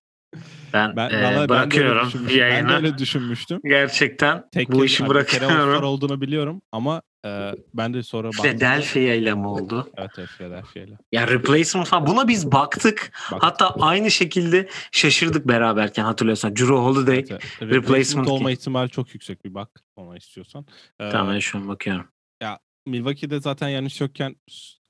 Ben, 0.72 0.97
ben, 0.97 1.11
e, 1.11 1.49
bırakıyorum 1.49 2.12
ben 2.14 2.28
de 2.28 2.32
yayını. 2.32 2.68
Ben 2.68 2.82
de 2.82 2.87
öyle 2.87 2.99
düşünmüştüm. 2.99 3.61
Gerçekten 3.64 4.45
Tek 4.53 4.72
bu 4.72 4.85
işi 4.85 5.09
bırakıyorum. 5.09 5.74
Bir 5.74 5.82
olduğunu 5.82 6.20
biliyorum 6.20 6.62
ama 6.72 7.03
e, 7.26 7.53
ben 7.74 7.95
de 7.95 8.03
sonra 8.03 8.28
baktım. 8.28 8.43
Philadelphia 8.43 9.01
ile 9.01 9.35
mi 9.35 9.47
oldu? 9.47 9.91
evet 9.97 10.11
evet 10.18 10.28
Philadelphia 10.28 10.80
ile. 10.80 10.99
Yani 11.12 11.30
replacement 11.30 11.89
falan 11.89 12.07
buna 12.07 12.28
biz 12.28 12.53
baktık. 12.53 13.12
baktık. 13.32 13.43
Hatta 13.43 13.74
aynı 13.80 14.11
şekilde 14.11 14.68
şaşırdık 14.93 15.49
beraberken 15.49 16.05
hatırlıyorsan. 16.05 16.57
Drew 16.57 16.74
Holiday 16.74 17.18
evet, 17.18 17.30
evet. 17.30 17.43
replacement, 17.62 17.85
replacement 17.85 18.28
olma 18.28 18.51
ihtimali 18.51 18.91
çok 18.91 19.14
yüksek 19.14 19.45
bir 19.45 19.55
bak 19.55 19.70
ona 19.97 20.16
istiyorsan. 20.16 20.66
Ee, 21.01 21.09
tamam 21.09 21.41
şu 21.41 21.59
an 21.59 21.68
bakıyorum. 21.68 22.09
Ya 22.43 22.59
Milwaukee'de 22.87 23.41
zaten 23.41 23.68
yanlış 23.68 24.01
yokken 24.01 24.37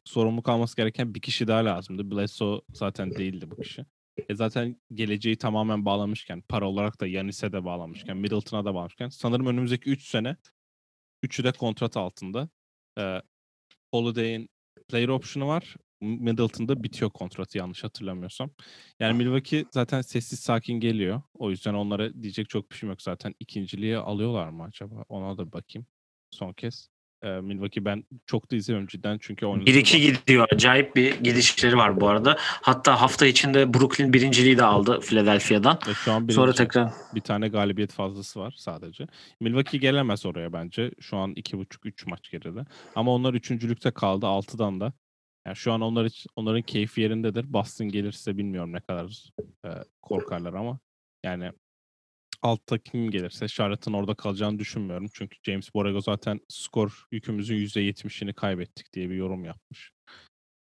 sorumluluk 0.04 0.48
alması 0.48 0.76
gereken 0.76 1.14
bir 1.14 1.20
kişi 1.20 1.48
daha 1.48 1.64
lazımdı. 1.64 2.10
Bledsoe 2.10 2.60
zaten 2.72 3.10
değildi 3.14 3.50
bu 3.50 3.56
kişi. 3.62 3.84
E 4.28 4.34
zaten 4.34 4.80
geleceği 4.94 5.36
tamamen 5.36 5.84
bağlamışken, 5.84 6.42
para 6.48 6.68
olarak 6.68 7.00
da 7.00 7.06
Yanis'e 7.06 7.52
de 7.52 7.64
bağlamışken, 7.64 8.16
Middleton'a 8.16 8.64
da 8.64 8.74
bağlamışken 8.74 9.08
sanırım 9.08 9.46
önümüzdeki 9.46 9.90
3 9.90 10.08
sene 10.08 10.36
üçü 11.22 11.44
de 11.44 11.52
kontrat 11.52 11.96
altında. 11.96 12.48
E, 12.98 13.22
Holiday'in 13.94 14.48
player 14.88 15.08
option'u 15.08 15.48
var. 15.48 15.76
Middleton'da 16.00 16.82
bitiyor 16.82 17.10
kontratı 17.10 17.58
yanlış 17.58 17.84
hatırlamıyorsam. 17.84 18.50
Yani 19.00 19.16
Milwaukee 19.18 19.64
zaten 19.72 20.00
sessiz 20.00 20.40
sakin 20.40 20.80
geliyor. 20.80 21.22
O 21.34 21.50
yüzden 21.50 21.74
onlara 21.74 22.22
diyecek 22.22 22.48
çok 22.48 22.70
bir 22.70 22.76
şey 22.76 22.88
yok 22.88 23.02
zaten. 23.02 23.34
ikinciliği 23.40 23.96
alıyorlar 23.96 24.48
mı 24.48 24.62
acaba? 24.62 25.04
Ona 25.08 25.38
da 25.38 25.52
bakayım 25.52 25.86
son 26.30 26.52
kez. 26.52 26.93
E, 27.24 27.40
Milwaukee 27.40 27.84
ben 27.84 28.04
çok 28.26 28.50
da 28.50 28.56
izlemiyorum 28.56 28.88
cidden 28.88 29.18
çünkü 29.20 29.46
oynadı. 29.46 29.70
1-2 29.70 29.96
gidiyor. 29.98 30.46
Acayip 30.52 30.96
bir 30.96 31.20
gidişleri 31.20 31.76
var 31.76 32.00
bu 32.00 32.08
arada. 32.08 32.36
Hatta 32.38 33.00
hafta 33.00 33.26
içinde 33.26 33.74
Brooklyn 33.74 34.12
birinciliği 34.12 34.58
de 34.58 34.64
aldı 34.64 35.00
Philadelphia'dan. 35.00 35.78
E, 35.90 35.94
şu 35.94 36.12
an 36.12 36.28
Sonra 36.28 36.52
tekrar 36.52 36.90
bir 37.14 37.20
tane 37.20 37.48
galibiyet 37.48 37.92
fazlası 37.92 38.40
var 38.40 38.54
sadece. 38.56 39.06
Milwaukee 39.40 39.78
gelemez 39.78 40.26
oraya 40.26 40.52
bence. 40.52 40.90
Şu 41.00 41.16
an 41.16 41.32
2.5-3 41.32 42.10
maç 42.10 42.30
geride. 42.30 42.64
Ama 42.94 43.14
onlar 43.14 43.34
üçüncülükte 43.34 43.90
kaldı 43.90 44.26
6'dan 44.26 44.80
da. 44.80 44.92
Yani 45.46 45.56
şu 45.56 45.72
an 45.72 45.80
onlar 45.80 46.04
için, 46.04 46.30
onların 46.36 46.62
keyfi 46.62 47.00
yerindedir. 47.00 47.52
Boston 47.52 47.88
gelirse 47.88 48.38
bilmiyorum 48.38 48.72
ne 48.72 48.80
kadar 48.80 49.30
e, 49.64 49.68
korkarlar 50.02 50.54
ama 50.54 50.78
yani 51.24 51.52
altta 52.44 52.78
kim 52.78 53.10
gelirse 53.10 53.48
Charlotte'ın 53.48 53.94
orada 53.94 54.14
kalacağını 54.14 54.58
düşünmüyorum. 54.58 55.06
Çünkü 55.12 55.36
James 55.42 55.74
Borrego 55.74 56.00
zaten 56.00 56.40
skor 56.48 57.06
yükümüzün 57.12 57.56
%70'ini 57.56 58.32
kaybettik 58.32 58.92
diye 58.92 59.10
bir 59.10 59.14
yorum 59.14 59.44
yapmış. 59.44 59.92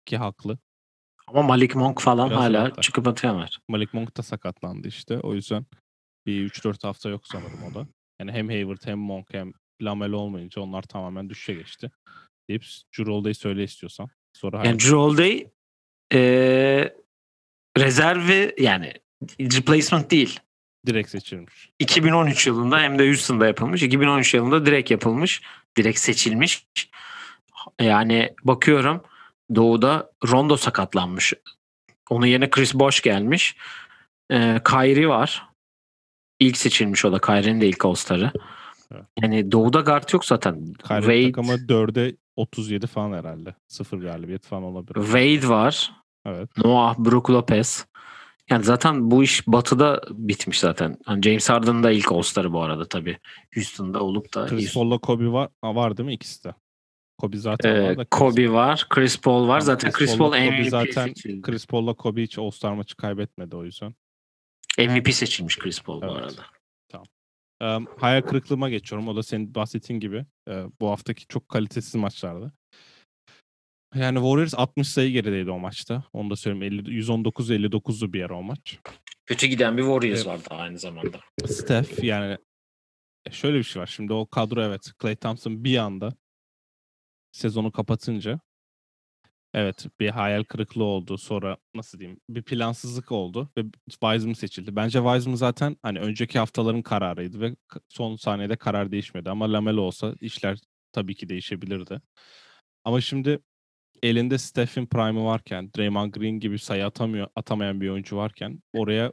Ki 0.04 0.16
haklı. 0.16 0.58
Ama 1.26 1.42
Malik 1.42 1.74
Monk 1.74 2.00
falan 2.00 2.30
Biraz 2.30 2.40
hala 2.40 2.62
hatta. 2.62 2.82
çıkıp 2.82 3.06
atıyorlar. 3.08 3.58
Malik 3.68 3.94
Monk 3.94 4.16
da 4.16 4.22
sakatlandı 4.22 4.88
işte. 4.88 5.18
O 5.18 5.34
yüzden 5.34 5.66
bir 6.26 6.50
3-4 6.50 6.86
hafta 6.86 7.08
yok 7.08 7.26
sanırım 7.26 7.62
o 7.70 7.74
da. 7.74 7.86
Yani 8.20 8.32
hem 8.32 8.48
Hayward 8.48 8.86
hem 8.86 8.98
Monk 8.98 9.34
hem 9.34 9.52
Lamelo 9.82 10.16
olmayınca 10.16 10.62
onlar 10.62 10.82
tamamen 10.82 11.30
düşüşe 11.30 11.54
geçti. 11.54 11.90
Deyip 12.48 12.64
Drew 12.98 13.34
söyle 13.34 13.64
istiyorsan. 13.64 14.08
Sonra 14.36 14.66
yani 14.66 14.82
Holiday 14.82 15.50
ee, 16.14 16.96
rezervi 17.78 18.54
yani 18.58 18.92
replacement 19.40 20.10
değil. 20.10 20.40
Direkt 20.86 21.10
seçilmiş. 21.10 21.70
2013 21.78 22.46
yılında 22.46 22.80
hem 22.80 22.98
de 22.98 23.06
Houston'da 23.06 23.46
yapılmış. 23.46 23.82
2013 23.82 24.34
yılında 24.34 24.66
direkt 24.66 24.90
yapılmış. 24.90 25.42
Direkt 25.76 25.98
seçilmiş. 25.98 26.66
Yani 27.80 28.34
bakıyorum 28.44 29.02
Doğu'da 29.54 30.10
Rondo 30.28 30.56
sakatlanmış. 30.56 31.32
Onun 32.10 32.26
yerine 32.26 32.50
Chris 32.50 32.74
Bosh 32.74 33.00
gelmiş. 33.00 33.56
Ee, 34.32 34.60
Kyrie 34.64 35.08
var. 35.08 35.46
İlk 36.40 36.56
seçilmiş 36.56 37.04
o 37.04 37.12
da. 37.12 37.18
Kyrie'nin 37.20 37.60
de 37.60 37.68
ilk 37.68 37.84
All-Star'ı. 37.84 38.32
Evet. 38.94 39.04
Yani 39.22 39.52
Doğu'da 39.52 39.80
guard 39.80 40.12
yok 40.12 40.24
zaten. 40.24 40.74
Kyrie 40.88 41.30
Wade, 41.32 41.40
ama 41.40 41.54
4'e 41.54 42.16
37 42.36 42.86
falan 42.86 43.18
herhalde. 43.18 43.54
Sıfır 43.68 43.98
galibiyet 43.98 44.46
falan 44.46 44.62
olabilir. 44.62 44.94
Wade 45.04 45.48
var. 45.48 45.92
Evet. 46.26 46.50
Noah, 46.56 46.98
Brook 46.98 47.30
Lopez. 47.30 47.86
Yani 48.52 48.64
zaten 48.64 49.10
bu 49.10 49.22
iş 49.22 49.46
batıda 49.46 50.00
bitmiş 50.10 50.60
zaten. 50.60 50.96
Hani 51.04 51.22
James 51.22 51.50
Harden'ın 51.50 51.82
da 51.82 51.90
ilk 51.90 52.12
All-Star'ı 52.12 52.52
bu 52.52 52.62
arada 52.62 52.88
tabii. 52.88 53.18
Houston'da 53.54 54.02
olup 54.02 54.34
da. 54.34 54.46
Chris 54.46 54.74
Paul'la 54.74 54.98
Kobe 54.98 55.26
var, 55.26 55.48
var 55.64 55.96
değil 55.96 56.06
mi 56.06 56.14
ikisi 56.14 56.44
de? 56.44 56.54
Kobe 57.18 57.36
zaten 57.36 57.74
ee, 57.74 57.88
var 57.88 57.96
da 57.96 58.04
Kobe 58.04 58.52
var, 58.52 58.86
Chris 58.90 59.20
Paul 59.20 59.48
var. 59.48 59.60
zaten 59.60 59.90
Chris, 59.90 60.10
Chris 60.10 60.18
Paul 60.18 60.36
MVP 60.36 60.68
zaten 60.68 61.06
seçildi. 61.06 61.42
Chris 61.42 61.66
Paul'la 61.66 61.94
Kobe 61.94 62.22
hiç 62.22 62.38
All-Star 62.38 62.72
maçı 62.72 62.96
kaybetmedi 62.96 63.56
o 63.56 63.64
yüzden. 63.64 63.94
MVP 64.78 65.14
seçilmiş 65.14 65.58
Chris 65.58 65.82
Paul 65.82 66.02
evet. 66.02 66.12
bu 66.12 66.16
arada. 66.16 66.42
Tamam. 66.88 67.06
Um, 67.62 67.86
hayal 67.98 68.22
kırıklığıma 68.22 68.70
geçiyorum. 68.70 69.08
O 69.08 69.16
da 69.16 69.22
senin 69.22 69.54
bahsettiğin 69.54 70.00
gibi. 70.00 70.26
Uh, 70.48 70.54
bu 70.80 70.90
haftaki 70.90 71.26
çok 71.26 71.48
kalitesiz 71.48 71.94
maçlardı. 71.94 72.52
Yani 73.94 74.16
Warriors 74.16 74.54
60 74.54 74.88
sayı 74.88 75.12
gerideydi 75.12 75.50
o 75.50 75.58
maçta. 75.58 76.04
Onu 76.12 76.30
da 76.30 76.36
söyleyeyim. 76.36 76.84
119-59'lu 76.84 78.12
bir 78.12 78.18
yer 78.18 78.30
o 78.30 78.42
maç. 78.42 78.78
Kötü 79.26 79.46
giden 79.46 79.76
bir 79.76 79.82
Warriors 79.82 80.18
evet. 80.18 80.26
vardı 80.26 80.44
aynı 80.50 80.78
zamanda. 80.78 81.20
Steph 81.46 82.04
yani 82.04 82.38
e, 83.26 83.30
şöyle 83.30 83.58
bir 83.58 83.62
şey 83.62 83.82
var. 83.82 83.86
Şimdi 83.86 84.12
o 84.12 84.26
kadro 84.26 84.62
evet. 84.62 84.92
Clay 85.02 85.16
Thompson 85.16 85.64
bir 85.64 85.76
anda 85.76 86.12
sezonu 87.32 87.72
kapatınca 87.72 88.40
evet 89.54 89.86
bir 90.00 90.10
hayal 90.10 90.44
kırıklığı 90.44 90.84
oldu. 90.84 91.18
Sonra 91.18 91.56
nasıl 91.74 91.98
diyeyim 91.98 92.20
bir 92.28 92.42
plansızlık 92.42 93.12
oldu 93.12 93.50
ve 93.58 93.62
Wiseman 93.90 94.32
seçildi. 94.32 94.76
Bence 94.76 94.98
Wiseman 94.98 95.36
zaten 95.36 95.76
hani 95.82 95.98
önceki 95.98 96.38
haftaların 96.38 96.82
kararıydı 96.82 97.40
ve 97.40 97.56
son 97.88 98.16
saniyede 98.16 98.56
karar 98.56 98.92
değişmedi. 98.92 99.30
Ama 99.30 99.52
Lamelo 99.52 99.80
olsa 99.80 100.14
işler 100.20 100.58
tabii 100.92 101.14
ki 101.14 101.28
değişebilirdi. 101.28 102.00
Ama 102.84 103.00
şimdi 103.00 103.38
elinde 104.02 104.38
Stephen 104.38 104.86
Prime'ı 104.86 105.24
varken, 105.24 105.70
Draymond 105.76 106.14
Green 106.14 106.40
gibi 106.40 106.58
sayı 106.58 106.86
atamıyor, 106.86 107.28
atamayan 107.36 107.80
bir 107.80 107.88
oyuncu 107.88 108.16
varken 108.16 108.62
oraya 108.72 109.12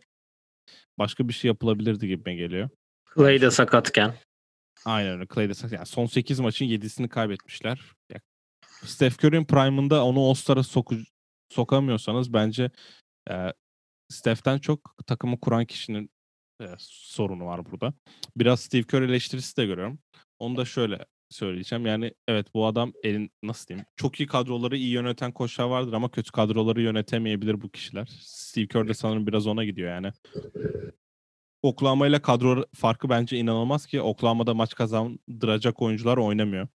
başka 1.00 1.28
bir 1.28 1.34
şey 1.34 1.50
yapılabilirdi 1.50 2.08
gibi 2.08 2.36
geliyor. 2.36 2.70
Clay 3.16 3.42
de 3.42 3.52
sakatken. 3.52 4.14
Aynen 4.86 5.12
öyle. 5.12 5.28
Clay 5.34 5.50
de 5.50 5.54
sakat. 5.54 5.74
Yani 5.74 5.86
son 5.86 6.06
8 6.06 6.40
maçın 6.40 6.66
7'sini 6.66 7.10
kaybetmişler. 7.10 7.82
Ya, 8.14 8.22
Steph 8.86 9.24
Curry'in 9.24 9.46
prime'ında 9.46 10.06
onu 10.06 10.30
All-Star'a 10.30 10.64
soku, 10.64 10.96
sokamıyorsanız 11.50 12.34
bence 12.34 12.72
e, 13.32 13.54
Steph'ten 14.10 14.60
çok 14.60 14.96
takımı 15.08 15.40
kuran 15.40 15.66
kişinin 15.66 16.10
e, 16.62 16.66
sorunu 16.80 17.46
var 17.46 17.72
burada. 17.72 17.94
Biraz 18.38 18.60
Steve 18.60 18.82
Curry 18.82 19.06
eleştirisi 19.06 19.58
de 19.58 19.66
görüyorum. 19.66 20.00
Onu 20.40 20.58
da 20.58 20.66
şöyle 20.66 21.06
söyleyeceğim. 21.30 21.86
Yani 21.86 22.14
evet 22.28 22.48
bu 22.54 22.66
adam 22.66 22.94
elin 23.04 23.32
nasıl 23.44 23.68
diyeyim 23.68 23.86
çok 23.96 24.20
iyi 24.20 24.28
kadroları 24.28 24.78
iyi 24.78 24.90
yöneten 24.90 25.32
koçlar 25.32 25.66
vardır 25.66 25.94
ama 25.94 26.12
kötü 26.12 26.32
kadroları 26.32 26.82
yönetemeyebilir 26.82 27.62
bu 27.62 27.70
kişiler. 27.70 28.10
Steve 28.22 28.68
Kerr 28.68 28.88
de 28.88 28.94
sanırım 28.94 29.28
biraz 29.28 29.48
ona 29.48 29.66
gidiyor 29.66 29.90
yani. 29.90 30.12
Oklahoma 31.62 32.08
ile 32.08 32.22
kadro 32.22 32.66
farkı 32.76 33.10
bence 33.10 33.38
inanılmaz 33.38 33.86
ki 33.86 34.02
Oklahoma'da 34.02 34.54
maç 34.54 34.76
kazandıracak 34.76 35.82
oyuncular 35.82 36.18
oynamıyor. 36.18 36.68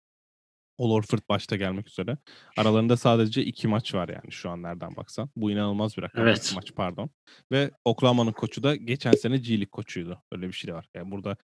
Ol 0.79 0.91
Orford 0.91 1.21
başta 1.29 1.57
gelmek 1.57 1.89
üzere. 1.89 2.19
Aralarında 2.57 2.97
sadece 2.97 3.45
iki 3.45 3.69
maç 3.69 3.95
var 3.95 4.09
yani 4.09 4.33
şu 4.33 4.51
an 4.51 4.63
nereden 4.63 4.97
baksan. 4.97 5.31
Bu 5.37 5.51
inanılmaz 5.51 5.97
bir 5.97 6.03
rakam. 6.03 6.23
Evet. 6.23 6.53
maç 6.55 6.75
pardon. 6.75 7.11
Ve 7.53 7.71
Oklahoma'nın 7.85 8.33
koçu 8.33 8.63
da 8.63 8.77
geçen 8.77 9.13
sene 9.13 9.37
G 9.37 9.51
League 9.51 9.67
koçuydu. 9.67 10.23
Öyle 10.33 10.49
bir 10.49 10.53
şey 10.53 10.69
de 10.69 10.75
var. 10.75 10.89
Yani 10.95 11.11
burada 11.11 11.37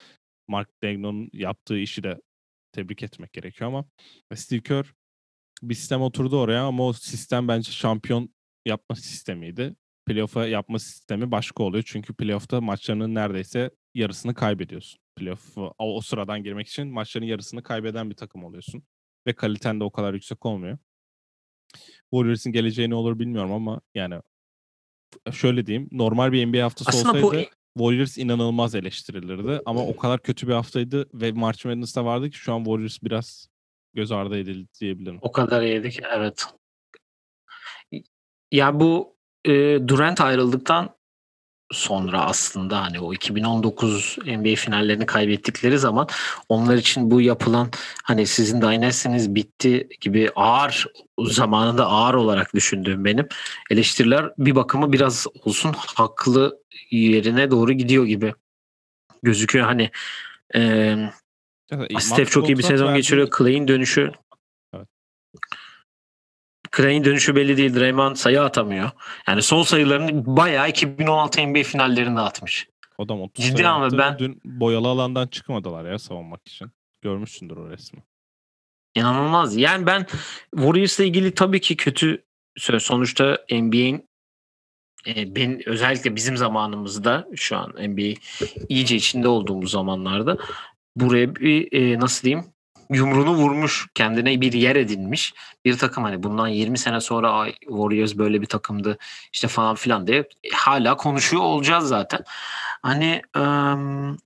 Mark 0.49 0.83
Dagnon'un 0.83 1.31
yaptığı 1.33 1.79
işi 1.79 2.03
de 2.03 2.21
tebrik 2.73 3.03
etmek 3.03 3.33
gerekiyor 3.33 3.71
ama 3.71 3.85
Steve 4.35 4.61
Kerr 4.61 4.95
bir 5.62 5.75
sistem 5.75 6.03
oturdu 6.03 6.41
oraya 6.41 6.64
ama 6.64 6.87
o 6.87 6.93
sistem 6.93 7.49
bence 7.49 7.73
şampiyon 7.73 8.35
yapma 8.66 8.97
sistemiydi. 8.97 9.77
Playoff'a 10.07 10.47
yapma 10.47 10.79
sistemi 10.79 11.31
başka 11.31 11.62
oluyor. 11.62 11.85
Çünkü 11.87 12.14
playoff'ta 12.14 12.61
maçlarının 12.61 13.14
neredeyse 13.14 13.71
yarısını 13.95 14.35
kaybediyorsun. 14.35 15.01
Playoff 15.16 15.59
o, 15.59 15.75
o 15.79 16.01
sıradan 16.01 16.43
girmek 16.43 16.69
için 16.69 16.89
maçların 16.89 17.27
yarısını 17.27 17.62
kaybeden 17.62 18.11
bir 18.11 18.14
takım 18.14 18.45
oluyorsun. 18.45 18.83
Ve 19.27 19.33
kaliten 19.33 19.81
de 19.81 19.85
o 19.85 19.91
kadar 19.91 20.14
yüksek 20.14 20.47
olmuyor. 20.47 20.79
Warriors'ın 22.11 22.53
geleceği 22.53 22.91
ne 22.91 22.95
olur 22.95 23.19
bilmiyorum 23.19 23.53
ama 23.53 23.81
yani 23.95 24.21
şöyle 25.33 25.66
diyeyim. 25.66 25.89
Normal 25.93 26.33
bir 26.33 26.47
NBA 26.47 26.64
haftası 26.64 26.91
Aslında 26.91 27.27
olsaydı. 27.27 27.51
Warriors 27.79 28.18
inanılmaz 28.18 28.74
eleştirilirdi. 28.74 29.61
Ama 29.66 29.87
o 29.87 29.97
kadar 29.97 30.22
kötü 30.22 30.49
bir 30.49 30.53
haftaydı 30.53 31.09
ve 31.14 31.33
March 31.33 31.66
Madness'ta 31.66 32.05
vardı 32.05 32.31
ki 32.31 32.39
şu 32.39 32.53
an 32.53 32.64
Warriors 32.64 32.99
biraz 33.03 33.49
göz 33.95 34.12
ardı 34.12 34.39
edildi 34.39 34.68
diyebilirim. 34.81 35.18
O 35.22 35.33
kadar 35.33 35.62
yedik 35.62 36.01
evet. 36.16 36.47
Ya 38.53 38.81
bu 38.81 39.16
e, 39.45 39.53
Durant 39.89 40.20
ayrıldıktan 40.20 40.99
sonra 41.70 42.24
aslında 42.24 42.83
hani 42.83 43.01
o 43.01 43.14
2019 43.14 44.18
NBA 44.26 44.55
finallerini 44.55 45.07
kaybettikleri 45.07 45.79
zaman 45.79 46.09
onlar 46.49 46.76
için 46.76 47.11
bu 47.11 47.20
yapılan 47.20 47.70
hani 48.05 48.26
sizin 48.26 48.62
Dynasty'niz 48.62 49.35
bitti 49.35 49.89
gibi 50.01 50.31
ağır 50.37 50.87
zamanında 51.18 51.87
ağır 51.87 52.14
olarak 52.14 52.55
düşündüğüm 52.55 53.05
benim 53.05 53.29
eleştiriler 53.70 54.33
bir 54.39 54.55
bakımı 54.55 54.93
biraz 54.93 55.26
olsun 55.45 55.74
haklı 55.76 56.59
yerine 56.91 57.51
doğru 57.51 57.72
gidiyor 57.72 58.05
gibi 58.07 58.34
gözüküyor 59.22 59.66
hani 59.66 59.91
e, 60.55 60.61
Ya, 61.91 62.01
Steph 62.01 62.30
çok 62.30 62.49
iyi 62.49 62.59
bir 62.59 62.62
sezon 62.62 62.86
verdiği- 62.86 62.97
geçiriyor. 62.97 63.28
Clay'in 63.39 63.68
dönüşü 63.68 64.12
Evet. 64.74 64.89
Clay'in 66.76 67.05
dönüşü 67.05 67.36
belli 67.36 67.57
değil. 67.57 67.74
Draymond 67.74 68.16
sayı 68.16 68.43
atamıyor. 68.43 68.91
Yani 69.28 69.43
son 69.43 69.62
sayılarını 69.62 70.36
bayağı 70.36 70.68
2016 70.68 71.41
NBA 71.41 71.62
finallerinde 71.62 72.20
atmış. 72.20 72.68
Adam 72.99 73.20
30 73.22 73.45
Ciddi 73.45 73.57
sayı 73.57 73.68
ama 73.68 73.86
attı. 73.86 73.99
ben- 73.99 74.18
Dün 74.18 74.41
boyalı 74.45 74.89
alandan 74.89 75.26
çıkmadılar 75.26 75.91
ya 75.91 75.99
savunmak 75.99 76.41
için. 76.49 76.70
Görmüşsündür 77.03 77.57
o 77.57 77.70
resmi. 77.70 78.03
İnanılmaz. 78.95 79.57
Yani 79.57 79.86
ben 79.86 80.07
Warriors'la 80.57 81.05
ilgili 81.05 81.34
tabii 81.34 81.61
ki 81.61 81.76
kötü. 81.76 82.24
Sonuçta 82.59 83.39
NBA'in 83.51 84.08
e, 85.07 85.37
ben 85.37 85.69
özellikle 85.69 86.17
bizim 86.17 86.37
zamanımızda 86.37 87.29
şu 87.37 87.57
an 87.57 87.71
NBA 87.71 88.21
iyice 88.69 88.97
içinde 88.97 89.29
olduğumuz 89.29 89.71
zamanlarda 89.71 90.39
buraya 90.97 91.35
bir 91.37 91.73
e, 91.73 92.01
nasıl 92.01 92.23
diyeyim 92.25 92.45
yumruğunu 92.91 93.35
vurmuş 93.35 93.87
kendine 93.95 94.41
bir 94.41 94.53
yer 94.53 94.77
edinmiş 94.77 95.35
bir 95.65 95.79
takım 95.79 96.05
hani 96.05 96.23
bundan 96.23 96.49
20 96.49 96.79
sene 96.79 97.01
sonra 97.01 97.31
"Ay, 97.31 97.53
Warriors 97.61 98.15
böyle 98.15 98.41
bir 98.41 98.47
takımdı 98.47 98.99
işte 99.33 99.49
falan 99.49 99.75
filan 99.75 100.07
diye 100.07 100.29
hala 100.53 100.97
konuşuyor 100.97 101.43
olacağız 101.43 101.89
zaten. 101.89 102.21
Hani 102.83 103.23
ım, 103.37 104.17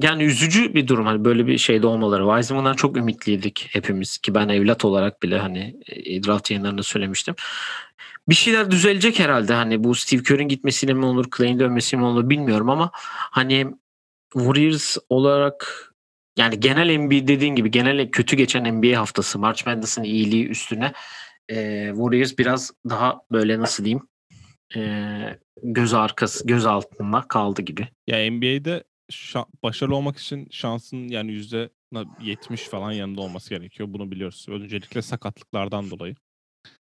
yani 0.00 0.24
üzücü 0.24 0.74
bir 0.74 0.88
durum 0.88 1.06
hani 1.06 1.24
böyle 1.24 1.46
bir 1.46 1.58
şeyde 1.58 1.86
olmaları. 1.86 2.24
Wiseman'dan 2.24 2.74
çok 2.74 2.96
ümitliydik 2.96 3.68
hepimiz 3.72 4.18
ki 4.18 4.34
ben 4.34 4.48
evlat 4.48 4.84
olarak 4.84 5.22
bile 5.22 5.38
hani 5.38 5.76
e, 5.88 6.22
draft 6.22 6.50
yayınlarında 6.50 6.82
söylemiştim. 6.82 7.34
Bir 8.28 8.34
şeyler 8.34 8.70
düzelecek 8.70 9.18
herhalde 9.18 9.54
hani 9.54 9.84
bu 9.84 9.94
Steve 9.94 10.22
Kerr'in 10.22 10.48
gitmesiyle 10.48 10.94
mi 10.94 11.04
olur, 11.04 11.26
Clay'in 11.36 11.58
dönmesiyle 11.58 12.00
mi 12.00 12.06
olur 12.06 12.30
bilmiyorum 12.30 12.70
ama 12.70 12.90
hani 13.30 13.66
Warriors 14.32 14.96
olarak 15.08 15.92
yani 16.38 16.60
genel 16.60 16.98
NBA 16.98 17.28
dediğin 17.28 17.54
gibi 17.54 17.70
genel 17.70 18.10
kötü 18.10 18.36
geçen 18.36 18.80
NBA 18.80 19.00
haftası 19.00 19.38
March 19.38 19.66
Madness'ın 19.66 20.02
iyiliği 20.02 20.48
üstüne 20.48 20.92
e, 21.48 21.86
Warriors 21.88 22.38
biraz 22.38 22.72
daha 22.88 23.20
böyle 23.32 23.58
nasıl 23.58 23.84
diyeyim 23.84 24.08
e, 24.76 25.38
göz 25.62 25.94
arkası 25.94 26.46
göz 26.46 26.66
altında 26.66 27.24
kaldı 27.28 27.62
gibi. 27.62 27.88
Ya 28.06 28.30
NBA'de 28.30 28.84
şa- 29.12 29.46
başarılı 29.62 29.96
olmak 29.96 30.18
için 30.18 30.48
şansın 30.50 31.08
yani 31.08 31.32
yüzde 31.32 31.70
70 32.20 32.62
falan 32.62 32.92
yanında 32.92 33.20
olması 33.20 33.50
gerekiyor. 33.50 33.88
Bunu 33.92 34.10
biliyoruz. 34.10 34.46
Öncelikle 34.48 35.02
sakatlıklardan 35.02 35.90
dolayı. 35.90 36.14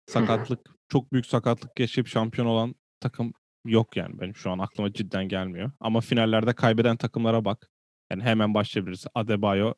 Sakatlık, 0.07 0.61
çok 0.89 1.13
büyük 1.13 1.27
sakatlık 1.27 1.81
yaşayıp 1.81 2.09
şampiyon 2.09 2.47
olan 2.47 2.75
takım 3.01 3.33
yok 3.65 3.97
yani 3.97 4.21
benim 4.21 4.37
şu 4.37 4.51
an 4.51 4.59
aklıma 4.59 4.93
cidden 4.93 5.29
gelmiyor. 5.29 5.73
Ama 5.81 6.01
finallerde 6.01 6.53
kaybeden 6.53 6.97
takımlara 6.97 7.45
bak. 7.45 7.71
Yani 8.11 8.23
hemen 8.23 8.55
başlayabiliriz. 8.55 9.07
Adebayo, 9.15 9.75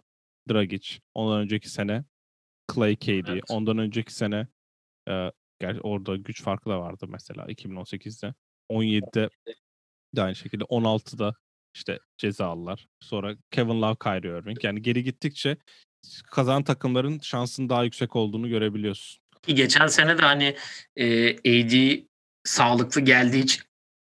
Dragic. 0.51 0.99
Ondan 1.15 1.41
önceki 1.41 1.69
sene 1.69 2.05
Clay 2.75 2.97
KD. 2.97 3.29
Evet. 3.29 3.45
Ondan 3.49 3.79
önceki 3.79 4.15
sene 4.15 4.49
e, 5.09 5.13
ger- 5.61 5.81
orada 5.81 6.17
güç 6.17 6.43
farkı 6.43 6.71
da 6.71 6.81
vardı 6.81 7.07
mesela 7.09 7.47
2018'de. 7.47 8.35
17'de 8.71 9.31
de 10.17 10.23
aynı 10.23 10.35
şekilde 10.35 10.65
16'da 10.65 11.35
işte 11.75 11.99
cezalılar. 12.19 12.87
Sonra 13.01 13.37
Kevin 13.51 13.83
Love, 13.83 13.97
Kyrie 14.03 14.39
Irving. 14.39 14.65
Yani 14.65 14.83
geri 14.83 15.05
gittikçe 15.05 15.57
kazanan 16.31 16.65
takımların 16.65 17.19
şansının 17.19 17.69
daha 17.69 17.85
yüksek 17.85 18.17
olduğunu 18.17 18.49
görebiliyorsun. 18.49 19.24
Ki 19.47 19.55
geçen 19.55 19.87
sene 19.87 20.19
de 20.19 20.23
hani 20.23 20.57
e, 20.97 21.31
AD 21.37 22.03
sağlıklı 22.45 23.01
geldiği 23.01 23.43
için 23.43 23.63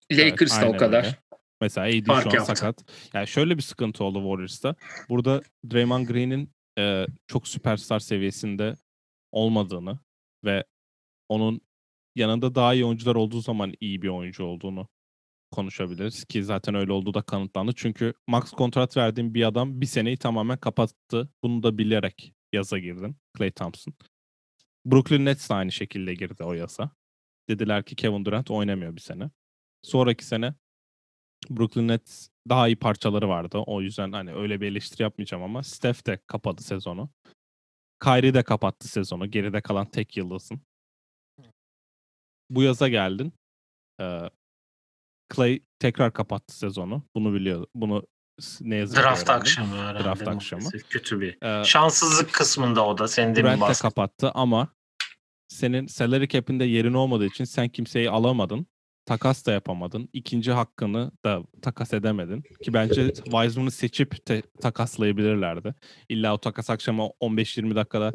Evet, 0.10 0.32
Lakers 0.32 0.62
da 0.62 0.70
o 0.70 0.78
kadar. 0.78 1.04
öyle. 1.04 1.16
Mesela 1.62 1.88
AD 1.88 2.06
fark 2.06 2.24
şu 2.24 2.30
an 2.30 2.34
yaptı. 2.34 2.56
sakat. 2.56 2.86
Yani 3.14 3.28
şöyle 3.28 3.58
bir 3.58 3.62
sıkıntı 3.62 4.04
oldu 4.04 4.20
Warriors'ta. 4.20 4.76
Burada 5.10 5.42
Draymond 5.72 6.08
Green'in 6.08 6.52
e, 6.80 7.08
çok 7.28 7.48
süperstar 7.48 8.00
seviyesinde 8.00 8.76
olmadığını 9.32 10.00
ve 10.46 10.64
onun 11.30 11.62
yanında 12.16 12.56
daha 12.56 12.74
iyi 12.74 12.86
oyuncular 12.86 13.16
olduğu 13.16 13.42
zaman 13.42 13.74
iyi 13.80 14.02
bir 14.02 14.08
oyuncu 14.08 14.44
olduğunu 14.44 14.88
konuşabiliriz 15.52 16.26
ki 16.26 16.44
zaten 16.44 16.76
öyle 16.76 16.92
olduğu 16.92 17.14
da 17.14 17.22
kanıtlandı. 17.22 17.72
Çünkü 17.76 18.14
max 18.28 18.52
kontrat 18.52 18.98
verdiğim 18.98 19.34
bir 19.34 19.44
adam 19.44 19.82
bir 19.82 19.86
seneyi 19.86 20.18
tamamen 20.18 20.58
kapattı. 20.58 21.30
Bunu 21.44 21.64
da 21.64 21.78
bilerek 21.78 22.34
yaza 22.54 22.80
girdin. 22.80 23.16
Clay 23.38 23.52
Thompson. 23.52 23.94
Brooklyn 24.86 25.26
Nets 25.26 25.50
de 25.50 25.54
aynı 25.54 25.72
şekilde 25.72 26.14
girdi 26.14 26.44
o 26.44 26.54
yasa. 26.54 26.92
Dediler 27.50 27.84
ki 27.84 27.96
Kevin 27.96 28.26
Durant 28.26 28.52
oynamıyor 28.52 28.96
bir 28.96 29.02
sene. 29.02 29.30
Sonraki 29.82 30.26
sene 30.26 30.54
Brooklyn 31.50 31.88
Nets 31.88 32.30
daha 32.50 32.68
iyi 32.68 32.76
parçaları 32.76 33.30
vardı. 33.30 33.58
O 33.58 33.82
yüzden 33.82 34.12
hani 34.12 34.34
öyle 34.34 34.62
bir 34.62 34.68
eleştiri 34.68 35.04
yapmayacağım 35.04 35.44
ama 35.44 35.64
Steph 35.64 36.08
de 36.08 36.20
kapadı 36.28 36.62
sezonu. 36.62 37.10
Kyrie 38.04 38.34
de 38.34 38.44
kapattı 38.44 38.88
sezonu. 38.88 39.32
Geride 39.32 39.62
kalan 39.62 39.86
tek 39.86 40.18
yıldızın. 40.18 40.62
Bu 42.50 42.64
yaza 42.64 42.88
geldin. 42.88 43.34
Ee, 44.02 44.30
Clay 45.36 45.60
tekrar 45.80 46.14
kapattı 46.14 46.58
sezonu. 46.58 47.04
Bunu 47.16 47.34
biliyor. 47.34 47.68
Bunu 47.76 48.08
ne 48.62 48.76
yazık 48.76 48.98
ki 48.98 49.04
Draft 49.04 49.24
öğrendim. 49.24 49.42
akşamı 49.42 49.76
herhalde. 49.76 50.04
Draft 50.04 50.28
akşamı. 50.28 50.70
Kötü 50.90 51.22
bir. 51.22 51.38
Ee, 51.62 51.64
Şanssızlık 51.64 52.34
kısmında 52.34 52.86
o 52.86 52.98
da. 52.98 53.08
Senin 53.08 53.36
demin 53.36 53.58
Durant 53.58 53.70
de 53.78 53.82
kapattı 53.82 54.32
ama 54.34 54.68
senin 55.48 55.88
salary 55.88 56.28
cap'inde 56.28 56.64
yerin 56.66 56.94
olmadığı 56.94 57.26
için 57.26 57.44
sen 57.44 57.70
kimseyi 57.70 58.10
alamadın. 58.10 58.66
Takas 59.06 59.46
da 59.46 59.52
yapamadın. 59.52 60.10
İkinci 60.14 60.52
hakkını 60.52 61.12
da 61.26 61.44
takas 61.62 61.94
edemedin. 61.94 62.44
Ki 62.64 62.74
bence 62.74 63.14
Wiseman'ı 63.14 63.72
seçip 63.72 64.26
te- 64.26 64.42
takaslayabilirlerdi. 64.62 65.76
İlla 66.10 66.34
o 66.34 66.38
takas 66.38 66.70
akşamı 66.70 67.02
15-20 67.22 67.76
dakikada 67.76 68.12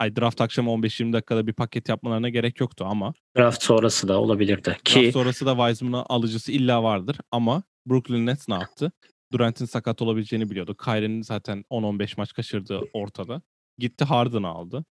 ay 0.00 0.16
draft 0.16 0.40
akşamı 0.40 0.70
15-20 0.70 1.12
dakikada 1.12 1.46
bir 1.46 1.52
paket 1.52 1.88
yapmalarına 1.88 2.28
gerek 2.28 2.60
yoktu 2.60 2.84
ama 2.88 3.12
Draft 3.36 3.62
sonrası 3.62 4.08
da 4.08 4.20
olabilirdi. 4.20 4.62
draft 4.68 4.84
Ki 4.84 5.10
sonrası 5.12 5.46
da 5.46 5.56
Wiseman'ın 5.56 6.04
alıcısı 6.08 6.52
illa 6.52 6.82
vardır 6.82 7.16
ama 7.32 7.62
Brooklyn 7.86 8.26
Nets 8.26 8.48
ne 8.48 8.54
yaptı? 8.54 8.92
Durant'in 9.32 9.64
sakat 9.64 10.02
olabileceğini 10.02 10.50
biliyordu. 10.50 10.76
Kyrie'nin 10.84 11.22
zaten 11.22 11.64
10-15 11.70 12.14
maç 12.16 12.32
kaçırdığı 12.32 12.80
ortada. 12.92 13.42
Gitti 13.78 14.04
Harden'ı 14.04 14.48
aldı. 14.48 14.84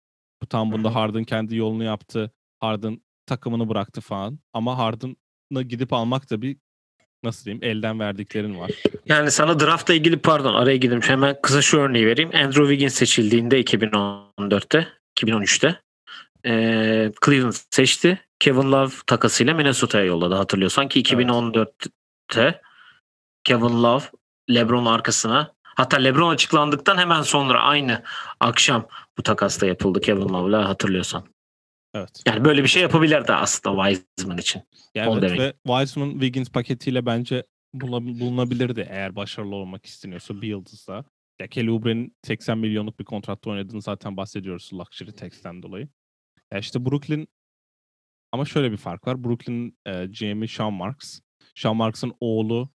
Bu 0.43 0.47
tam 0.47 0.73
bunda. 0.73 0.95
Harden 0.95 1.25
kendi 1.25 1.57
yolunu 1.57 1.85
yaptı. 1.85 2.31
Harden 2.61 3.01
takımını 3.27 3.69
bıraktı 3.69 4.01
falan. 4.01 4.39
Ama 4.53 4.79
Harden'ı 4.79 5.63
gidip 5.63 5.93
almak 5.93 6.31
da 6.31 6.43
bir 6.43 6.57
nasıl 7.23 7.45
diyeyim 7.45 7.65
elden 7.65 8.01
verdiklerin 8.01 8.59
var. 8.59 8.71
yani 9.07 9.31
sana 9.31 9.61
draftla 9.61 9.95
ilgili 9.95 10.17
pardon 10.19 10.55
araya 10.55 10.77
girdim. 10.77 11.01
Hemen 11.03 11.37
kısa 11.43 11.63
şu 11.63 11.79
örneği 11.79 12.07
vereyim. 12.07 12.31
Andrew 12.35 12.63
Wiggins 12.63 12.95
seçildiğinde 12.95 13.61
2014'te 13.61 14.89
2013'te 15.21 15.81
eee, 16.45 17.13
Cleveland 17.27 17.55
seçti. 17.71 18.21
Kevin 18.39 18.73
Love 18.73 18.93
takasıyla 19.07 19.55
Minnesota'ya 19.55 20.05
yolladı 20.05 20.35
hatırlıyorsan 20.35 20.89
ki 20.89 21.03
2014'te 21.03 22.61
Kevin 23.45 23.83
Love 23.83 24.05
LeBron 24.51 24.87
arkasına 24.87 25.55
hatta 25.65 25.97
LeBron 25.97 26.31
açıklandıktan 26.31 26.99
hemen 26.99 27.23
sonra 27.23 27.63
aynı 27.63 28.03
akşam 28.41 28.89
bu 29.19 29.23
takasta 29.23 29.67
yapıldı 29.67 30.01
Kevin 30.01 30.29
Love'la 30.29 30.69
hatırlıyorsan. 30.69 31.25
Evet. 31.95 32.23
Yani 32.27 32.45
böyle 32.45 32.63
bir 32.63 32.69
şey 32.69 32.83
yapabilirdi 32.83 33.33
aslında 33.33 33.89
Wiseman 33.89 34.39
için. 34.39 34.63
Yani 34.95 35.13
evet 35.13 35.23
demek. 35.23 35.41
ve 35.41 35.55
Wiseman 35.67 36.11
Wiggins 36.11 36.51
paketiyle 36.51 37.07
bence 37.07 37.45
bulunabilirdi 37.75 38.87
eğer 38.91 39.17
başarılı 39.17 39.55
olmak 39.55 39.87
isteniyorsa 39.87 40.43
bir 40.43 40.49
yıldızla. 40.49 41.05
Ya 41.41 41.47
Kelly 41.47 41.71
Oubre'nin 41.71 42.17
80 42.23 42.59
milyonluk 42.59 42.99
bir 42.99 43.05
kontratta 43.05 43.51
oynadığını 43.51 43.83
zaten 43.83 44.17
bahsediyoruz 44.17 44.71
luxury 44.73 45.13
tax'ten 45.13 45.63
dolayı. 45.63 45.89
Ya 46.53 46.59
işte 46.59 46.87
Brooklyn 46.87 47.29
ama 48.33 48.45
şöyle 48.45 48.73
bir 48.73 48.77
fark 48.77 49.07
var. 49.07 49.25
Brooklyn'in 49.25 49.79
e, 49.87 50.07
GM'i 50.07 50.49
Sean 50.49 50.73
Marks. 50.73 51.21
Sean 51.55 51.77
Marks'ın 51.77 52.15
oğlu 52.21 52.71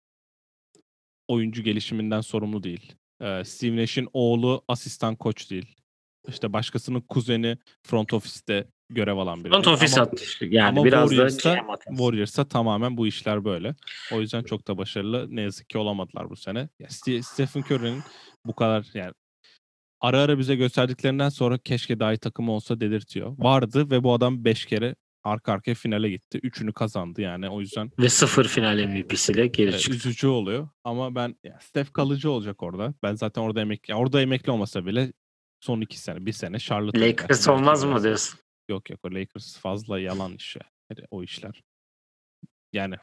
oyuncu 1.27 1.63
gelişiminden 1.63 2.21
sorumlu 2.21 2.63
değil. 2.63 2.93
E, 3.21 3.43
Steve 3.43 3.75
Nash'in 3.75 4.07
oğlu 4.13 4.63
asistan 4.67 5.15
koç 5.15 5.51
değil. 5.51 5.75
İşte 6.27 6.53
başkasının 6.53 7.01
kuzeni 7.01 7.57
front 7.83 8.13
ofiste 8.13 8.67
görev 8.89 9.17
alan 9.17 9.43
biri. 9.43 9.49
Front 9.51 9.67
Ama- 9.67 10.01
attı. 10.05 10.45
Yani 10.45 10.67
ama 10.79 10.85
biraz 10.85 11.11
da 11.11 11.15
GM 11.15 11.67
hatası. 11.67 11.89
Warriors'a 11.89 12.47
tamamen 12.47 12.97
bu 12.97 13.07
işler 13.07 13.45
böyle. 13.45 13.75
O 14.13 14.19
yüzden 14.21 14.43
çok 14.43 14.67
da 14.67 14.77
başarılı 14.77 15.27
ne 15.35 15.41
yazık 15.41 15.69
ki 15.69 15.77
olamadılar 15.77 16.29
bu 16.29 16.35
sene. 16.35 16.59
Ya 16.79 16.87
Ste- 16.87 17.23
Stephen 17.23 17.61
Curry'nin 17.61 18.03
bu 18.45 18.55
kadar 18.55 18.87
yani 18.93 19.13
ara 20.01 20.21
ara 20.21 20.39
bize 20.39 20.55
gösterdiklerinden 20.55 21.29
sonra 21.29 21.57
keşke 21.57 21.99
daha 21.99 22.13
iyi 22.13 22.17
takımı 22.17 22.51
olsa 22.51 22.79
dedirtiyor. 22.79 23.35
Vardı 23.37 23.91
ve 23.91 24.03
bu 24.03 24.13
adam 24.13 24.45
5 24.45 24.65
kere 24.65 24.95
arka 25.27 25.53
arkaya 25.53 25.73
finale 25.75 26.09
gitti. 26.09 26.39
Üçünü 26.43 26.73
kazandı 26.73 27.21
yani 27.21 27.49
o 27.49 27.59
yüzden. 27.61 27.91
Ve 27.99 28.09
sıfır 28.09 28.47
final 28.47 28.85
MVP'siyle 28.85 29.47
geri 29.47 29.75
e, 29.75 29.77
çıktı. 29.77 29.95
Üzücü 29.95 30.27
oluyor 30.27 30.69
ama 30.83 31.15
ben 31.15 31.35
ya, 31.43 31.59
Steph 31.61 31.93
kalıcı 31.93 32.31
olacak 32.31 32.63
orada. 32.63 32.93
Ben 33.03 33.15
zaten 33.15 33.41
orada 33.41 33.61
emek 33.61 33.89
ya 33.89 33.97
orada 33.97 34.21
emekli 34.21 34.51
olmasa 34.51 34.85
bile 34.85 35.13
son 35.59 35.81
iki 35.81 35.99
sene 35.99 36.25
bir 36.25 36.31
sene 36.31 36.59
Charlotte'a 36.59 37.01
Lakers 37.01 37.47
olmaz 37.47 37.83
mı 37.83 38.03
diyorsun? 38.03 38.39
Yok 38.69 38.89
yok 38.89 38.99
o 39.03 39.11
Lakers 39.11 39.57
fazla 39.57 39.99
yalan 39.99 40.35
iş 40.35 40.55
ya. 40.55 40.61
Yani 40.89 41.07
o 41.11 41.23
işler. 41.23 41.63
Yani 42.73 42.95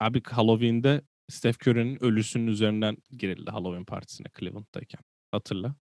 abi 0.00 0.22
Halloween'de 0.22 1.02
Steph 1.28 1.68
Curry'nin 1.68 2.04
ölüsünün 2.04 2.46
üzerinden 2.46 2.96
girildi 3.10 3.50
Halloween 3.50 3.84
partisine 3.84 4.26
Cleveland'dayken. 4.38 5.00
Hatırla. 5.30 5.74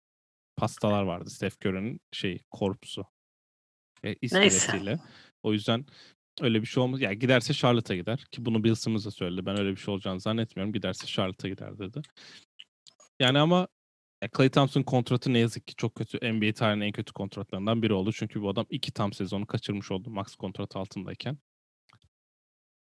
Pastalar 0.57 1.03
vardı 1.03 1.31
Steph 1.31 1.55
Curry'nin 1.67 2.01
şey 2.13 2.43
korpsu. 2.51 3.07
E, 4.05 4.15
iskeletiyle. 4.21 4.99
O 5.43 5.53
yüzden 5.53 5.87
öyle 6.41 6.61
bir 6.61 6.67
şey 6.67 6.83
olmaz. 6.83 7.01
Yani 7.01 7.19
giderse 7.19 7.55
Charlotte'a 7.55 7.97
gider. 7.97 8.25
Ki 8.31 8.45
bunu 8.45 8.65
Bill 8.65 8.75
Simmons 8.75 9.07
da 9.07 9.11
söyledi. 9.11 9.47
Ben 9.47 9.59
öyle 9.59 9.71
bir 9.71 9.77
şey 9.77 9.95
olacağını 9.95 10.21
zannetmiyorum. 10.21 10.73
Giderse 10.73 11.07
Charlotte'a 11.07 11.51
gider 11.51 11.79
dedi. 11.79 12.03
Yani 13.21 13.39
ama 13.39 13.69
ya 14.23 14.29
Klay 14.29 14.49
Thompson 14.49 14.83
kontratı 14.83 15.33
ne 15.33 15.39
yazık 15.39 15.67
ki 15.67 15.75
çok 15.77 15.95
kötü. 15.95 16.33
NBA 16.33 16.53
tarihinin 16.53 16.85
en 16.85 16.93
kötü 16.93 17.13
kontratlarından 17.13 17.83
biri 17.83 17.93
oldu. 17.93 18.13
Çünkü 18.13 18.43
bu 18.43 18.49
adam 18.49 18.67
iki 18.71 18.93
tam 18.93 19.13
sezonu 19.13 19.47
kaçırmış 19.47 19.91
oldu 19.91 20.11
max 20.11 20.35
kontrat 20.35 20.77
altındayken. 20.77 21.39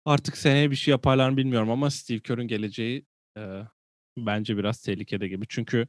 Artık 0.04 0.36
seneye 0.36 0.70
bir 0.70 0.76
şey 0.76 0.92
yaparlar 0.92 1.30
mı 1.30 1.36
bilmiyorum 1.36 1.70
ama 1.70 1.90
Steve 1.90 2.20
Kerr'ün 2.20 2.48
geleceği 2.48 3.06
e, 3.38 3.60
bence 4.18 4.56
biraz 4.56 4.82
tehlikede 4.82 5.28
gibi. 5.28 5.46
Çünkü 5.48 5.86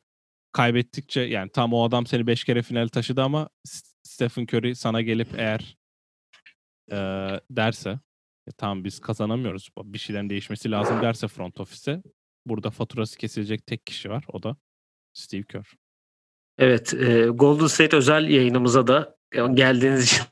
kaybettikçe 0.52 1.22
yani 1.22 1.52
tam 1.52 1.74
o 1.74 1.84
adam 1.84 2.06
seni 2.06 2.28
5 2.28 2.44
kere 2.44 2.62
final 2.62 2.88
taşıdı 2.88 3.24
ama 3.24 3.50
Stephen 4.04 4.44
Curry 4.44 4.76
sana 4.76 5.02
gelip 5.02 5.28
eğer 5.38 5.78
e, 6.92 6.98
derse 7.50 7.90
"E, 8.48 8.52
tamam 8.58 8.84
biz 8.84 9.00
kazanamıyoruz 9.00 9.70
bir 9.84 9.98
şeylerin 9.98 10.30
değişmesi 10.30 10.72
lazım 10.72 11.02
derse 11.02 11.28
front 11.28 11.60
office'e 11.60 12.02
burada 12.46 12.70
faturası 12.72 13.18
kesilecek 13.18 13.66
tek 13.66 13.86
kişi 13.86 14.10
var 14.10 14.24
o 14.34 14.44
da 14.44 14.56
Steve 15.14 15.44
Kerr. 15.44 15.74
Evet, 16.58 16.94
e, 16.94 17.26
Golden 17.28 17.68
State 17.68 17.98
özel 17.98 18.30
yayınımıza 18.30 18.88
da 18.88 19.18
geldiğiniz 19.54 20.04
için 20.04 20.24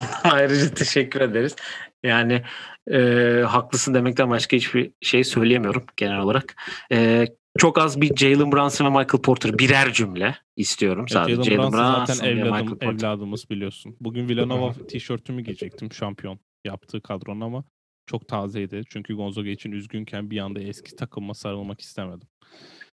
ayrıca 0.24 0.74
teşekkür 0.74 1.20
ederiz. 1.20 1.56
Yani 2.02 2.42
e, 2.90 3.00
haklısın 3.46 3.94
demekten 3.94 4.30
başka 4.30 4.56
hiçbir 4.56 4.92
şey 5.00 5.24
söyleyemiyorum 5.24 5.86
genel 5.96 6.18
olarak. 6.18 6.56
E, 6.92 7.26
çok 7.56 7.78
az 7.78 8.00
bir 8.00 8.16
Jalen 8.16 8.52
Brunson 8.52 8.84
ve 8.86 8.90
Michael 8.90 9.22
Porter 9.22 9.58
birer 9.58 9.92
cümle 9.92 10.36
istiyorum 10.56 11.00
Evet, 11.00 11.12
sadece. 11.12 11.42
Jalen 11.42 11.58
Brunson 11.72 12.06
zaten 12.06 12.16
Brunson 12.16 12.28
Michael 12.44 12.66
evladım, 12.66 12.78
evladımız 12.82 13.50
biliyorsun. 13.50 13.96
Bugün 14.00 14.28
Villanova 14.28 14.72
tişörtümü 14.72 15.42
giyecektim 15.42 15.92
şampiyon 15.92 16.38
yaptığı 16.64 17.00
kadronun 17.00 17.40
ama 17.40 17.64
çok 18.06 18.28
tazeydi. 18.28 18.82
Çünkü 18.88 19.14
Gonzaga 19.14 19.48
için 19.48 19.72
üzgünken 19.72 20.30
bir 20.30 20.38
anda 20.38 20.60
eski 20.60 20.96
takıma 20.96 21.34
sarılmak 21.34 21.80
istemedim. 21.80 22.28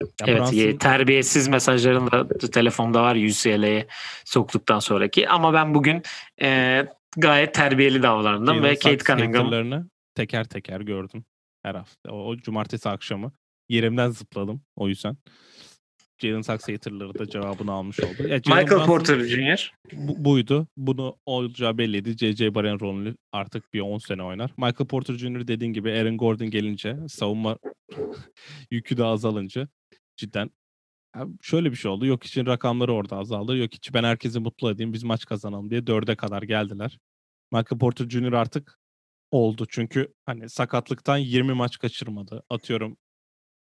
Ya 0.01 0.07
Evet, 0.27 0.41
Brunson- 0.41 0.55
ye- 0.55 0.77
terbiyesiz 0.77 1.47
mesajların 1.47 2.11
da 2.11 2.27
telefonda 2.27 3.01
var 3.03 3.15
UCLA'ye 3.15 3.87
soktuktan 4.25 4.79
sonraki. 4.79 5.29
Ama 5.29 5.53
ben 5.53 5.73
bugün 5.73 6.01
e, 6.41 6.85
gayet 7.17 7.53
terbiyeli 7.53 8.03
davrandım 8.03 8.63
ve 8.63 8.75
Kate 8.75 8.89
Sachs 8.89 9.05
Cunningham 9.05 9.45
haterlarını 9.45 9.89
teker 10.15 10.45
teker 10.45 10.81
gördüm 10.81 11.25
her 11.63 11.75
hafta. 11.75 12.11
O, 12.11 12.17
o 12.17 12.37
cumartesi 12.37 12.89
akşamı 12.89 13.31
yerimden 13.69 14.09
zıpladım 14.09 14.61
o 14.75 14.87
yüzden. 14.87 15.17
Jalen 16.21 16.41
Sachs 16.41 16.69
haterları 16.69 17.19
da 17.19 17.29
cevabını 17.29 17.71
almış 17.71 17.99
oldu. 17.99 18.27
Ya 18.27 18.41
Jalen 18.41 18.41
Michael 18.63 18.67
Brunson 18.69 18.85
Porter 18.85 19.19
Jr. 19.19 19.73
bu- 19.93 20.25
buydu. 20.25 20.67
Bunu 20.77 21.15
olacağı 21.25 21.77
belliydi. 21.77 22.17
J.J. 22.17 22.55
Baren 22.55 22.79
rolünü 22.79 23.15
artık 23.31 23.73
bir 23.73 23.79
10 23.79 23.97
sene 23.97 24.23
oynar. 24.23 24.51
Michael 24.57 24.87
Porter 24.87 25.13
Jr. 25.13 25.47
dediğin 25.47 25.73
gibi 25.73 25.91
Aaron 25.91 26.17
Gordon 26.17 26.49
gelince 26.49 26.97
savunma 27.07 27.57
yükü 28.71 28.97
de 28.97 29.03
azalınca 29.03 29.67
cidden 30.17 30.51
şöyle 31.41 31.71
bir 31.71 31.75
şey 31.75 31.91
oldu. 31.91 32.05
Yok 32.05 32.23
için 32.23 32.45
rakamları 32.45 32.93
orada 32.93 33.17
azaldı. 33.17 33.57
Yok 33.57 33.73
hiç 33.73 33.93
ben 33.93 34.03
herkesi 34.03 34.39
mutlu 34.39 34.69
edeyim 34.71 34.93
biz 34.93 35.03
maç 35.03 35.25
kazanalım 35.25 35.69
diye 35.69 35.87
dörde 35.87 36.15
kadar 36.15 36.41
geldiler. 36.43 36.99
Michael 37.51 37.79
Porter 37.79 38.09
Jr. 38.09 38.33
artık 38.33 38.79
oldu. 39.31 39.65
Çünkü 39.69 40.13
hani 40.25 40.49
sakatlıktan 40.49 41.17
20 41.17 41.53
maç 41.53 41.77
kaçırmadı. 41.77 42.43
Atıyorum 42.49 42.97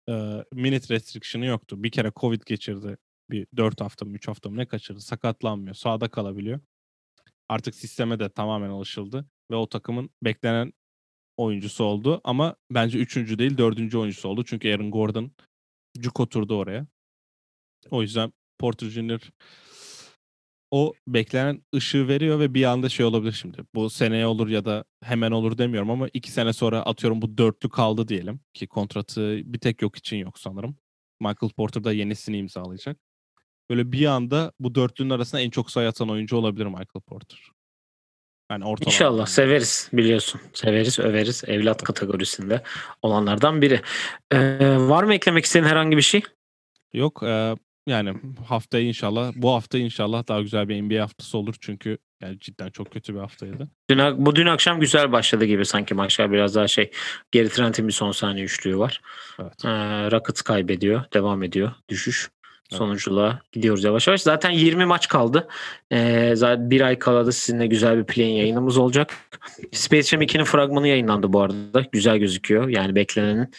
e, 0.09 0.45
minute 0.53 0.95
restriction'ı 0.95 1.47
yoktu. 1.47 1.83
Bir 1.83 1.91
kere 1.91 2.13
Covid 2.17 2.43
geçirdi. 2.47 2.97
Bir 3.31 3.47
4 3.57 3.81
hafta 3.81 4.05
mı 4.05 4.15
3 4.15 4.29
hafta 4.29 4.51
mı 4.51 4.57
ne 4.57 4.67
kaçırdı. 4.67 5.01
Sakatlanmıyor. 5.01 5.75
Sağda 5.75 6.09
kalabiliyor. 6.09 6.61
Artık 7.49 7.75
sisteme 7.75 8.19
de 8.19 8.29
tamamen 8.29 8.71
alışıldı. 8.71 9.27
Ve 9.51 9.57
o 9.57 9.69
takımın 9.69 10.11
beklenen 10.23 10.73
oyuncusu 11.37 11.85
oldu. 11.85 12.21
Ama 12.25 12.57
bence 12.71 12.99
üçüncü 12.99 13.39
değil 13.39 13.59
dördüncü 13.59 13.99
oyuncusu 13.99 14.29
oldu. 14.29 14.45
Çünkü 14.45 14.75
Aaron 14.75 14.91
Gordon 14.91 15.33
cuk 15.99 16.21
oturdu 16.21 16.57
oraya. 16.59 16.87
O 17.91 18.03
yüzden 18.03 18.33
Porter 18.59 18.89
Jr. 18.89 19.31
o 20.75 20.93
beklenen 21.07 21.63
ışığı 21.75 22.09
veriyor 22.09 22.41
ve 22.41 22.55
bir 22.55 22.65
anda 22.65 22.89
şey 22.89 23.07
olabilir 23.07 23.33
şimdi. 23.33 23.59
Bu 23.75 23.91
seneye 23.91 24.27
olur 24.27 24.49
ya 24.49 24.65
da 24.65 24.85
hemen 25.03 25.31
olur 25.31 25.59
demiyorum 25.59 25.91
ama 25.91 26.09
iki 26.13 26.31
sene 26.31 26.53
sonra 26.53 26.83
atıyorum 26.83 27.23
bu 27.23 27.39
dörtlü 27.39 27.69
kaldı 27.69 28.09
diyelim. 28.09 28.41
Ki 28.55 28.67
kontratı 28.67 29.41
bir 29.45 29.59
tek 29.59 29.83
yok 29.83 29.97
için 29.97 30.17
yok 30.17 30.39
sanırım. 30.39 30.77
Michael 31.21 31.53
Porter 31.57 31.85
da 31.85 31.93
yenisini 31.93 32.39
imzalayacak. 32.39 32.99
Böyle 33.71 33.93
bir 33.93 34.07
anda 34.07 34.53
bu 34.61 34.75
dörtlünün 34.75 35.11
arasında 35.11 35.41
en 35.41 35.51
çok 35.51 35.71
sayı 35.71 35.89
atan 35.89 36.11
oyuncu 36.11 36.37
olabilir 36.37 36.67
Michael 36.67 37.03
Porter. 37.07 37.41
Yani 38.51 38.65
ortalama. 38.65 38.95
İnşallah 38.95 39.27
severiz 39.27 39.91
biliyorsun. 39.93 40.41
Severiz, 40.53 40.99
överiz. 40.99 41.45
Evlat 41.47 41.83
kategorisinde 41.83 42.63
olanlardan 43.03 43.63
biri. 43.63 43.81
Ee, 44.33 44.77
var 44.79 45.05
mı 45.05 45.15
eklemek 45.15 45.45
istediğin 45.45 45.71
herhangi 45.71 45.97
bir 45.97 46.03
şey? 46.03 46.23
Yok 46.93 47.23
e, 47.23 47.57
yani 47.87 48.15
haftaya 48.47 48.85
inşallah 48.85 49.33
bu 49.37 49.51
hafta 49.55 49.79
inşallah 49.79 50.29
daha 50.29 50.41
güzel 50.41 50.69
bir 50.69 50.83
NBA 50.83 51.03
haftası 51.03 51.39
olur 51.39 51.55
çünkü 51.61 51.99
yani 52.23 52.39
cidden 52.41 52.71
çok 52.71 52.91
kötü 52.91 53.15
bir 53.15 53.19
haftaydı. 53.19 53.69
Dün, 53.91 54.27
bu 54.27 54.37
dün 54.37 54.47
akşam 54.47 54.81
güzel 54.81 55.13
başladı 55.13 55.45
gibi 55.45 55.67
sanki 55.67 55.95
maçlar 55.95 56.33
biraz 56.33 56.55
daha 56.55 56.69
şey. 56.69 56.91
Geri 57.33 57.49
Trent'in 57.49 57.89
bir 57.89 57.93
son 57.93 58.13
saniye 58.13 58.45
üçlüğü 58.45 58.79
var. 58.79 59.01
Evet. 59.41 59.65
Ee, 59.65 59.69
Rockets 60.11 60.43
kaybediyor. 60.43 61.05
Devam 61.15 61.43
ediyor. 61.43 61.73
Düşüş. 61.89 62.31
Evet. 62.71 62.79
Sonuculuğa 62.79 63.41
gidiyoruz 63.53 63.85
yavaş 63.85 64.09
yavaş. 64.09 64.23
Zaten 64.23 64.51
20 64.51 64.85
maç 64.85 65.09
kaldı. 65.09 65.49
Ee, 65.93 66.33
zaten 66.37 66.71
bir 66.71 66.81
ay 66.81 66.99
kala 66.99 67.27
da 67.27 67.33
sizinle 67.33 67.67
güzel 67.67 67.99
bir 67.99 68.05
play 68.05 68.37
yayınımız 68.37 68.79
olacak. 68.79 69.15
Space 69.73 70.03
Jam 70.03 70.23
2'nin 70.23 70.45
fragmanı 70.45 70.89
yayınlandı 70.89 71.33
bu 71.33 71.41
arada. 71.41 71.87
Güzel 71.93 72.19
gözüküyor. 72.19 72.69
Yani 72.69 72.95
beklenenin 72.95 73.51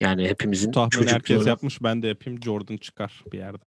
yani 0.00 0.28
hepimizin 0.28 0.72
Tahmin 0.72 1.06
herkes 1.06 1.46
yapmış 1.46 1.82
ben 1.82 2.02
de 2.02 2.08
yapayım 2.08 2.42
Jordan 2.42 2.76
çıkar 2.76 3.22
bir 3.32 3.38
yerde. 3.38 3.62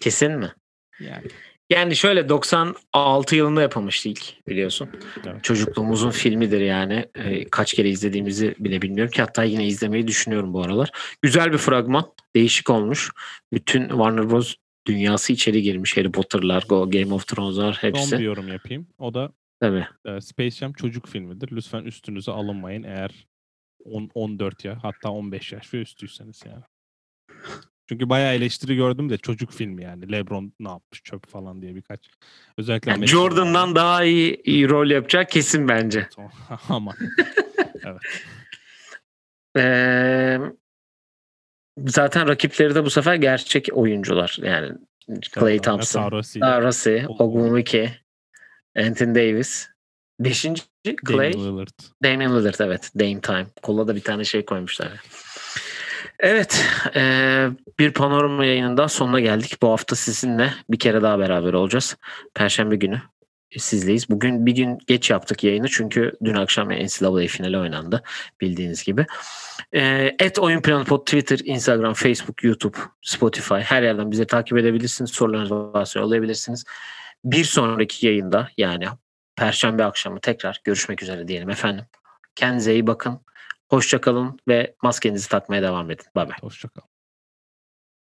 Kesin 0.00 0.32
mi? 0.32 0.52
Yani 1.00 1.26
Yani 1.70 1.96
şöyle 1.96 2.28
96 2.28 3.36
yılında 3.36 3.62
yapılmıştı 3.62 4.08
ilk 4.08 4.46
biliyorsun. 4.48 4.88
Evet. 5.26 5.44
Çocukluğumuzun 5.44 6.10
filmidir 6.10 6.60
yani. 6.60 7.06
Ee, 7.14 7.44
kaç 7.44 7.74
kere 7.74 7.88
izlediğimizi 7.90 8.54
bile 8.58 8.82
bilmiyorum 8.82 9.10
ki 9.10 9.22
hatta 9.22 9.44
yine 9.44 9.66
izlemeyi 9.66 10.06
düşünüyorum 10.06 10.52
bu 10.52 10.62
aralar. 10.62 10.90
Güzel 11.22 11.52
bir 11.52 11.58
fragman. 11.58 12.12
Değişik 12.36 12.70
olmuş. 12.70 13.10
Bütün 13.52 13.88
Warner 13.88 14.30
Bros. 14.30 14.54
dünyası 14.86 15.32
içeri 15.32 15.62
girmiş. 15.62 15.96
Harry 15.96 16.12
Potter'lar, 16.12 16.62
Go- 16.62 16.90
Game 17.02 17.14
of 17.14 17.26
Thrones'lar 17.26 17.72
son 17.72 17.88
hepsi. 17.88 18.18
bir 18.18 18.24
yorum 18.24 18.48
yapayım. 18.48 18.86
O 18.98 19.14
da 19.14 19.32
Tabii. 19.60 19.86
e, 20.04 20.20
Space 20.20 20.50
Jam 20.50 20.72
çocuk 20.72 21.08
filmidir. 21.08 21.48
Lütfen 21.52 21.82
üstünüze 21.84 22.32
alınmayın 22.32 22.82
eğer 22.82 23.26
10 23.84 24.10
14 24.14 24.64
ya 24.64 24.78
hatta 24.82 25.10
15 25.10 25.52
yaş 25.52 25.74
ve 25.74 25.78
üstüyseniz 25.80 26.42
yani. 26.46 26.62
Çünkü 27.88 28.08
bayağı 28.08 28.34
eleştiri 28.34 28.76
gördüm 28.76 29.10
de 29.10 29.18
çocuk 29.18 29.52
filmi 29.52 29.82
yani. 29.82 30.12
LeBron 30.12 30.52
ne 30.60 30.68
yapmış 30.68 31.02
çöp 31.02 31.28
falan 31.28 31.62
diye 31.62 31.74
birkaç. 31.74 32.00
Özellikle 32.58 32.90
Yani 32.90 33.06
Jordan'dan 33.06 33.74
daha 33.74 34.04
iyi, 34.04 34.42
iyi 34.44 34.68
rol 34.68 34.90
yapacak 34.90 35.30
kesin 35.30 35.68
bence. 35.68 36.08
Ama 36.68 36.94
Ee, 39.58 40.38
zaten 41.86 42.28
rakipleri 42.28 42.74
de 42.74 42.84
bu 42.84 42.90
sefer 42.90 43.14
gerçek 43.14 43.68
oyuncular. 43.72 44.38
Yani 44.42 44.72
Clay 45.34 45.58
Thompson, 45.58 46.02
Sarasi, 46.02 46.44
Arasi, 46.44 47.06
O- 47.08 47.24
Ogwumike, 47.24 47.96
Anthony 48.76 49.14
Davis. 49.14 49.68
Beşinci 50.20 50.62
Clay, 51.08 51.32
Damian 51.32 51.52
Lillard. 51.52 51.78
Damian 52.02 52.38
Lillard 52.38 52.60
evet. 52.60 52.90
Dame 52.98 53.20
Time. 53.20 53.46
Kola 53.62 53.88
da 53.88 53.96
bir 53.96 54.00
tane 54.00 54.24
şey 54.24 54.44
koymuşlar. 54.44 54.88
Evet. 56.20 56.64
eee, 56.94 57.50
bir 57.78 57.92
panorama 57.92 58.44
yayınında 58.44 58.88
sonuna 58.88 59.20
geldik. 59.20 59.58
Bu 59.62 59.70
hafta 59.70 59.96
sizinle 59.96 60.54
bir 60.70 60.78
kere 60.78 61.02
daha 61.02 61.18
beraber 61.18 61.52
olacağız. 61.52 61.96
Perşembe 62.34 62.76
günü 62.76 63.02
sizleyiz. 63.58 64.10
Bugün 64.10 64.46
bir 64.46 64.52
gün 64.52 64.78
geç 64.86 65.10
yaptık 65.10 65.44
yayını 65.44 65.68
çünkü 65.68 66.12
dün 66.24 66.34
akşam 66.34 66.68
NCAA 66.68 67.26
finali 67.26 67.58
oynandı 67.58 68.02
bildiğiniz 68.40 68.84
gibi. 68.84 69.06
Et 70.18 70.38
Oyun 70.38 70.62
Planı 70.62 70.84
Pod 70.84 71.04
Twitter, 71.04 71.38
Instagram, 71.44 71.94
Facebook, 71.94 72.44
YouTube, 72.44 72.76
Spotify 73.02 73.54
her 73.54 73.82
yerden 73.82 74.10
bizi 74.10 74.26
takip 74.26 74.58
edebilirsiniz. 74.58 75.10
Sorularınız 75.10 75.50
varsa 75.50 76.00
yollayabilirsiniz. 76.00 76.64
Bir 77.24 77.44
sonraki 77.44 78.06
yayında 78.06 78.48
yani 78.56 78.86
Perşembe 79.36 79.84
akşamı 79.84 80.20
tekrar 80.20 80.60
görüşmek 80.64 81.02
üzere 81.02 81.28
diyelim 81.28 81.50
efendim. 81.50 81.84
Kendinize 82.34 82.72
iyi 82.72 82.86
bakın. 82.86 83.20
Hoşça 83.68 84.00
kalın 84.00 84.38
ve 84.48 84.74
maskenizi 84.82 85.28
takmaya 85.28 85.62
devam 85.62 85.90
edin. 85.90 86.04
Bay 86.14 86.28
bay. 86.28 86.36
Hoşçakal. 86.40 86.82